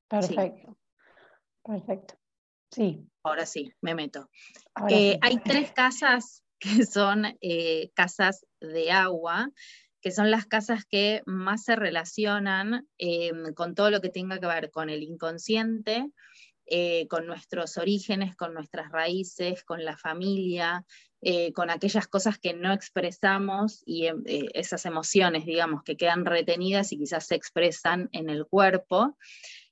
Perfecto. 0.09 0.79
Perfecto. 1.63 2.15
Sí. 2.71 3.07
Ahora 3.23 3.45
sí, 3.45 3.73
me 3.81 3.95
meto. 3.95 4.31
Eh, 4.89 5.19
hay 5.21 5.39
tres 5.39 5.73
casas 5.73 6.45
que 6.59 6.87
son 6.87 7.25
eh, 7.41 7.91
casas 7.95 8.47
de 8.61 8.91
agua 8.91 9.51
que 10.07 10.13
son 10.13 10.31
las 10.31 10.47
casas 10.47 10.85
que 10.85 11.25
más 11.27 11.65
se 11.65 11.75
relacionan 11.75 12.87
em, 12.97 13.53
con 13.55 13.75
todo 13.75 13.91
lo 13.91 14.01
que 14.01 14.09
tenga 14.09 14.39
que 14.39 14.47
ver 14.47 14.71
con 14.71 14.89
el 14.89 15.03
inconsciente, 15.03 16.13
eh, 16.65 17.09
con 17.09 17.27
nuestros 17.27 17.77
orígenes, 17.77 18.37
con 18.37 18.55
nuestras 18.55 18.93
raíces, 18.93 19.65
con 19.65 19.85
la 19.85 19.97
familia, 19.97 20.85
eh, 21.23 21.53
con 21.55 21.71
aquellas 21.71 22.07
cosas 22.07 22.39
que 22.39 22.55
no 22.55 22.73
expresamos 22.73 23.83
y 23.85 24.07
em, 24.07 24.23
eh, 24.27 24.47
esas 24.55 24.87
emociones, 24.87 25.45
digamos, 25.45 25.83
que 25.83 25.97
quedan 25.97 26.25
retenidas 26.25 26.93
y 26.93 26.99
quizás 26.99 27.27
se 27.27 27.35
expresan 27.35 28.09
en 28.13 28.31
el 28.31 28.47
cuerpo. 28.47 29.19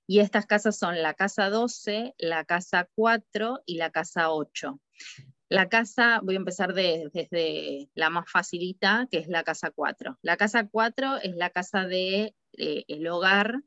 Y 0.08 0.18
estas 0.18 0.46
casas 0.46 0.76
son 0.76 1.00
la 1.00 1.14
casa 1.14 1.48
12, 1.48 2.12
la 2.18 2.44
casa 2.44 2.88
4 2.96 3.62
y 3.66 3.76
la 3.76 3.90
casa 3.90 4.32
8. 4.32 4.80
La 5.54 5.68
casa, 5.68 6.18
voy 6.20 6.34
a 6.34 6.38
empezar 6.38 6.74
desde 6.74 7.88
la 7.94 8.10
más 8.10 8.28
facilita, 8.28 9.06
que 9.08 9.18
es 9.18 9.28
la 9.28 9.44
casa 9.44 9.70
4. 9.70 10.18
La 10.20 10.36
casa 10.36 10.66
4 10.66 11.18
es 11.22 11.36
la 11.36 11.50
casa 11.50 11.86
de 11.86 12.34
eh, 12.58 12.84
el 12.88 13.06
hogar 13.06 13.62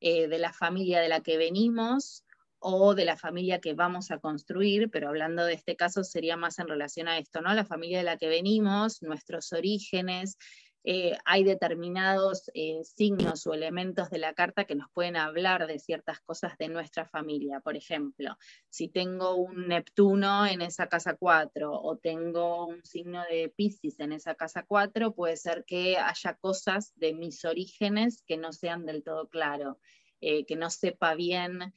eh, 0.00 0.26
de 0.26 0.38
la 0.40 0.52
familia 0.52 1.00
de 1.00 1.08
la 1.08 1.20
que 1.20 1.36
venimos 1.38 2.24
o 2.58 2.96
de 2.96 3.04
la 3.04 3.16
familia 3.16 3.60
que 3.60 3.74
vamos 3.74 4.10
a 4.10 4.18
construir, 4.18 4.90
pero 4.90 5.08
hablando 5.08 5.44
de 5.44 5.52
este 5.52 5.76
caso 5.76 6.02
sería 6.02 6.36
más 6.36 6.58
en 6.58 6.66
relación 6.66 7.06
a 7.06 7.16
esto, 7.16 7.42
¿no? 7.42 7.54
La 7.54 7.64
familia 7.64 7.98
de 7.98 8.04
la 8.04 8.16
que 8.16 8.26
venimos, 8.26 9.00
nuestros 9.00 9.52
orígenes, 9.52 10.36
eh, 10.82 11.18
hay 11.26 11.44
determinados 11.44 12.50
eh, 12.54 12.80
signos 12.84 13.46
o 13.46 13.52
elementos 13.52 14.08
de 14.08 14.18
la 14.18 14.32
carta 14.32 14.64
que 14.64 14.74
nos 14.74 14.90
pueden 14.92 15.16
hablar 15.16 15.66
de 15.66 15.78
ciertas 15.78 16.20
cosas 16.20 16.56
de 16.56 16.68
nuestra 16.68 17.04
familia. 17.04 17.60
Por 17.60 17.76
ejemplo, 17.76 18.38
si 18.70 18.88
tengo 18.88 19.34
un 19.34 19.68
Neptuno 19.68 20.46
en 20.46 20.62
esa 20.62 20.88
casa 20.88 21.16
4 21.16 21.70
o 21.70 21.98
tengo 21.98 22.66
un 22.66 22.82
signo 22.82 23.22
de 23.30 23.52
Pisces 23.54 24.00
en 24.00 24.12
esa 24.12 24.34
casa 24.34 24.64
4, 24.66 25.14
puede 25.14 25.36
ser 25.36 25.64
que 25.66 25.98
haya 25.98 26.34
cosas 26.34 26.92
de 26.96 27.12
mis 27.12 27.44
orígenes 27.44 28.22
que 28.26 28.38
no 28.38 28.52
sean 28.52 28.86
del 28.86 29.02
todo 29.02 29.28
claro. 29.28 29.78
Eh, 30.22 30.44
que 30.44 30.54
no 30.54 30.68
sepa 30.68 31.14
bien 31.14 31.72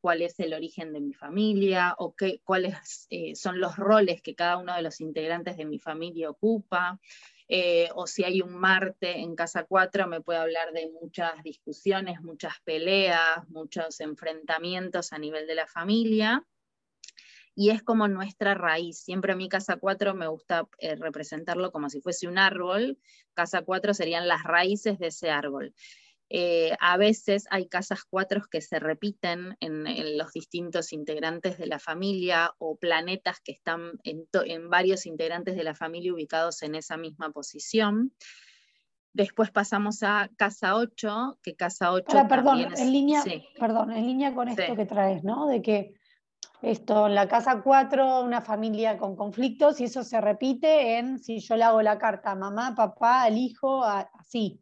cuál 0.00 0.22
es 0.22 0.38
el 0.38 0.54
origen 0.54 0.92
de 0.92 1.00
mi 1.00 1.12
familia 1.12 1.94
o 1.98 2.14
qué, 2.14 2.40
cuáles 2.44 3.08
son 3.34 3.60
los 3.60 3.76
roles 3.76 4.22
que 4.22 4.36
cada 4.36 4.58
uno 4.58 4.74
de 4.76 4.82
los 4.82 5.00
integrantes 5.00 5.56
de 5.56 5.64
mi 5.64 5.80
familia 5.80 6.30
ocupa. 6.30 7.00
Eh, 7.48 7.88
o 7.94 8.06
si 8.06 8.24
hay 8.24 8.42
un 8.42 8.54
Marte 8.54 9.18
en 9.18 9.34
casa 9.34 9.64
4, 9.64 10.06
me 10.06 10.20
puede 10.20 10.38
hablar 10.38 10.72
de 10.72 10.90
muchas 11.00 11.42
discusiones, 11.42 12.20
muchas 12.20 12.54
peleas, 12.62 13.48
muchos 13.48 14.00
enfrentamientos 14.00 15.12
a 15.12 15.18
nivel 15.18 15.46
de 15.46 15.54
la 15.54 15.66
familia. 15.66 16.44
Y 17.54 17.70
es 17.70 17.82
como 17.82 18.06
nuestra 18.06 18.54
raíz. 18.54 19.00
Siempre 19.00 19.32
a 19.32 19.36
mi 19.36 19.48
casa 19.48 19.76
4 19.76 20.14
me 20.14 20.28
gusta 20.28 20.68
eh, 20.78 20.94
representarlo 20.94 21.72
como 21.72 21.88
si 21.88 22.00
fuese 22.00 22.28
un 22.28 22.38
árbol. 22.38 22.98
Casa 23.34 23.62
4 23.62 23.94
serían 23.94 24.28
las 24.28 24.44
raíces 24.44 24.98
de 24.98 25.08
ese 25.08 25.30
árbol. 25.30 25.74
Eh, 26.30 26.76
a 26.80 26.98
veces 26.98 27.46
hay 27.50 27.68
casas 27.68 28.00
cuatro 28.08 28.42
que 28.50 28.60
se 28.60 28.78
repiten 28.78 29.56
en, 29.60 30.18
los 30.18 30.32
distintos 30.32 30.92
integrantes 30.92 31.56
de 31.56 31.66
la 31.66 31.78
familia 31.78 32.52
o 32.58 32.76
planetas 32.76 33.40
que 33.40 33.52
están 33.52 33.92
en, 34.04 34.68
varios 34.68 35.06
integrantes 35.06 35.56
de 35.56 35.64
la 35.64 35.74
familia 35.74 36.12
ubicados 36.12 36.62
en 36.62 36.74
esa 36.74 36.98
misma 36.98 37.30
posición. 37.30 38.12
Después 39.14 39.50
pasamos 39.50 40.02
a 40.02 40.28
casa 40.36 40.76
8, 40.76 41.38
que 41.42 41.56
casa 41.56 41.92
8 41.92 42.26
perdón, 42.28 42.66
en 42.76 42.92
línea, 42.92 43.24
perdón, 43.58 43.92
en 43.92 44.06
línea 44.06 44.34
con 44.34 44.48
esto 44.48 44.76
que 44.76 44.84
traes, 44.84 45.24
¿no? 45.24 45.46
De 45.48 45.62
que 45.62 45.94
esto, 46.60 47.06
en 47.06 47.14
la 47.14 47.26
casa 47.26 47.62
4, 47.62 48.22
una 48.22 48.42
familia 48.42 48.98
con 48.98 49.16
conflictos, 49.16 49.80
y 49.80 49.84
eso 49.84 50.04
se 50.04 50.20
repite 50.20 50.98
en 50.98 51.18
si 51.18 51.38
yo 51.38 51.56
le 51.56 51.64
hago 51.64 51.80
la 51.80 51.98
carta 51.98 52.32
a 52.32 52.34
mamá, 52.34 52.74
papá, 52.74 53.22
al 53.22 53.38
hijo, 53.38 53.82
así. 53.82 54.60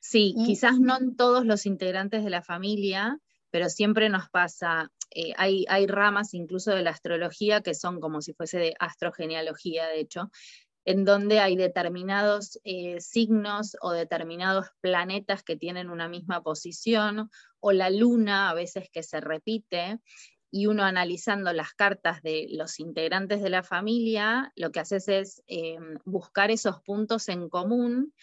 Sí, 0.00 0.34
quizás 0.46 0.80
no 0.80 0.96
en 0.98 1.14
todos 1.14 1.44
los 1.44 1.66
integrantes 1.66 2.24
de 2.24 2.30
la 2.30 2.42
familia, 2.42 3.18
pero 3.50 3.68
siempre 3.68 4.08
nos 4.08 4.30
pasa, 4.30 4.90
eh, 5.10 5.34
hay, 5.36 5.66
hay, 5.68 5.86
ramas 5.86 6.32
incluso 6.32 6.70
de 6.70 6.82
la 6.82 6.90
astrología 6.90 7.60
que 7.60 7.74
son 7.74 8.00
como 8.00 8.22
si 8.22 8.32
fuese 8.32 8.58
de 8.58 8.74
astrogenealogía, 8.78 9.86
de 9.88 10.00
hecho, 10.00 10.30
en 10.86 11.04
donde 11.04 11.40
hay 11.40 11.56
determinados 11.56 12.58
eh, 12.64 13.00
signos 13.00 13.76
o 13.82 13.92
determinados 13.92 14.68
planetas 14.80 15.42
que 15.42 15.56
tienen 15.56 15.90
una 15.90 16.08
misma 16.08 16.42
posición, 16.42 17.30
o 17.60 17.72
la 17.72 17.90
luna 17.90 18.48
a 18.48 18.54
veces 18.54 18.88
que 18.90 19.02
se 19.02 19.20
repite, 19.20 19.98
y 20.50 20.66
uno 20.66 20.82
analizando 20.82 21.52
las 21.52 21.74
cartas 21.74 22.22
de 22.22 22.46
los 22.50 22.80
integrantes 22.80 23.42
de 23.42 23.50
la 23.50 23.62
familia, 23.62 24.52
lo 24.56 24.72
que 24.72 24.80
haces 24.80 25.08
es 25.08 25.42
eh, 25.46 25.78
buscar 26.04 26.50
esos 26.50 26.80
puntos 26.80 27.28
en 27.28 27.48
común 27.48 28.14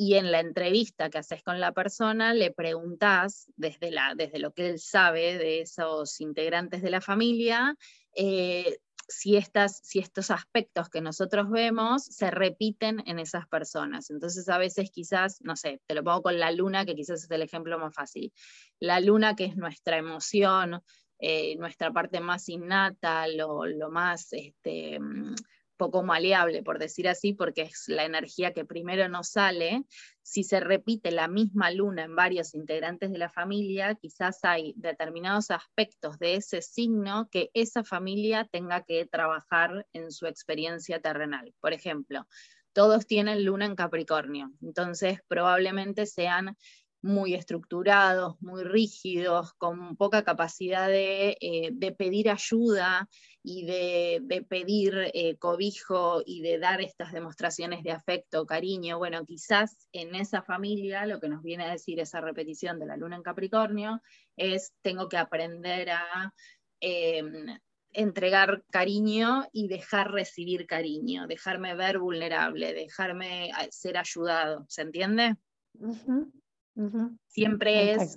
y 0.00 0.14
en 0.14 0.30
la 0.30 0.38
entrevista 0.38 1.10
que 1.10 1.18
haces 1.18 1.42
con 1.42 1.58
la 1.58 1.72
persona 1.72 2.32
le 2.32 2.52
preguntás 2.52 3.50
desde, 3.56 3.90
desde 4.14 4.38
lo 4.38 4.52
que 4.52 4.68
él 4.68 4.78
sabe 4.78 5.36
de 5.38 5.62
esos 5.62 6.20
integrantes 6.20 6.82
de 6.82 6.90
la 6.90 7.00
familia, 7.00 7.74
eh, 8.14 8.78
si, 9.08 9.36
estas, 9.36 9.80
si 9.82 9.98
estos 9.98 10.30
aspectos 10.30 10.88
que 10.88 11.00
nosotros 11.00 11.50
vemos 11.50 12.04
se 12.04 12.30
repiten 12.30 13.02
en 13.06 13.18
esas 13.18 13.48
personas. 13.48 14.10
Entonces 14.10 14.48
a 14.48 14.58
veces 14.58 14.92
quizás, 14.92 15.40
no 15.42 15.56
sé, 15.56 15.80
te 15.88 15.96
lo 15.96 16.04
pongo 16.04 16.22
con 16.22 16.38
la 16.38 16.52
luna, 16.52 16.86
que 16.86 16.94
quizás 16.94 17.24
es 17.24 17.30
el 17.32 17.42
ejemplo 17.42 17.76
más 17.76 17.92
fácil. 17.92 18.32
La 18.78 19.00
luna 19.00 19.34
que 19.34 19.46
es 19.46 19.56
nuestra 19.56 19.96
emoción, 19.96 20.80
eh, 21.18 21.56
nuestra 21.56 21.90
parte 21.90 22.20
más 22.20 22.48
innata, 22.48 23.26
lo, 23.26 23.64
más 23.90 24.32
este, 24.32 25.00
mm, 25.00 25.34
poco 25.78 26.02
maleable, 26.02 26.62
por 26.62 26.78
decir 26.78 27.08
así, 27.08 27.32
porque 27.32 27.62
es 27.62 27.84
la 27.86 28.04
energía 28.04 28.52
que 28.52 28.66
primero 28.66 29.08
nos 29.08 29.28
sale, 29.28 29.84
si 30.22 30.44
se 30.44 30.60
repite 30.60 31.10
la 31.10 31.28
misma 31.28 31.70
luna 31.70 32.04
en 32.04 32.14
varios 32.14 32.54
integrantes 32.54 33.10
de 33.10 33.16
la 33.16 33.30
familia, 33.30 33.94
quizás 33.94 34.40
hay 34.44 34.74
determinados 34.76 35.50
aspectos 35.50 36.18
de 36.18 36.34
ese 36.34 36.60
signo 36.60 37.28
que 37.30 37.50
esa 37.54 37.82
familia 37.84 38.46
tenga 38.52 38.82
que 38.82 39.06
trabajar 39.06 39.86
en 39.94 40.10
su 40.12 40.26
experiencia 40.26 41.00
terrenal. 41.00 41.54
Por 41.60 41.72
ejemplo, 41.72 42.26
todos 42.74 43.06
tienen 43.06 43.44
luna 43.44 43.64
en 43.64 43.74
Capricornio, 43.74 44.50
entonces 44.60 45.20
probablemente 45.28 46.04
sean 46.04 46.56
muy 47.02 47.34
estructurados, 47.34 48.40
muy 48.40 48.64
rígidos, 48.64 49.52
con 49.54 49.96
poca 49.96 50.24
capacidad 50.24 50.88
de, 50.88 51.36
eh, 51.40 51.92
pedir 51.92 52.30
ayuda 52.30 53.08
y 53.42 53.64
de, 53.66 54.44
pedir 54.48 55.10
eh, 55.14 55.36
cobijo 55.36 56.22
y 56.26 56.42
de 56.42 56.58
dar 56.58 56.80
estas 56.80 57.12
demostraciones 57.12 57.82
de 57.84 57.92
afecto, 57.92 58.46
cariño. 58.46 58.98
Bueno, 58.98 59.24
quizás 59.24 59.88
en 59.92 60.14
esa 60.14 60.42
familia 60.42 61.06
lo 61.06 61.20
que 61.20 61.28
nos 61.28 61.42
viene 61.42 61.64
a 61.64 61.72
decir 61.72 62.00
esa 62.00 62.20
repetición 62.20 62.78
de 62.78 62.86
la 62.86 62.96
luna 62.96 63.16
en 63.16 63.22
Capricornio 63.22 64.02
es 64.36 64.72
tengo 64.82 65.08
que 65.08 65.18
aprender 65.18 65.90
a... 65.90 66.32
Em, 66.80 67.58
entregar 67.92 68.62
cariño 68.70 69.48
y 69.50 69.66
dejar 69.66 70.12
recibir 70.12 70.66
cariño, 70.66 71.26
dejarme 71.26 71.74
ver 71.74 71.98
vulnerable, 71.98 72.74
dejarme 72.74 73.50
ser 73.70 73.96
ayudado, 73.96 74.66
¿se 74.68 74.82
entiende? 74.82 75.36
Siempre 77.26 77.92
es, 77.92 78.16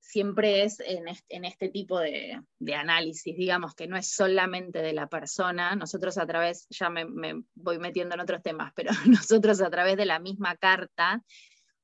siempre 0.00 0.64
es 0.64 0.80
en, 0.80 1.44
este, 1.44 1.68
tipo 1.68 1.98
de, 1.98 2.42
análisis, 2.74 3.36
digamos, 3.36 3.74
que 3.74 3.86
no 3.86 3.96
es 3.96 4.08
solamente 4.08 4.80
de 4.80 4.92
la 4.92 5.08
persona, 5.08 5.76
nosotros 5.76 6.18
a 6.18 6.26
través, 6.26 6.66
ya 6.70 6.90
me, 6.90 7.06
voy 7.54 7.78
metiendo 7.78 8.14
en 8.14 8.20
otros 8.20 8.42
temas, 8.42 8.72
pero 8.74 8.90
nosotros 9.06 9.60
a 9.60 9.70
través 9.70 9.96
de 9.96 10.06
la 10.06 10.18
misma 10.18 10.56
carta 10.56 11.22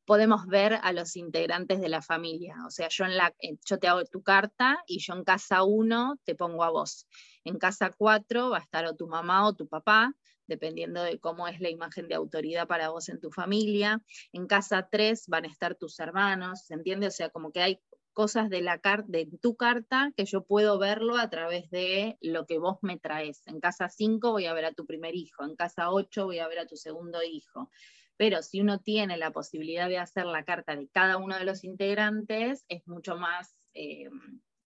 podemos 0.05 0.47
ver 0.47 0.79
a 0.83 0.93
los 0.93 1.17
integrantes 1.17 1.81
de 1.81 1.91
la 1.91 2.01
familia. 2.01 2.57
O 2.67 2.71
sea, 2.71 2.89
yo, 2.89 3.05
en 3.05 3.17
la, 3.17 3.35
yo 3.67 3.79
te 3.79 3.89
hago 3.89 4.03
tu 4.05 4.23
carta 4.23 4.83
y 4.87 5.01
yo 5.01 5.15
en 5.15 5.23
casa 5.23 5.65
1 5.65 6.19
te 6.25 6.35
pongo 6.35 6.65
a 6.65 6.71
vos. 6.71 7.07
En 7.45 7.59
casa 7.59 7.91
4 7.97 8.51
va 8.51 8.57
a 8.57 8.63
estar 8.63 8.87
o 8.87 8.97
tu 8.97 9.07
mamá 9.07 9.47
o 9.47 9.55
tu 9.55 9.69
papá, 9.69 10.15
dependiendo 10.49 11.03
de 11.03 11.21
cómo 11.21 11.47
es 11.47 11.61
la 11.61 11.71
imagen 11.71 12.09
de 12.09 12.17
autoridad 12.17 12.67
para 12.67 12.89
vos 12.89 13.09
en 13.09 13.21
tu 13.21 13.31
familia. 13.31 14.03
En 14.33 14.47
casa 14.47 14.89
3 14.91 15.27
van 15.29 15.45
a 15.45 15.49
estar 15.49 15.77
tus 15.77 16.01
hermanos, 16.01 16.65
¿se 16.67 16.75
entiende? 16.75 17.07
O 17.07 17.11
sea, 17.13 17.31
como 17.31 17.53
que 17.53 17.61
hay 17.61 17.81
cosas 18.19 18.51
de, 18.51 18.63
la 18.63 18.81
de 19.07 19.29
tu 19.41 19.57
carta 19.57 20.13
que 20.17 20.25
yo 20.25 20.45
puedo 20.45 20.77
verlo 20.81 21.19
a 21.19 21.31
través 21.31 21.71
de 21.71 22.19
lo 22.21 22.47
que 22.47 22.59
vos 22.59 22.79
me 22.83 22.99
traes. 22.99 23.47
En 23.47 23.61
casa 23.61 23.89
5 23.89 24.33
voy 24.33 24.47
a 24.47 24.55
ver 24.55 24.65
a 24.65 24.73
tu 24.73 24.87
primer 24.87 25.15
hijo, 25.15 25.45
en 25.45 25.55
casa 25.55 25.93
8 25.93 26.25
voy 26.25 26.41
a 26.41 26.49
ver 26.49 26.59
a 26.59 26.67
tu 26.67 26.75
segundo 26.75 27.23
hijo. 27.23 27.71
Pero 28.17 28.43
si 28.43 28.61
uno 28.61 28.81
tiene 28.81 29.17
la 29.19 29.31
posibilidad 29.31 29.89
de 29.89 29.99
hacer 29.99 30.27
la 30.27 30.45
carta 30.45 30.75
de 30.75 30.89
cada 30.89 31.17
uno 31.19 31.39
de 31.39 31.45
los 31.45 31.63
integrantes, 31.63 32.65
es 32.69 32.85
mucho 32.89 33.17
más 33.17 33.57
eh, 33.75 34.11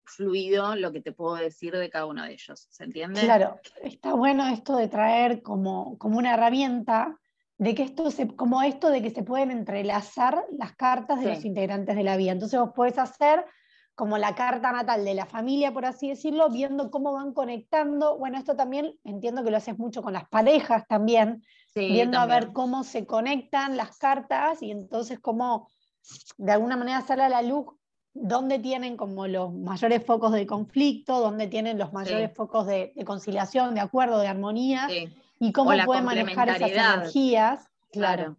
fluido 0.06 0.76
lo 0.76 0.92
que 0.92 1.00
te 1.00 1.12
puedo 1.12 1.34
decir 1.34 1.74
de 1.76 1.90
cada 1.90 2.06
uno 2.06 2.24
de 2.24 2.32
ellos, 2.32 2.68
¿se 2.70 2.84
entiende? 2.84 3.20
Claro, 3.20 3.60
está 3.82 4.14
bueno 4.14 4.46
esto 4.48 4.76
de 4.76 4.88
traer 4.88 5.42
como, 5.42 5.98
como 5.98 6.18
una 6.18 6.34
herramienta 6.34 7.18
de 7.58 7.74
que 7.74 7.82
esto 7.82 8.10
se, 8.10 8.28
como 8.28 8.62
esto 8.62 8.90
de 8.90 9.02
que 9.02 9.10
se 9.10 9.22
pueden 9.22 9.50
entrelazar 9.50 10.44
las 10.58 10.76
cartas 10.76 11.20
de 11.20 11.34
los 11.34 11.44
integrantes 11.44 11.96
de 11.96 12.02
la 12.04 12.16
vida. 12.16 12.32
Entonces 12.32 12.60
vos 12.60 12.72
podés 12.74 12.98
hacer 12.98 13.44
como 13.94 14.18
la 14.18 14.34
carta 14.34 14.72
natal 14.72 15.06
de 15.06 15.14
la 15.14 15.24
familia, 15.24 15.72
por 15.72 15.86
así 15.86 16.10
decirlo, 16.10 16.50
viendo 16.50 16.90
cómo 16.90 17.14
van 17.14 17.32
conectando. 17.32 18.18
Bueno, 18.18 18.36
esto 18.36 18.54
también 18.54 18.94
entiendo 19.04 19.42
que 19.42 19.50
lo 19.50 19.56
haces 19.56 19.78
mucho 19.78 20.02
con 20.02 20.12
las 20.12 20.28
parejas 20.28 20.86
también, 20.86 21.42
viendo 21.74 22.18
a 22.18 22.26
ver 22.26 22.52
cómo 22.52 22.84
se 22.84 23.06
conectan 23.06 23.78
las 23.78 23.96
cartas 23.96 24.62
y 24.62 24.70
entonces 24.70 25.18
cómo 25.18 25.70
de 26.36 26.52
alguna 26.52 26.76
manera 26.76 27.00
sale 27.00 27.22
a 27.22 27.30
la 27.30 27.40
luz 27.40 27.66
dónde 28.22 28.58
tienen 28.58 28.96
como 28.96 29.26
los 29.26 29.52
mayores 29.52 30.04
focos 30.04 30.32
de 30.32 30.46
conflicto, 30.46 31.20
dónde 31.20 31.46
tienen 31.46 31.78
los 31.78 31.92
mayores 31.92 32.32
focos 32.34 32.66
de, 32.66 32.92
conciliación, 33.04 33.74
de 33.74 33.80
acuerdo, 33.80 34.18
de 34.18 34.28
armonía, 34.28 34.88
y 35.38 35.52
cómo 35.52 35.72
pueden 35.84 36.04
manejar 36.04 36.48
esas 36.48 36.70
energías. 36.70 37.68
Claro. 37.92 38.36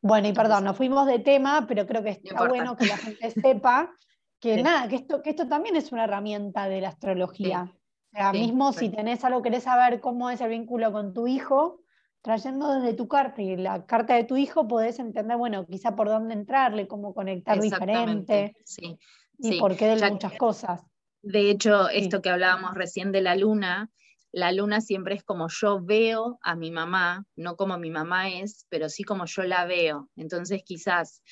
Bueno, 0.00 0.28
y 0.28 0.32
perdón, 0.32 0.64
nos 0.64 0.76
fuimos 0.76 1.06
de 1.06 1.18
tema, 1.18 1.66
pero 1.66 1.86
creo 1.86 2.02
que 2.02 2.10
está 2.10 2.46
bueno 2.46 2.76
que 2.76 2.86
la 2.86 2.96
gente 2.96 3.30
sepa 3.30 3.92
que 4.40 4.62
nada, 4.62 4.88
que 4.88 4.96
esto, 4.96 5.22
que 5.22 5.30
esto 5.30 5.48
también 5.48 5.76
es 5.76 5.92
una 5.92 6.04
herramienta 6.04 6.68
de 6.68 6.80
la 6.80 6.88
astrología. 6.88 7.72
O 8.12 8.16
sea, 8.16 8.32
mismo 8.32 8.72
si 8.72 8.88
tenés 8.88 9.24
algo, 9.24 9.42
querés 9.42 9.64
saber 9.64 10.00
cómo 10.00 10.30
es 10.30 10.40
el 10.40 10.50
vínculo 10.50 10.92
con 10.92 11.12
tu 11.12 11.26
hijo, 11.26 11.80
trayendo 12.26 12.72
desde 12.72 12.92
tu 12.92 13.06
carta 13.06 13.40
y 13.40 13.56
la 13.56 13.86
carta 13.86 14.16
de 14.16 14.24
tu 14.24 14.36
hijo 14.36 14.66
podés 14.66 14.98
entender, 14.98 15.36
bueno, 15.36 15.64
quizá 15.64 15.94
por 15.94 16.08
dónde 16.08 16.34
entrarle, 16.34 16.88
cómo 16.88 17.14
conectar 17.14 17.60
diferente 17.60 18.56
sí, 18.64 18.98
y 19.38 19.60
por 19.60 19.76
qué 19.76 19.86
de 19.86 20.10
muchas 20.10 20.32
cosas. 20.32 20.82
De 21.22 21.50
hecho, 21.50 21.88
esto 21.88 22.22
que 22.22 22.30
hablábamos 22.30 22.74
recién 22.74 23.12
de 23.12 23.20
la 23.20 23.36
luna, 23.36 23.92
la 24.32 24.50
luna 24.50 24.80
siempre 24.80 25.14
es 25.14 25.22
como 25.22 25.46
yo 25.48 25.80
veo 25.80 26.40
a 26.42 26.56
mi 26.56 26.72
mamá, 26.72 27.24
no 27.36 27.54
como 27.54 27.78
mi 27.78 27.92
mamá 27.92 28.28
es, 28.28 28.66
pero 28.70 28.88
sí 28.88 29.04
como 29.04 29.26
yo 29.26 29.44
la 29.44 29.64
veo. 29.64 30.08
Entonces 30.16 30.64
quizás 30.64 31.22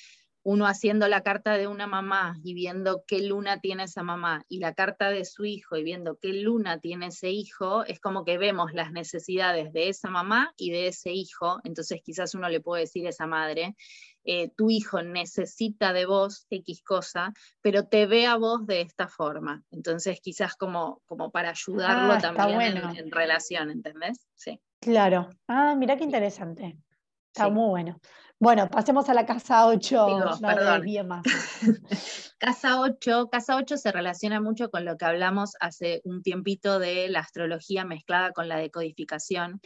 uno 0.44 0.66
haciendo 0.66 1.08
la 1.08 1.22
carta 1.22 1.56
de 1.56 1.66
una 1.66 1.86
mamá 1.86 2.36
y 2.44 2.52
viendo 2.52 3.02
qué 3.06 3.22
luna 3.22 3.60
tiene 3.60 3.84
esa 3.84 4.02
mamá 4.02 4.44
y 4.46 4.58
la 4.58 4.74
carta 4.74 5.08
de 5.08 5.24
su 5.24 5.46
hijo 5.46 5.76
y 5.76 5.82
viendo 5.82 6.18
qué 6.20 6.34
luna 6.34 6.78
tiene 6.80 7.06
ese 7.06 7.30
hijo, 7.30 7.84
es 7.86 7.98
como 7.98 8.24
que 8.26 8.36
vemos 8.36 8.74
las 8.74 8.92
necesidades 8.92 9.72
de 9.72 9.88
esa 9.88 10.10
mamá 10.10 10.52
y 10.58 10.70
de 10.70 10.88
ese 10.88 11.12
hijo. 11.12 11.60
Entonces 11.64 12.02
quizás 12.04 12.34
uno 12.34 12.50
le 12.50 12.60
puede 12.60 12.82
decir 12.82 13.06
a 13.06 13.10
esa 13.10 13.26
madre, 13.26 13.74
eh, 14.24 14.50
tu 14.54 14.68
hijo 14.68 15.02
necesita 15.02 15.94
de 15.94 16.04
vos 16.04 16.46
X 16.50 16.82
cosa, 16.82 17.32
pero 17.62 17.86
te 17.86 18.04
ve 18.04 18.26
a 18.26 18.36
vos 18.36 18.66
de 18.66 18.82
esta 18.82 19.08
forma. 19.08 19.62
Entonces 19.70 20.20
quizás 20.20 20.56
como, 20.56 21.00
como 21.06 21.30
para 21.30 21.50
ayudarlo 21.50 22.12
ah, 22.12 22.18
también 22.18 22.76
en, 22.76 23.10
relación, 23.10 23.70
¿entendés? 23.70 24.26
Sí. 24.34 24.60
Claro. 24.78 25.30
Ah, 25.48 25.74
mira 25.74 25.96
qué 25.96 26.04
interesante. 26.04 26.76
Está 27.32 27.48
muy 27.48 27.68
bueno. 27.68 27.98
Bueno, 28.40 28.68
pasemos 28.68 29.08
a 29.08 29.14
la 29.14 29.26
casa 29.26 29.66
8. 29.66 30.06
más. 31.04 31.24
casa 32.38 32.80
8, 32.80 33.28
casa 33.30 33.56
8 33.56 33.76
se 33.76 33.92
relaciona 33.92 34.40
mucho 34.40 34.70
con 34.70 34.84
lo 34.84 34.96
que 34.96 35.04
hablamos 35.04 35.56
hace 35.60 36.02
un 36.04 36.22
tiempito 36.22 36.78
de 36.78 37.08
la 37.08 37.20
astrología 37.20 37.84
mezclada 37.84 38.32
con 38.32 38.48
la 38.48 38.58
decodificación, 38.58 39.60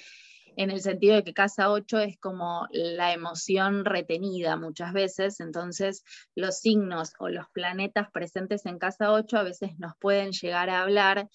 en 0.59 0.71
el 0.71 0.81
sentido 0.81 1.15
de 1.15 1.25
que 1.25 1.35
casa 1.35 1.71
8 1.71 1.99
es 2.01 2.19
como 2.19 2.67
la 2.73 3.13
emoción 3.13 3.85
retenida 3.85 4.57
muchas 4.57 4.93
veces, 4.93 5.41
entonces 5.41 6.03
los 6.35 6.59
signos 6.59 7.13
o 7.21 7.29
los 7.29 7.47
planetas 7.53 8.11
presentes 8.11 8.67
en 8.67 8.79
casa 8.79 9.13
8 9.13 9.39
a 9.39 9.43
veces 9.45 9.79
nos 9.79 9.93
pueden 9.99 10.33
llegar 10.33 10.69
a 10.69 10.83
hablar 10.83 11.29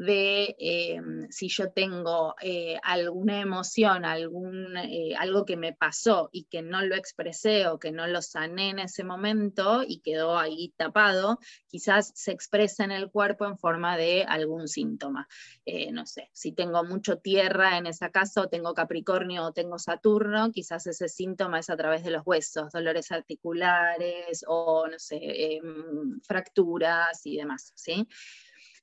de 0.00 0.56
em, 0.58 1.30
si 1.30 1.48
yo 1.48 1.72
tengo 1.72 2.34
eh, 2.40 2.78
alguna 2.82 3.42
emoción, 3.42 4.06
algún, 4.06 4.74
eh, 4.78 5.14
algo 5.14 5.44
que 5.44 5.58
me 5.58 5.74
pasó 5.74 6.30
y 6.32 6.44
que 6.44 6.62
no 6.62 6.80
lo 6.80 6.94
expresé 6.94 7.68
o 7.68 7.78
que 7.78 7.92
no 7.92 8.06
lo 8.06 8.22
sané 8.22 8.70
en 8.70 8.78
ese 8.78 9.04
momento 9.04 9.82
y 9.86 10.00
quedó 10.00 10.38
ahí 10.38 10.72
tapado, 10.78 11.38
quizás 11.68 12.12
se 12.14 12.32
expresa 12.32 12.82
en 12.82 12.92
el 12.92 13.10
cuerpo 13.10 13.44
en 13.44 13.58
forma 13.58 13.98
de 13.98 14.24
algún 14.24 14.68
síntoma. 14.68 15.28
Eh, 15.66 15.92
no 15.92 16.06
sé, 16.06 16.30
si 16.32 16.52
tengo 16.52 16.82
mucho 16.82 17.18
tierra 17.18 17.76
en 17.76 17.86
esa 17.86 18.08
casa 18.08 18.40
o 18.40 18.48
tengo 18.48 18.72
Capricornio 18.72 19.44
o 19.44 19.52
tengo 19.52 19.78
Saturno, 19.78 20.50
quizás 20.50 20.86
ese 20.86 21.10
síntoma 21.10 21.58
es 21.58 21.68
a 21.68 21.76
través 21.76 22.04
de 22.04 22.12
los 22.12 22.22
huesos, 22.24 22.72
dolores 22.72 23.12
articulares 23.12 24.46
o, 24.48 24.86
no 24.90 24.98
sé, 24.98 25.18
em, 25.56 26.20
fracturas 26.22 27.20
y 27.26 27.36
demás, 27.36 27.72
¿sí? 27.74 28.08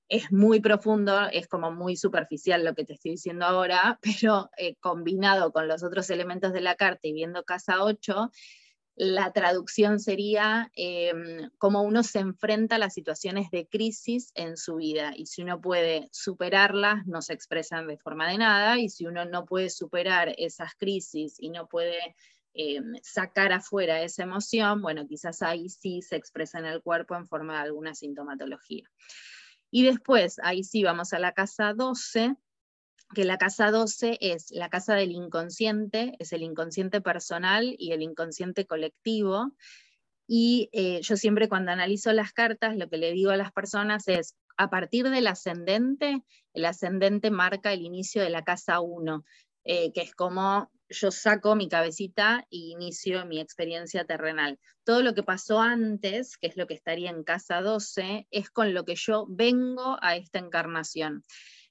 Es 0.09 0.31
muy 0.31 0.59
profundo, 0.59 1.27
es 1.31 1.47
como 1.47 1.71
muy 1.71 1.97
superficial 1.97 2.63
lo 2.63 2.73
que 2.73 2.85
te 2.85 2.93
estoy 2.93 3.11
diciendo 3.11 3.45
ahora, 3.45 3.99
pero 4.23 4.49
eh, 4.57 4.75
combinado 4.79 5.51
con 5.51 5.67
los 5.67 5.83
otros 5.83 6.09
elementos 6.09 6.53
de 6.53 6.61
la 6.61 6.75
carta 6.75 7.07
y 7.07 7.13
viendo 7.13 7.43
casa 7.43 7.83
8, 7.83 8.31
la 8.99 9.31
traducción 9.31 9.99
sería 9.99 10.71
em, 10.73 11.51
cómo 11.59 11.83
uno 11.83 12.01
se 12.01 12.17
enfrenta 12.17 12.77
a 12.77 12.79
las 12.79 12.95
situaciones 12.95 13.51
de 13.51 13.67
crisis 13.67 14.31
en 14.33 14.57
su 14.57 14.77
vida 14.77 15.13
y 15.15 15.27
si 15.27 15.43
uno 15.43 15.61
puede 15.61 16.09
superarlas, 16.11 17.05
no 17.05 17.21
se 17.21 17.33
expresan 17.33 17.87
de 17.87 17.99
forma 17.99 18.27
de 18.27 18.39
nada 18.39 18.79
y 18.79 18.89
si 18.89 19.05
uno 19.05 19.23
no 19.25 19.45
puede 19.45 19.69
superar 19.69 20.33
esas 20.37 20.73
crisis 20.79 21.35
y 21.37 21.51
no 21.51 21.67
puede 21.67 22.15
em, 22.55 22.95
sacar 23.03 23.53
afuera 23.53 24.01
esa 24.01 24.23
emoción, 24.23 24.81
bueno, 24.81 25.05
quizás 25.05 25.43
ahí 25.43 25.69
sí 25.69 26.01
se 26.01 26.15
expresa 26.15 26.57
en 26.57 26.65
el 26.65 26.81
cuerpo 26.81 27.15
en 27.15 27.27
forma 27.27 27.53
de 27.53 27.65
alguna 27.67 27.93
sintomatología. 27.93 28.89
Y 29.71 29.83
después, 29.83 30.39
ahí 30.43 30.63
sí 30.63 30.83
vamos 30.83 31.13
a 31.13 31.19
la 31.19 31.33
casa 31.33 31.73
12, 31.73 32.35
que 33.13 33.23
la 33.23 33.37
casa 33.37 33.71
12 33.71 34.17
es 34.21 34.51
la 34.51 34.69
casa 34.69 34.95
del 34.95 35.11
inconsciente, 35.11 36.15
es 36.19 36.33
el 36.33 36.43
inconsciente 36.43 37.01
personal 37.01 37.75
y 37.77 37.91
el 37.91 38.01
inconsciente 38.01 38.65
colectivo. 38.65 39.53
Y 40.27 40.69
eh, 40.73 40.99
yo 41.01 41.15
siempre 41.15 41.47
cuando 41.47 41.71
analizo 41.71 42.11
las 42.11 42.33
cartas, 42.33 42.75
lo 42.75 42.89
que 42.89 42.97
le 42.97 43.13
digo 43.13 43.31
a 43.31 43.37
las 43.37 43.51
personas 43.51 44.07
es, 44.07 44.35
a 44.57 44.69
partir 44.69 45.09
del 45.09 45.27
ascendente, 45.27 46.23
el 46.53 46.65
ascendente 46.65 47.31
marca 47.31 47.71
el 47.71 47.81
inicio 47.81 48.21
de 48.21 48.29
la 48.29 48.43
casa 48.43 48.81
1, 48.81 49.23
eh, 49.63 49.91
que 49.93 50.01
es 50.01 50.13
como 50.13 50.69
yo 50.89 51.11
saco 51.11 51.55
mi 51.55 51.67
cabecita 51.67 52.45
e 52.51 52.57
inicio 52.57 53.25
mi 53.25 53.39
experiencia 53.39 54.05
terrenal. 54.05 54.59
Todo 54.83 55.01
lo 55.01 55.13
que 55.13 55.23
pasó 55.23 55.59
antes, 55.59 56.37
que 56.37 56.47
es 56.47 56.57
lo 56.57 56.67
que 56.67 56.73
estaría 56.73 57.09
en 57.09 57.23
casa 57.23 57.61
12, 57.61 58.27
es 58.31 58.49
con 58.49 58.73
lo 58.73 58.85
que 58.85 58.95
yo 58.95 59.25
vengo 59.29 59.97
a 60.01 60.15
esta 60.15 60.39
encarnación. 60.39 61.23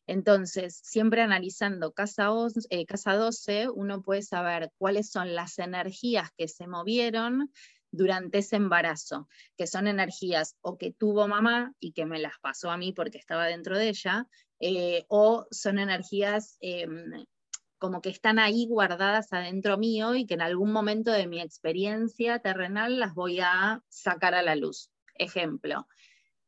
Entonces, 0.07 0.81
siempre 0.85 1.23
analizando 1.23 1.93
casa, 1.93 2.29
eh, 2.71 2.87
casa 2.87 3.15
12, 3.15 3.69
uno 3.71 4.03
puede 4.03 4.23
saber 4.23 4.71
cuáles 4.79 5.11
son 5.11 5.35
las 5.35 5.59
energías 5.59 6.31
que 6.37 6.47
se 6.47 6.69
movieron 6.69 7.51
durante 7.91 8.39
ese 8.39 8.57
embarazo, 8.57 9.29
que 9.57 9.67
son 9.67 9.89
energías 9.89 10.57
o 10.61 10.77
que 10.77 10.93
tuvo 10.93 11.27
mamá 11.27 11.73
y 11.81 11.93
que 11.93 12.07
me 12.07 12.21
las 12.21 12.35
pasó 12.41 12.71
a 12.71 12.77
mí 12.77 12.93
porque 12.93 13.19
estaba 13.19 13.47
dentro 13.47 13.77
de 13.79 13.89
ella, 13.89 14.29
eh, 14.61 15.05
o 15.09 15.47
son 15.51 15.79
energías 15.79 16.57
em, 16.61 17.25
como 17.79 18.01
que 18.01 18.09
están 18.09 18.39
ahí 18.39 18.67
guardadas 18.67 19.33
adentro 19.33 19.79
mío 19.79 20.15
y 20.15 20.27
que 20.27 20.35
en 20.35 20.43
algún 20.43 20.73
momento 20.73 21.11
de 21.13 21.27
mi 21.27 21.41
experiencia 21.41 22.39
terrenal 22.39 22.99
las 22.99 23.15
voy 23.15 23.41
a 23.41 23.83
sacar 23.89 24.35
a 24.35 24.43
la 24.43 24.57
luz. 24.57 24.91
Ejemplo, 25.15 25.87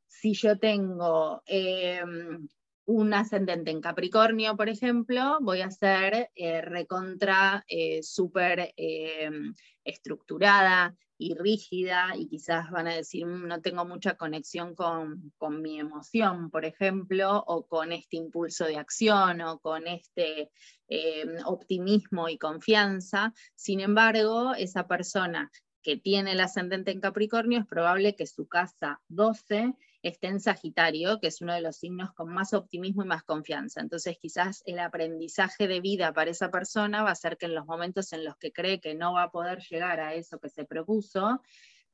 si 0.07 0.35
yo 0.35 0.59
tengo 0.59 1.43
em, 1.47 2.49
un 2.87 3.15
ascendente 3.15 3.71
en 3.71 3.81
Capricornio, 3.81 4.57
por 4.57 4.69
ejemplo, 4.69 5.39
voy 5.41 5.61
a 5.61 5.71
ser 5.71 6.31
eh, 6.35 6.63
recontra 6.63 7.65
eh, 7.69 8.03
súper 8.03 8.73
eh, 8.77 9.31
estructurada 9.85 10.97
y 11.19 11.35
rígida 11.35 12.13
y 12.17 12.29
quizás 12.29 12.71
van 12.71 12.87
a 12.87 12.95
decir 12.95 13.27
mm, 13.27 13.49
no 13.49 13.61
tengo 13.61 13.85
mucha 13.85 14.15
conexión 14.15 14.75
con, 14.75 15.33
con, 15.37 15.61
mi 15.61 15.79
emoción, 15.79 16.51
por 16.51 16.65
ejemplo, 16.65 17.45
o 17.47 17.67
con 17.67 17.93
este 17.93 18.17
impulso 18.17 18.65
de 18.65 18.77
acción 18.77 19.41
o 19.41 19.59
con 19.59 19.87
este 19.87 20.51
optimismo 21.45 22.31
y 22.31 22.39
confianza. 22.39 23.35
Sin 23.55 23.81
embargo, 23.81 24.55
esa 24.55 24.87
persona 24.87 25.51
que 25.83 25.97
tiene 25.97 26.33
el 26.33 26.41
ascendente 26.41 26.93
en 26.93 27.01
Capricornio 27.01 27.61
es 27.61 27.67
probable 27.67 28.15
que 28.15 28.27
su 28.27 28.47
casa 28.47 29.01
12 29.09 29.75
esté 30.09 30.29
en 30.29 30.41
Sagitario, 30.41 31.21
que 31.21 31.29
es 31.29 31.41
uno 31.41 31.55
de 31.55 31.61
los 31.61 31.77
signos 31.77 32.13
con 32.13 32.33
más 32.33 32.53
optimismo 32.53 33.03
y 33.03 33.07
más 33.07 33.23
confianza. 33.23 33.81
Entonces 33.81 34.19
quizás 34.21 34.63
el 34.67 34.79
aprendizaje 34.79 35.69
de 35.69 35.81
vida 35.81 36.13
para 36.13 36.31
esa 36.31 36.51
persona 36.51 37.03
va 37.03 37.11
a 37.11 37.15
ser 37.15 37.37
que 37.37 37.47
en 37.47 37.55
los 37.55 37.67
momentos 37.67 38.13
en 38.13 38.25
los 38.25 38.37
que 38.37 38.53
cree 38.53 38.81
que 38.81 38.95
no 38.95 39.15
va 39.15 39.25
a 39.25 39.31
poder 39.31 39.61
llegar 39.61 40.01
a 40.01 40.15
eso 40.15 40.39
que 40.39 40.49
se 40.49 40.65
propuso, 40.65 41.43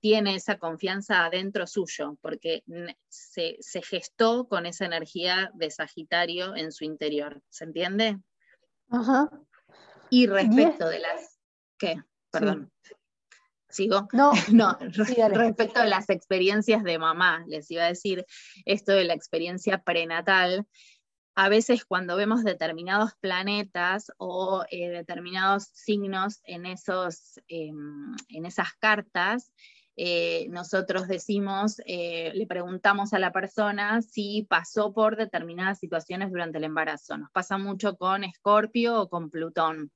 tiene 0.01 0.35
esa 0.35 0.59
confianza 0.59 1.25
adentro 1.25 1.67
suyo, 1.67 2.19
porque 2.21 2.63
se, 3.09 3.57
gestó 3.83 4.47
con 4.49 4.67
esa 4.67 4.85
energía 4.85 5.51
de 5.55 5.71
Sagitario 5.71 6.55
en 6.57 6.73
su 6.73 6.85
interior. 6.85 7.43
¿Se 7.49 7.65
entiende? 7.65 8.19
Ajá. 8.91 9.31
Y 10.11 10.27
respecto 10.27 10.89
de 10.89 10.99
las... 10.99 11.39
¿Qué? 11.79 12.03
Perdón. 12.31 12.71
¿Sigo? 13.75 14.07
No, 14.13 14.31
no 14.53 14.79
respecto 14.81 15.81
a 15.81 15.85
las 15.85 16.09
experiencias 16.09 16.85
de 16.85 16.97
mamá, 16.97 17.45
les 17.49 17.69
iba 17.73 17.83
a 17.83 17.89
decir 17.89 18.25
esto 18.67 18.93
de 18.93 19.05
la 19.05 19.15
experiencia 19.15 19.79
prenatal. 19.79 20.65
A 21.35 21.49
veces 21.49 21.85
cuando 21.85 22.15
vemos 22.15 22.45
determinados 22.45 23.15
planetas 23.19 24.13
o 24.17 24.65
eh, 24.71 24.91
determinados 24.91 25.65
signos 25.73 26.41
en, 26.45 26.67
esos, 26.67 27.41
em, 27.49 28.15
en 28.29 28.47
esas 28.47 28.75
cartas, 28.75 29.51
eh, 29.97 30.47
nosotros 30.51 31.09
decimos, 31.09 31.81
eh, 31.87 32.31
le 32.33 32.47
preguntamos 32.47 33.13
a 33.13 33.19
la 33.19 33.33
persona 33.33 34.03
si 34.03 34.47
pasó 34.49 34.93
por 34.93 35.17
determinadas 35.17 35.81
situaciones 35.81 36.31
durante 36.31 36.59
el 36.59 36.65
embarazo. 36.65 37.19
Nos 37.19 37.33
pasa 37.33 37.59
mucho 37.59 37.97
con 37.97 38.23
Escorpio 38.23 39.01
o 39.01 39.09
con 39.09 39.31
Plutón. 39.31 39.91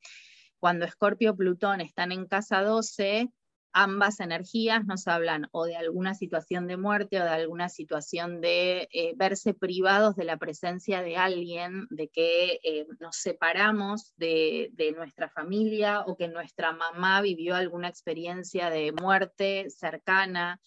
Cuando 0.58 0.84
Escorpio 0.84 1.30
o 1.30 1.36
Plutón 1.36 1.80
están 1.80 2.10
en 2.10 2.26
casa 2.26 2.62
12, 2.62 3.30
ambas 3.72 4.20
energías 4.20 4.84
nos 4.86 5.06
hablan 5.08 5.48
o 5.52 5.64
de 5.64 5.76
alguna 5.76 6.14
situación 6.14 6.66
de 6.66 6.76
muerte 6.76 7.20
o 7.20 7.24
de 7.24 7.30
alguna 7.30 7.68
situación 7.68 8.40
de 8.40 8.88
eh, 8.92 9.12
verse 9.16 9.54
privados 9.54 10.16
de 10.16 10.24
la 10.24 10.36
presencia 10.36 11.02
de 11.02 11.16
alguien, 11.16 11.86
de 11.90 12.08
que 12.08 12.60
eh, 12.62 12.86
nos 13.00 13.16
separamos 13.16 14.14
de, 14.16 14.72
nuestra 14.96 15.28
familia 15.28 16.00
o 16.06 16.16
que 16.16 16.28
nuestra 16.28 16.72
mamá 16.72 17.20
vivió 17.20 17.54
alguna 17.54 17.88
experiencia 17.88 18.70
de 18.70 18.92
muerte 18.92 19.68
cercana 19.70 20.60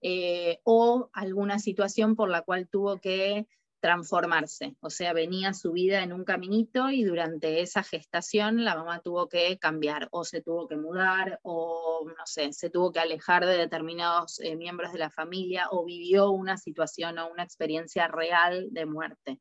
eh, 0.00 0.60
o 0.64 1.10
alguna 1.12 1.58
situación 1.58 2.16
por 2.16 2.30
la 2.30 2.42
cual 2.42 2.68
tuvo 2.68 2.98
que 2.98 3.46
transformarse, 3.80 4.74
o 4.80 4.90
sea, 4.90 5.12
venía 5.12 5.52
su 5.52 5.72
vida 5.72 6.02
en 6.02 6.12
un 6.12 6.24
caminito 6.24 6.90
y 6.90 7.04
durante 7.04 7.60
esa 7.60 7.82
gestación 7.82 8.64
la 8.64 8.74
mamá 8.74 9.00
tuvo 9.00 9.28
que 9.28 9.58
cambiar 9.58 10.08
o 10.10 10.24
se 10.24 10.40
tuvo 10.40 10.66
que 10.66 10.76
mudar 10.76 11.38
o, 11.42 12.04
no 12.06 12.26
sé, 12.26 12.52
se 12.52 12.70
tuvo 12.70 12.90
que 12.92 13.00
alejar 13.00 13.46
de 13.46 13.56
determinados 13.56 14.40
eh, 14.40 14.56
miembros 14.56 14.92
de 14.92 14.98
la 14.98 15.10
familia 15.10 15.68
o 15.70 15.84
vivió 15.84 16.30
una 16.30 16.56
situación 16.56 17.18
o 17.18 17.30
una 17.30 17.42
experiencia 17.42 18.08
real 18.08 18.68
de 18.70 18.86
muerte. 18.86 19.40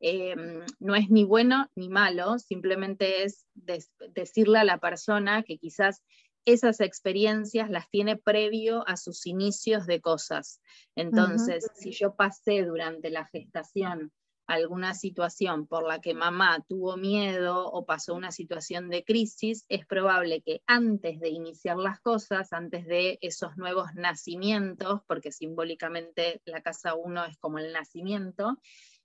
Em, 0.00 0.64
no 0.78 0.94
es 0.94 1.10
ni 1.10 1.24
bueno 1.24 1.70
ni 1.74 1.90
malo, 1.90 2.38
simplemente 2.38 3.22
es 3.22 3.46
decirle 3.54 4.58
a 4.58 4.64
la 4.64 4.78
persona 4.78 5.42
que 5.42 5.58
quizás 5.58 6.02
esas 6.44 6.80
experiencias 6.80 7.70
las 7.70 7.88
tiene 7.90 8.16
previo 8.16 8.86
a 8.88 8.96
sus 8.96 9.26
inicios 9.26 9.86
de 9.86 10.00
cosas. 10.00 10.60
Entonces, 10.94 11.66
si 11.74 11.92
yo 11.92 12.14
pasé 12.14 12.64
durante 12.64 13.10
la 13.10 13.26
gestación 13.26 14.12
alguna 14.46 14.94
situación 14.94 15.68
por 15.68 15.86
la 15.86 16.00
que 16.00 16.12
mamá 16.12 16.64
tuvo 16.68 16.96
miedo 16.96 17.70
o 17.70 17.86
pasó 17.86 18.14
una 18.14 18.32
situación 18.32 18.90
de 18.90 19.04
crisis, 19.04 19.64
es 19.68 19.86
probable 19.86 20.42
que 20.42 20.60
antes 20.66 21.20
de 21.20 21.28
iniciar 21.28 21.76
las 21.76 22.00
cosas, 22.00 22.52
antes 22.52 22.84
de 22.86 23.18
esos 23.20 23.56
nuevos 23.56 23.94
nacimientos, 23.94 25.02
porque 25.06 25.30
simbólicamente 25.30 26.42
la 26.46 26.62
casa 26.62 26.94
1 26.94 27.26
es 27.26 27.38
como 27.38 27.58
el 27.58 27.72
nacimiento, 27.72 28.58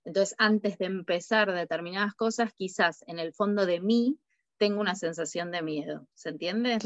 entonces 0.04 0.34
antes 0.38 0.78
de 0.78 0.86
empezar 0.86 1.52
determinadas 1.52 2.14
cosas, 2.14 2.52
quizás 2.52 3.04
en 3.06 3.20
el 3.20 3.32
fondo 3.32 3.66
de 3.66 3.80
mí 3.80 4.18
tengo 4.58 4.80
una 4.80 4.94
sensación 4.94 5.50
de 5.50 5.62
miedo, 5.62 6.06
¿se 6.14 6.30
entiende? 6.30 6.78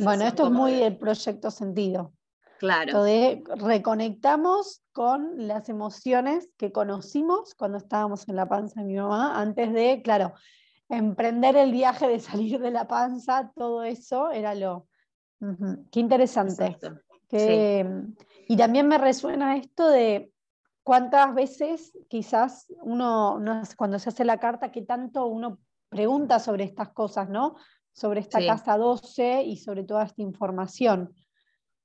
Bueno, 0.00 0.24
esto 0.24 0.46
es 0.46 0.50
muy 0.50 0.82
el 0.82 0.96
proyecto 0.96 1.50
sentido. 1.50 2.12
Claro. 2.58 3.04
De 3.04 3.44
reconectamos 3.56 4.82
con 4.92 5.46
las 5.46 5.68
emociones 5.68 6.48
que 6.56 6.72
conocimos 6.72 7.54
cuando 7.54 7.78
estábamos 7.78 8.28
en 8.28 8.36
la 8.36 8.48
panza 8.48 8.80
de 8.80 8.86
mi 8.86 8.96
mamá, 8.96 9.40
antes 9.40 9.72
de, 9.72 10.02
claro, 10.02 10.34
emprender 10.88 11.56
el 11.56 11.70
viaje 11.70 12.08
de 12.08 12.18
salir 12.18 12.58
de 12.58 12.70
la 12.70 12.88
panza, 12.88 13.52
todo 13.54 13.84
eso 13.84 14.30
era 14.32 14.54
lo... 14.54 14.88
Qué 15.92 16.00
interesante. 16.00 16.76
Y 18.48 18.56
también 18.56 18.88
me 18.88 18.98
resuena 18.98 19.56
esto 19.56 19.88
de 19.88 20.32
cuántas 20.82 21.34
veces 21.34 21.92
quizás 22.08 22.66
uno, 22.82 23.40
cuando 23.76 23.98
se 24.00 24.08
hace 24.08 24.24
la 24.24 24.38
carta, 24.38 24.72
qué 24.72 24.82
tanto 24.82 25.26
uno 25.26 25.58
preguntas 25.88 26.44
sobre 26.44 26.64
estas 26.64 26.90
cosas, 26.90 27.28
¿no? 27.28 27.56
Sobre 27.92 28.20
esta 28.20 28.44
casa 28.44 28.76
12 28.76 29.42
y 29.42 29.56
sobre 29.56 29.84
toda 29.84 30.04
esta 30.04 30.22
información. 30.22 31.14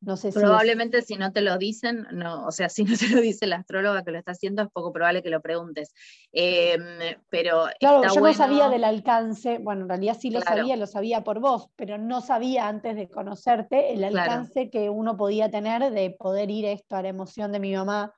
No 0.05 0.17
sé 0.17 0.33
Probablemente 0.33 1.01
si, 1.01 1.15
no 1.15 1.31
te 1.31 1.39
lo 1.39 1.57
dicen, 1.57 2.05
no, 2.11 2.45
o 2.45 2.51
sea, 2.51 2.67
si 2.67 2.83
no 2.83 2.93
te 2.99 3.07
lo 3.07 3.21
dice 3.21 3.47
la 3.47 3.57
astróloga 3.57 4.03
que 4.03 4.11
lo 4.11 4.17
está 4.17 4.31
haciendo, 4.31 4.63
es 4.63 4.69
poco 4.69 4.91
probable 4.91 5.23
que 5.23 5.29
lo 5.29 5.41
preguntes. 5.41 5.93
Em, 6.31 6.81
pero 7.29 7.67
claro, 7.79 8.01
yo 8.13 8.19
no 8.19 8.33
sabía 8.33 8.69
del 8.69 8.83
alcance, 8.83 9.59
bueno, 9.59 9.83
en 9.83 9.89
realidad 9.89 10.17
sí 10.19 10.29
lo 10.29 10.41
sabía, 10.41 10.75
lo 10.75 10.87
sabía 10.87 11.23
por 11.23 11.39
vos, 11.39 11.69
pero 11.75 11.97
no 11.97 12.21
sabía 12.21 12.67
antes 12.67 12.95
de 12.95 13.09
conocerte 13.09 13.93
el 13.93 14.03
alcance 14.03 14.69
que 14.69 14.89
uno 14.89 15.15
podía 15.15 15.49
tener 15.49 15.91
de 15.91 16.11
poder 16.11 16.51
ir 16.51 16.65
esto 16.65 16.97
a 16.97 17.01
la 17.01 17.09
emoción 17.09 17.51
de 17.51 17.59
mi 17.59 17.73
mamá 17.73 18.13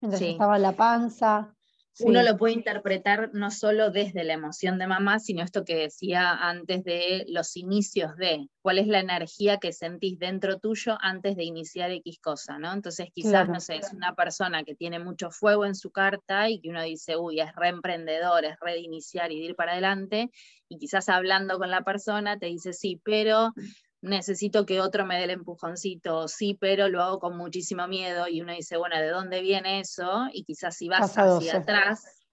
mientras 0.00 0.22
estaba 0.22 0.56
en 0.56 0.62
la 0.62 0.72
panza 0.72 1.54
uno 2.00 2.22
lo 2.22 2.36
puede 2.36 2.54
interpretar 2.54 3.30
no 3.32 3.50
solo 3.50 3.90
desde 3.90 4.24
la 4.24 4.34
emoción 4.34 4.78
de 4.78 4.86
mamá, 4.86 5.18
sino 5.18 5.42
esto 5.42 5.64
que 5.64 5.76
decía 5.76 6.32
antes 6.32 6.84
de 6.84 7.24
los 7.28 7.56
inicios 7.56 8.16
de, 8.16 8.48
cuál 8.62 8.78
es 8.78 8.86
la 8.86 9.00
energía 9.00 9.58
que 9.58 9.72
sentís 9.72 10.18
dentro 10.18 10.58
tuyo 10.58 10.96
antes 11.00 11.36
de 11.36 11.44
iniciar 11.44 11.90
X 11.90 12.18
cosa, 12.20 12.58
¿no? 12.58 12.72
Entonces 12.72 13.08
quizás, 13.12 13.48
no 13.48 13.60
sé, 13.60 13.76
es 13.76 13.92
una 13.92 14.14
persona 14.14 14.64
que 14.64 14.74
tiene 14.74 14.98
mucho 14.98 15.30
fuego 15.30 15.64
en 15.64 15.74
su 15.74 15.90
carta 15.90 16.48
y 16.48 16.60
que 16.60 16.70
uno 16.70 16.82
dice, 16.82 17.16
uy, 17.16 17.40
es 17.40 17.54
reemprendedor, 17.54 18.44
es 18.44 18.56
re 18.60 18.72
de 18.72 18.80
iniciar 18.80 19.32
y 19.32 19.38
de 19.40 19.46
ir 19.46 19.56
para 19.56 19.72
adelante, 19.72 20.30
y 20.68 20.78
quizás 20.78 21.08
hablando 21.08 21.58
con 21.58 21.70
la 21.70 21.82
persona 21.82 22.38
te 22.38 22.46
dice, 22.46 22.72
sí, 22.72 23.00
pero 23.02 23.52
necesito 24.00 24.64
que 24.64 24.80
otro 24.80 25.04
me 25.04 25.16
dé 25.16 25.24
el 25.24 25.30
empujoncito, 25.30 26.28
sí, 26.28 26.56
pero 26.60 26.88
lo 26.88 27.02
hago 27.02 27.18
con 27.18 27.36
muchísimo 27.36 27.86
miedo 27.88 28.28
y 28.28 28.40
uno 28.40 28.52
dice, 28.52 28.76
bueno, 28.76 28.96
¿de 28.96 29.08
dónde 29.08 29.40
viene 29.40 29.80
eso? 29.80 30.28
Y 30.32 30.44
quizás 30.44 30.76
si 30.76 30.88
vas 30.88 31.16
hacia 31.16 31.58
atrás, 31.58 32.26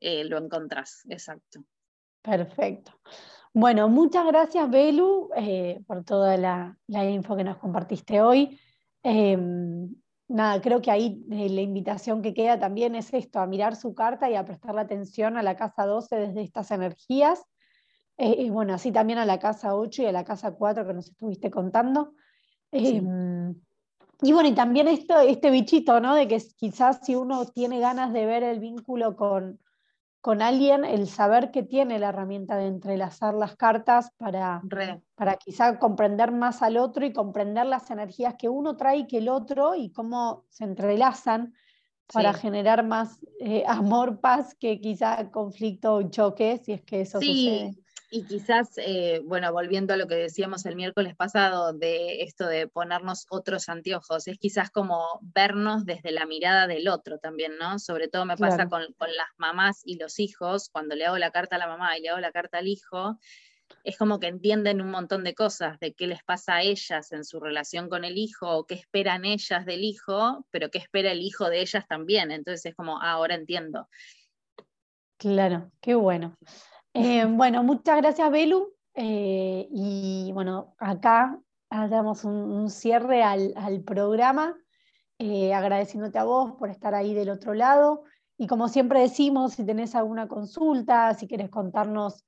eh, 0.00 0.24
lo 0.24 0.38
encontrás, 0.38 1.02
exacto. 1.08 1.64
Perfecto. 2.22 2.92
Bueno, 3.52 3.88
muchas 3.88 4.26
gracias, 4.26 4.70
Belu, 4.70 5.30
eh, 5.36 5.82
por 5.86 6.04
toda 6.04 6.36
la, 6.36 6.76
info 6.88 7.36
que 7.36 7.44
nos 7.44 7.58
compartiste 7.58 8.20
hoy. 8.20 8.60
Em, 9.02 9.92
nada, 10.28 10.60
creo 10.60 10.80
que 10.80 10.92
ahí 10.92 11.24
eh, 11.32 11.48
la 11.48 11.60
invitación 11.60 12.22
que 12.22 12.34
queda 12.34 12.60
también 12.60 12.94
es 12.94 13.12
esto, 13.12 13.40
a 13.40 13.46
mirar 13.46 13.74
su 13.74 13.94
carta 13.94 14.30
y 14.30 14.36
a 14.36 14.44
prestarle 14.44 14.82
atención 14.82 15.36
a 15.36 15.42
la 15.42 15.56
casa 15.56 15.86
12 15.86 16.14
desde 16.16 16.42
estas 16.42 16.70
energías 16.70 17.42
eh, 18.22 18.36
y 18.38 18.50
bueno, 18.50 18.74
así 18.74 18.92
también 18.92 19.18
a 19.18 19.24
la 19.24 19.38
casa 19.38 19.74
8 19.74 20.02
y 20.02 20.06
a 20.06 20.12
la 20.12 20.24
casa 20.24 20.52
4 20.52 20.86
que 20.86 20.92
nos 20.92 21.08
estuviste 21.08 21.50
contando. 21.50 22.12
Em, 22.70 23.54
y 24.20 24.32
bueno, 24.32 24.50
y 24.50 24.52
también 24.52 24.88
esto, 24.88 25.18
este 25.20 25.50
bichito, 25.50 26.00
¿no? 26.00 26.14
De 26.14 26.28
que 26.28 26.38
quizás 26.58 27.00
si 27.02 27.16
uno 27.16 27.46
tiene 27.46 27.80
ganas 27.80 28.12
de 28.12 28.26
ver 28.26 28.42
el 28.42 28.60
vínculo 28.60 29.16
con, 29.16 29.58
con 30.20 30.42
alguien, 30.42 30.84
el 30.84 31.08
saber 31.08 31.50
que 31.50 31.62
tiene 31.62 31.98
la 31.98 32.10
herramienta 32.10 32.58
de 32.58 32.66
entrelazar 32.66 33.32
las 33.32 33.56
cartas 33.56 34.10
para, 34.18 34.60
para 35.14 35.36
quizá 35.36 35.78
comprender 35.78 36.30
más 36.30 36.60
al 36.60 36.76
otro 36.76 37.06
y 37.06 37.14
comprender 37.14 37.64
las 37.64 37.90
energías 37.90 38.34
que 38.34 38.50
uno 38.50 38.76
trae 38.76 38.98
y 38.98 39.06
que 39.06 39.16
el 39.18 39.30
otro 39.30 39.74
y 39.74 39.92
cómo 39.92 40.44
se 40.50 40.64
entrelazan 40.64 41.54
para 42.12 42.34
generar 42.34 42.84
más 42.84 43.18
eh, 43.40 43.64
amor, 43.66 44.20
paz 44.20 44.54
que 44.54 44.78
quizá 44.78 45.30
conflicto 45.30 45.94
o 45.94 46.02
choque, 46.10 46.60
si 46.62 46.72
es 46.72 46.82
que 46.82 47.00
eso 47.00 47.18
sucede. 47.18 47.79
Y 48.12 48.24
quizás, 48.24 48.72
eh, 48.78 49.20
bueno, 49.24 49.52
volviendo 49.52 49.94
a 49.94 49.96
lo 49.96 50.08
que 50.08 50.16
decíamos 50.16 50.66
el 50.66 50.74
miércoles 50.74 51.14
pasado 51.14 51.72
de 51.72 52.22
esto 52.22 52.48
de 52.48 52.66
ponernos 52.66 53.24
otros 53.30 53.68
anteojos, 53.68 54.26
es 54.26 54.36
quizás 54.36 54.70
como 54.72 55.20
vernos 55.22 55.84
desde 55.84 56.10
la 56.10 56.26
mirada 56.26 56.66
del 56.66 56.88
otro 56.88 57.18
también, 57.18 57.56
¿no? 57.56 57.78
Sobre 57.78 58.08
todo 58.08 58.24
me 58.24 58.36
pasa 58.36 58.68
con, 58.68 58.82
las 58.82 59.28
mamás 59.38 59.82
y 59.84 59.96
los 59.96 60.18
hijos, 60.18 60.70
cuando 60.70 60.96
le 60.96 61.06
hago 61.06 61.18
la 61.18 61.30
carta 61.30 61.54
a 61.54 61.60
la 61.60 61.68
mamá 61.68 61.96
y 61.96 62.02
le 62.02 62.08
hago 62.08 62.18
la 62.18 62.32
carta 62.32 62.58
al 62.58 62.66
hijo, 62.66 63.16
es 63.84 63.96
como 63.96 64.18
que 64.18 64.26
entienden 64.26 64.80
un 64.80 64.90
montón 64.90 65.22
de 65.22 65.36
cosas, 65.36 65.78
de 65.78 65.94
qué 65.94 66.08
les 66.08 66.24
pasa 66.24 66.56
a 66.56 66.62
ellas 66.62 67.12
en 67.12 67.24
su 67.24 67.38
relación 67.38 67.88
con 67.88 68.04
el 68.04 68.18
hijo, 68.18 68.48
o 68.48 68.66
qué 68.66 68.74
esperan 68.74 69.24
ellas 69.24 69.64
del 69.64 69.84
hijo, 69.84 70.44
pero 70.50 70.68
qué 70.68 70.78
espera 70.78 71.12
el 71.12 71.20
hijo 71.20 71.48
de 71.48 71.60
ellas 71.60 71.86
también. 71.86 72.32
Entonces 72.32 72.66
es 72.66 72.74
como, 72.74 73.00
ah, 73.00 73.12
ahora 73.12 73.36
entiendo. 73.36 73.88
Claro, 75.16 75.70
qué 75.80 75.94
bueno. 75.94 76.34
Eh, 76.94 77.24
bueno, 77.28 77.62
muchas 77.62 77.96
gracias, 77.98 78.30
Belu. 78.30 78.72
Eh, 78.94 79.68
y 79.70 80.30
bueno, 80.32 80.74
acá 80.78 81.38
damos 81.70 82.24
un, 82.24 82.68
cierre 82.68 83.22
al, 83.22 83.82
programa, 83.84 84.56
eh, 85.18 85.54
agradeciéndote 85.54 86.18
a 86.18 86.24
vos 86.24 86.52
por 86.58 86.68
estar 86.68 86.94
ahí 86.94 87.14
del 87.14 87.30
otro 87.30 87.54
lado. 87.54 88.04
Y 88.36 88.46
como 88.46 88.68
siempre 88.68 89.00
decimos, 89.00 89.54
si 89.54 89.64
tenés 89.64 89.94
alguna 89.94 90.26
consulta, 90.26 91.14
si 91.14 91.28
quieres 91.28 91.50
contarnos, 91.50 92.24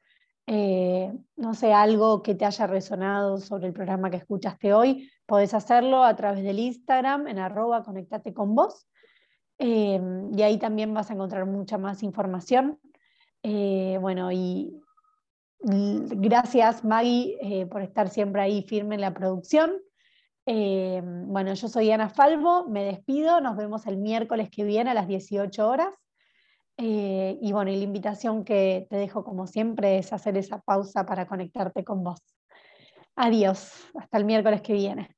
no 0.47 1.55
sé, 1.55 1.73
algo 1.73 2.23
que 2.23 2.35
te 2.35 2.45
haya 2.45 2.67
resonado 2.67 3.39
sobre 3.39 3.69
el 3.69 3.73
programa 3.73 4.11
que 4.11 4.19
escuchaste 4.19 4.75
hoy, 4.75 5.11
podés 5.27 5.55
hacerlo 5.55 6.05
a 6.05 6.15
través 6.15 6.45
del 6.45 6.59
Instagram 6.59 7.27
en 7.29 7.39
arroba 7.39 7.83
conectate 7.83 8.35
con 8.35 8.55
vos. 8.55 8.87
y 9.59 10.43
ahí 10.43 10.59
también 10.59 10.93
vas 10.93 11.11
a 11.11 11.15
encontrar 11.15 11.47
mucha 11.47 11.79
más 11.79 12.03
información 12.03 12.79
eh, 13.43 13.99
bueno, 14.01 14.31
y 14.31 14.81
gracias 15.61 16.85
Maggie 16.85 17.37
eh, 17.41 17.67
por 17.67 17.83
estar 17.83 18.09
siempre 18.09 18.43
ahí 18.43 18.63
firme 18.63 18.95
en 18.95 19.01
la 19.01 19.15
producción. 19.15 19.73
Eh, 20.47 21.01
bueno, 21.05 21.55
yo 21.55 21.69
soy 21.69 21.91
Ana 21.91 22.09
Falvo, 22.09 22.69
me 22.69 22.85
despido, 22.85 23.41
nos 23.41 23.57
vemos 23.57 23.87
el 23.87 23.97
miércoles 23.97 24.51
que 24.51 24.65
viene 24.65 24.91
a 24.91 24.95
las 24.95 25.09
18 25.09 25.69
horas. 25.69 25.95
y 26.79 27.53
bueno, 27.53 27.71
y 27.71 27.77
la 27.77 27.85
invitación 27.85 28.45
que 28.45 28.87
te 28.91 28.97
dejo 28.97 29.23
como 29.25 29.47
siempre 29.47 29.99
es 29.99 30.13
hacer 30.13 30.37
esa 30.37 30.61
pausa 30.61 31.07
para 31.07 31.27
conectarte 31.27 31.85
con 31.85 32.03
vos. 32.03 32.21
Adiós, 33.15 33.71
hasta 33.95 34.19
el 34.19 34.25
miércoles 34.25 34.63
que 34.63 34.73
viene. 34.73 35.15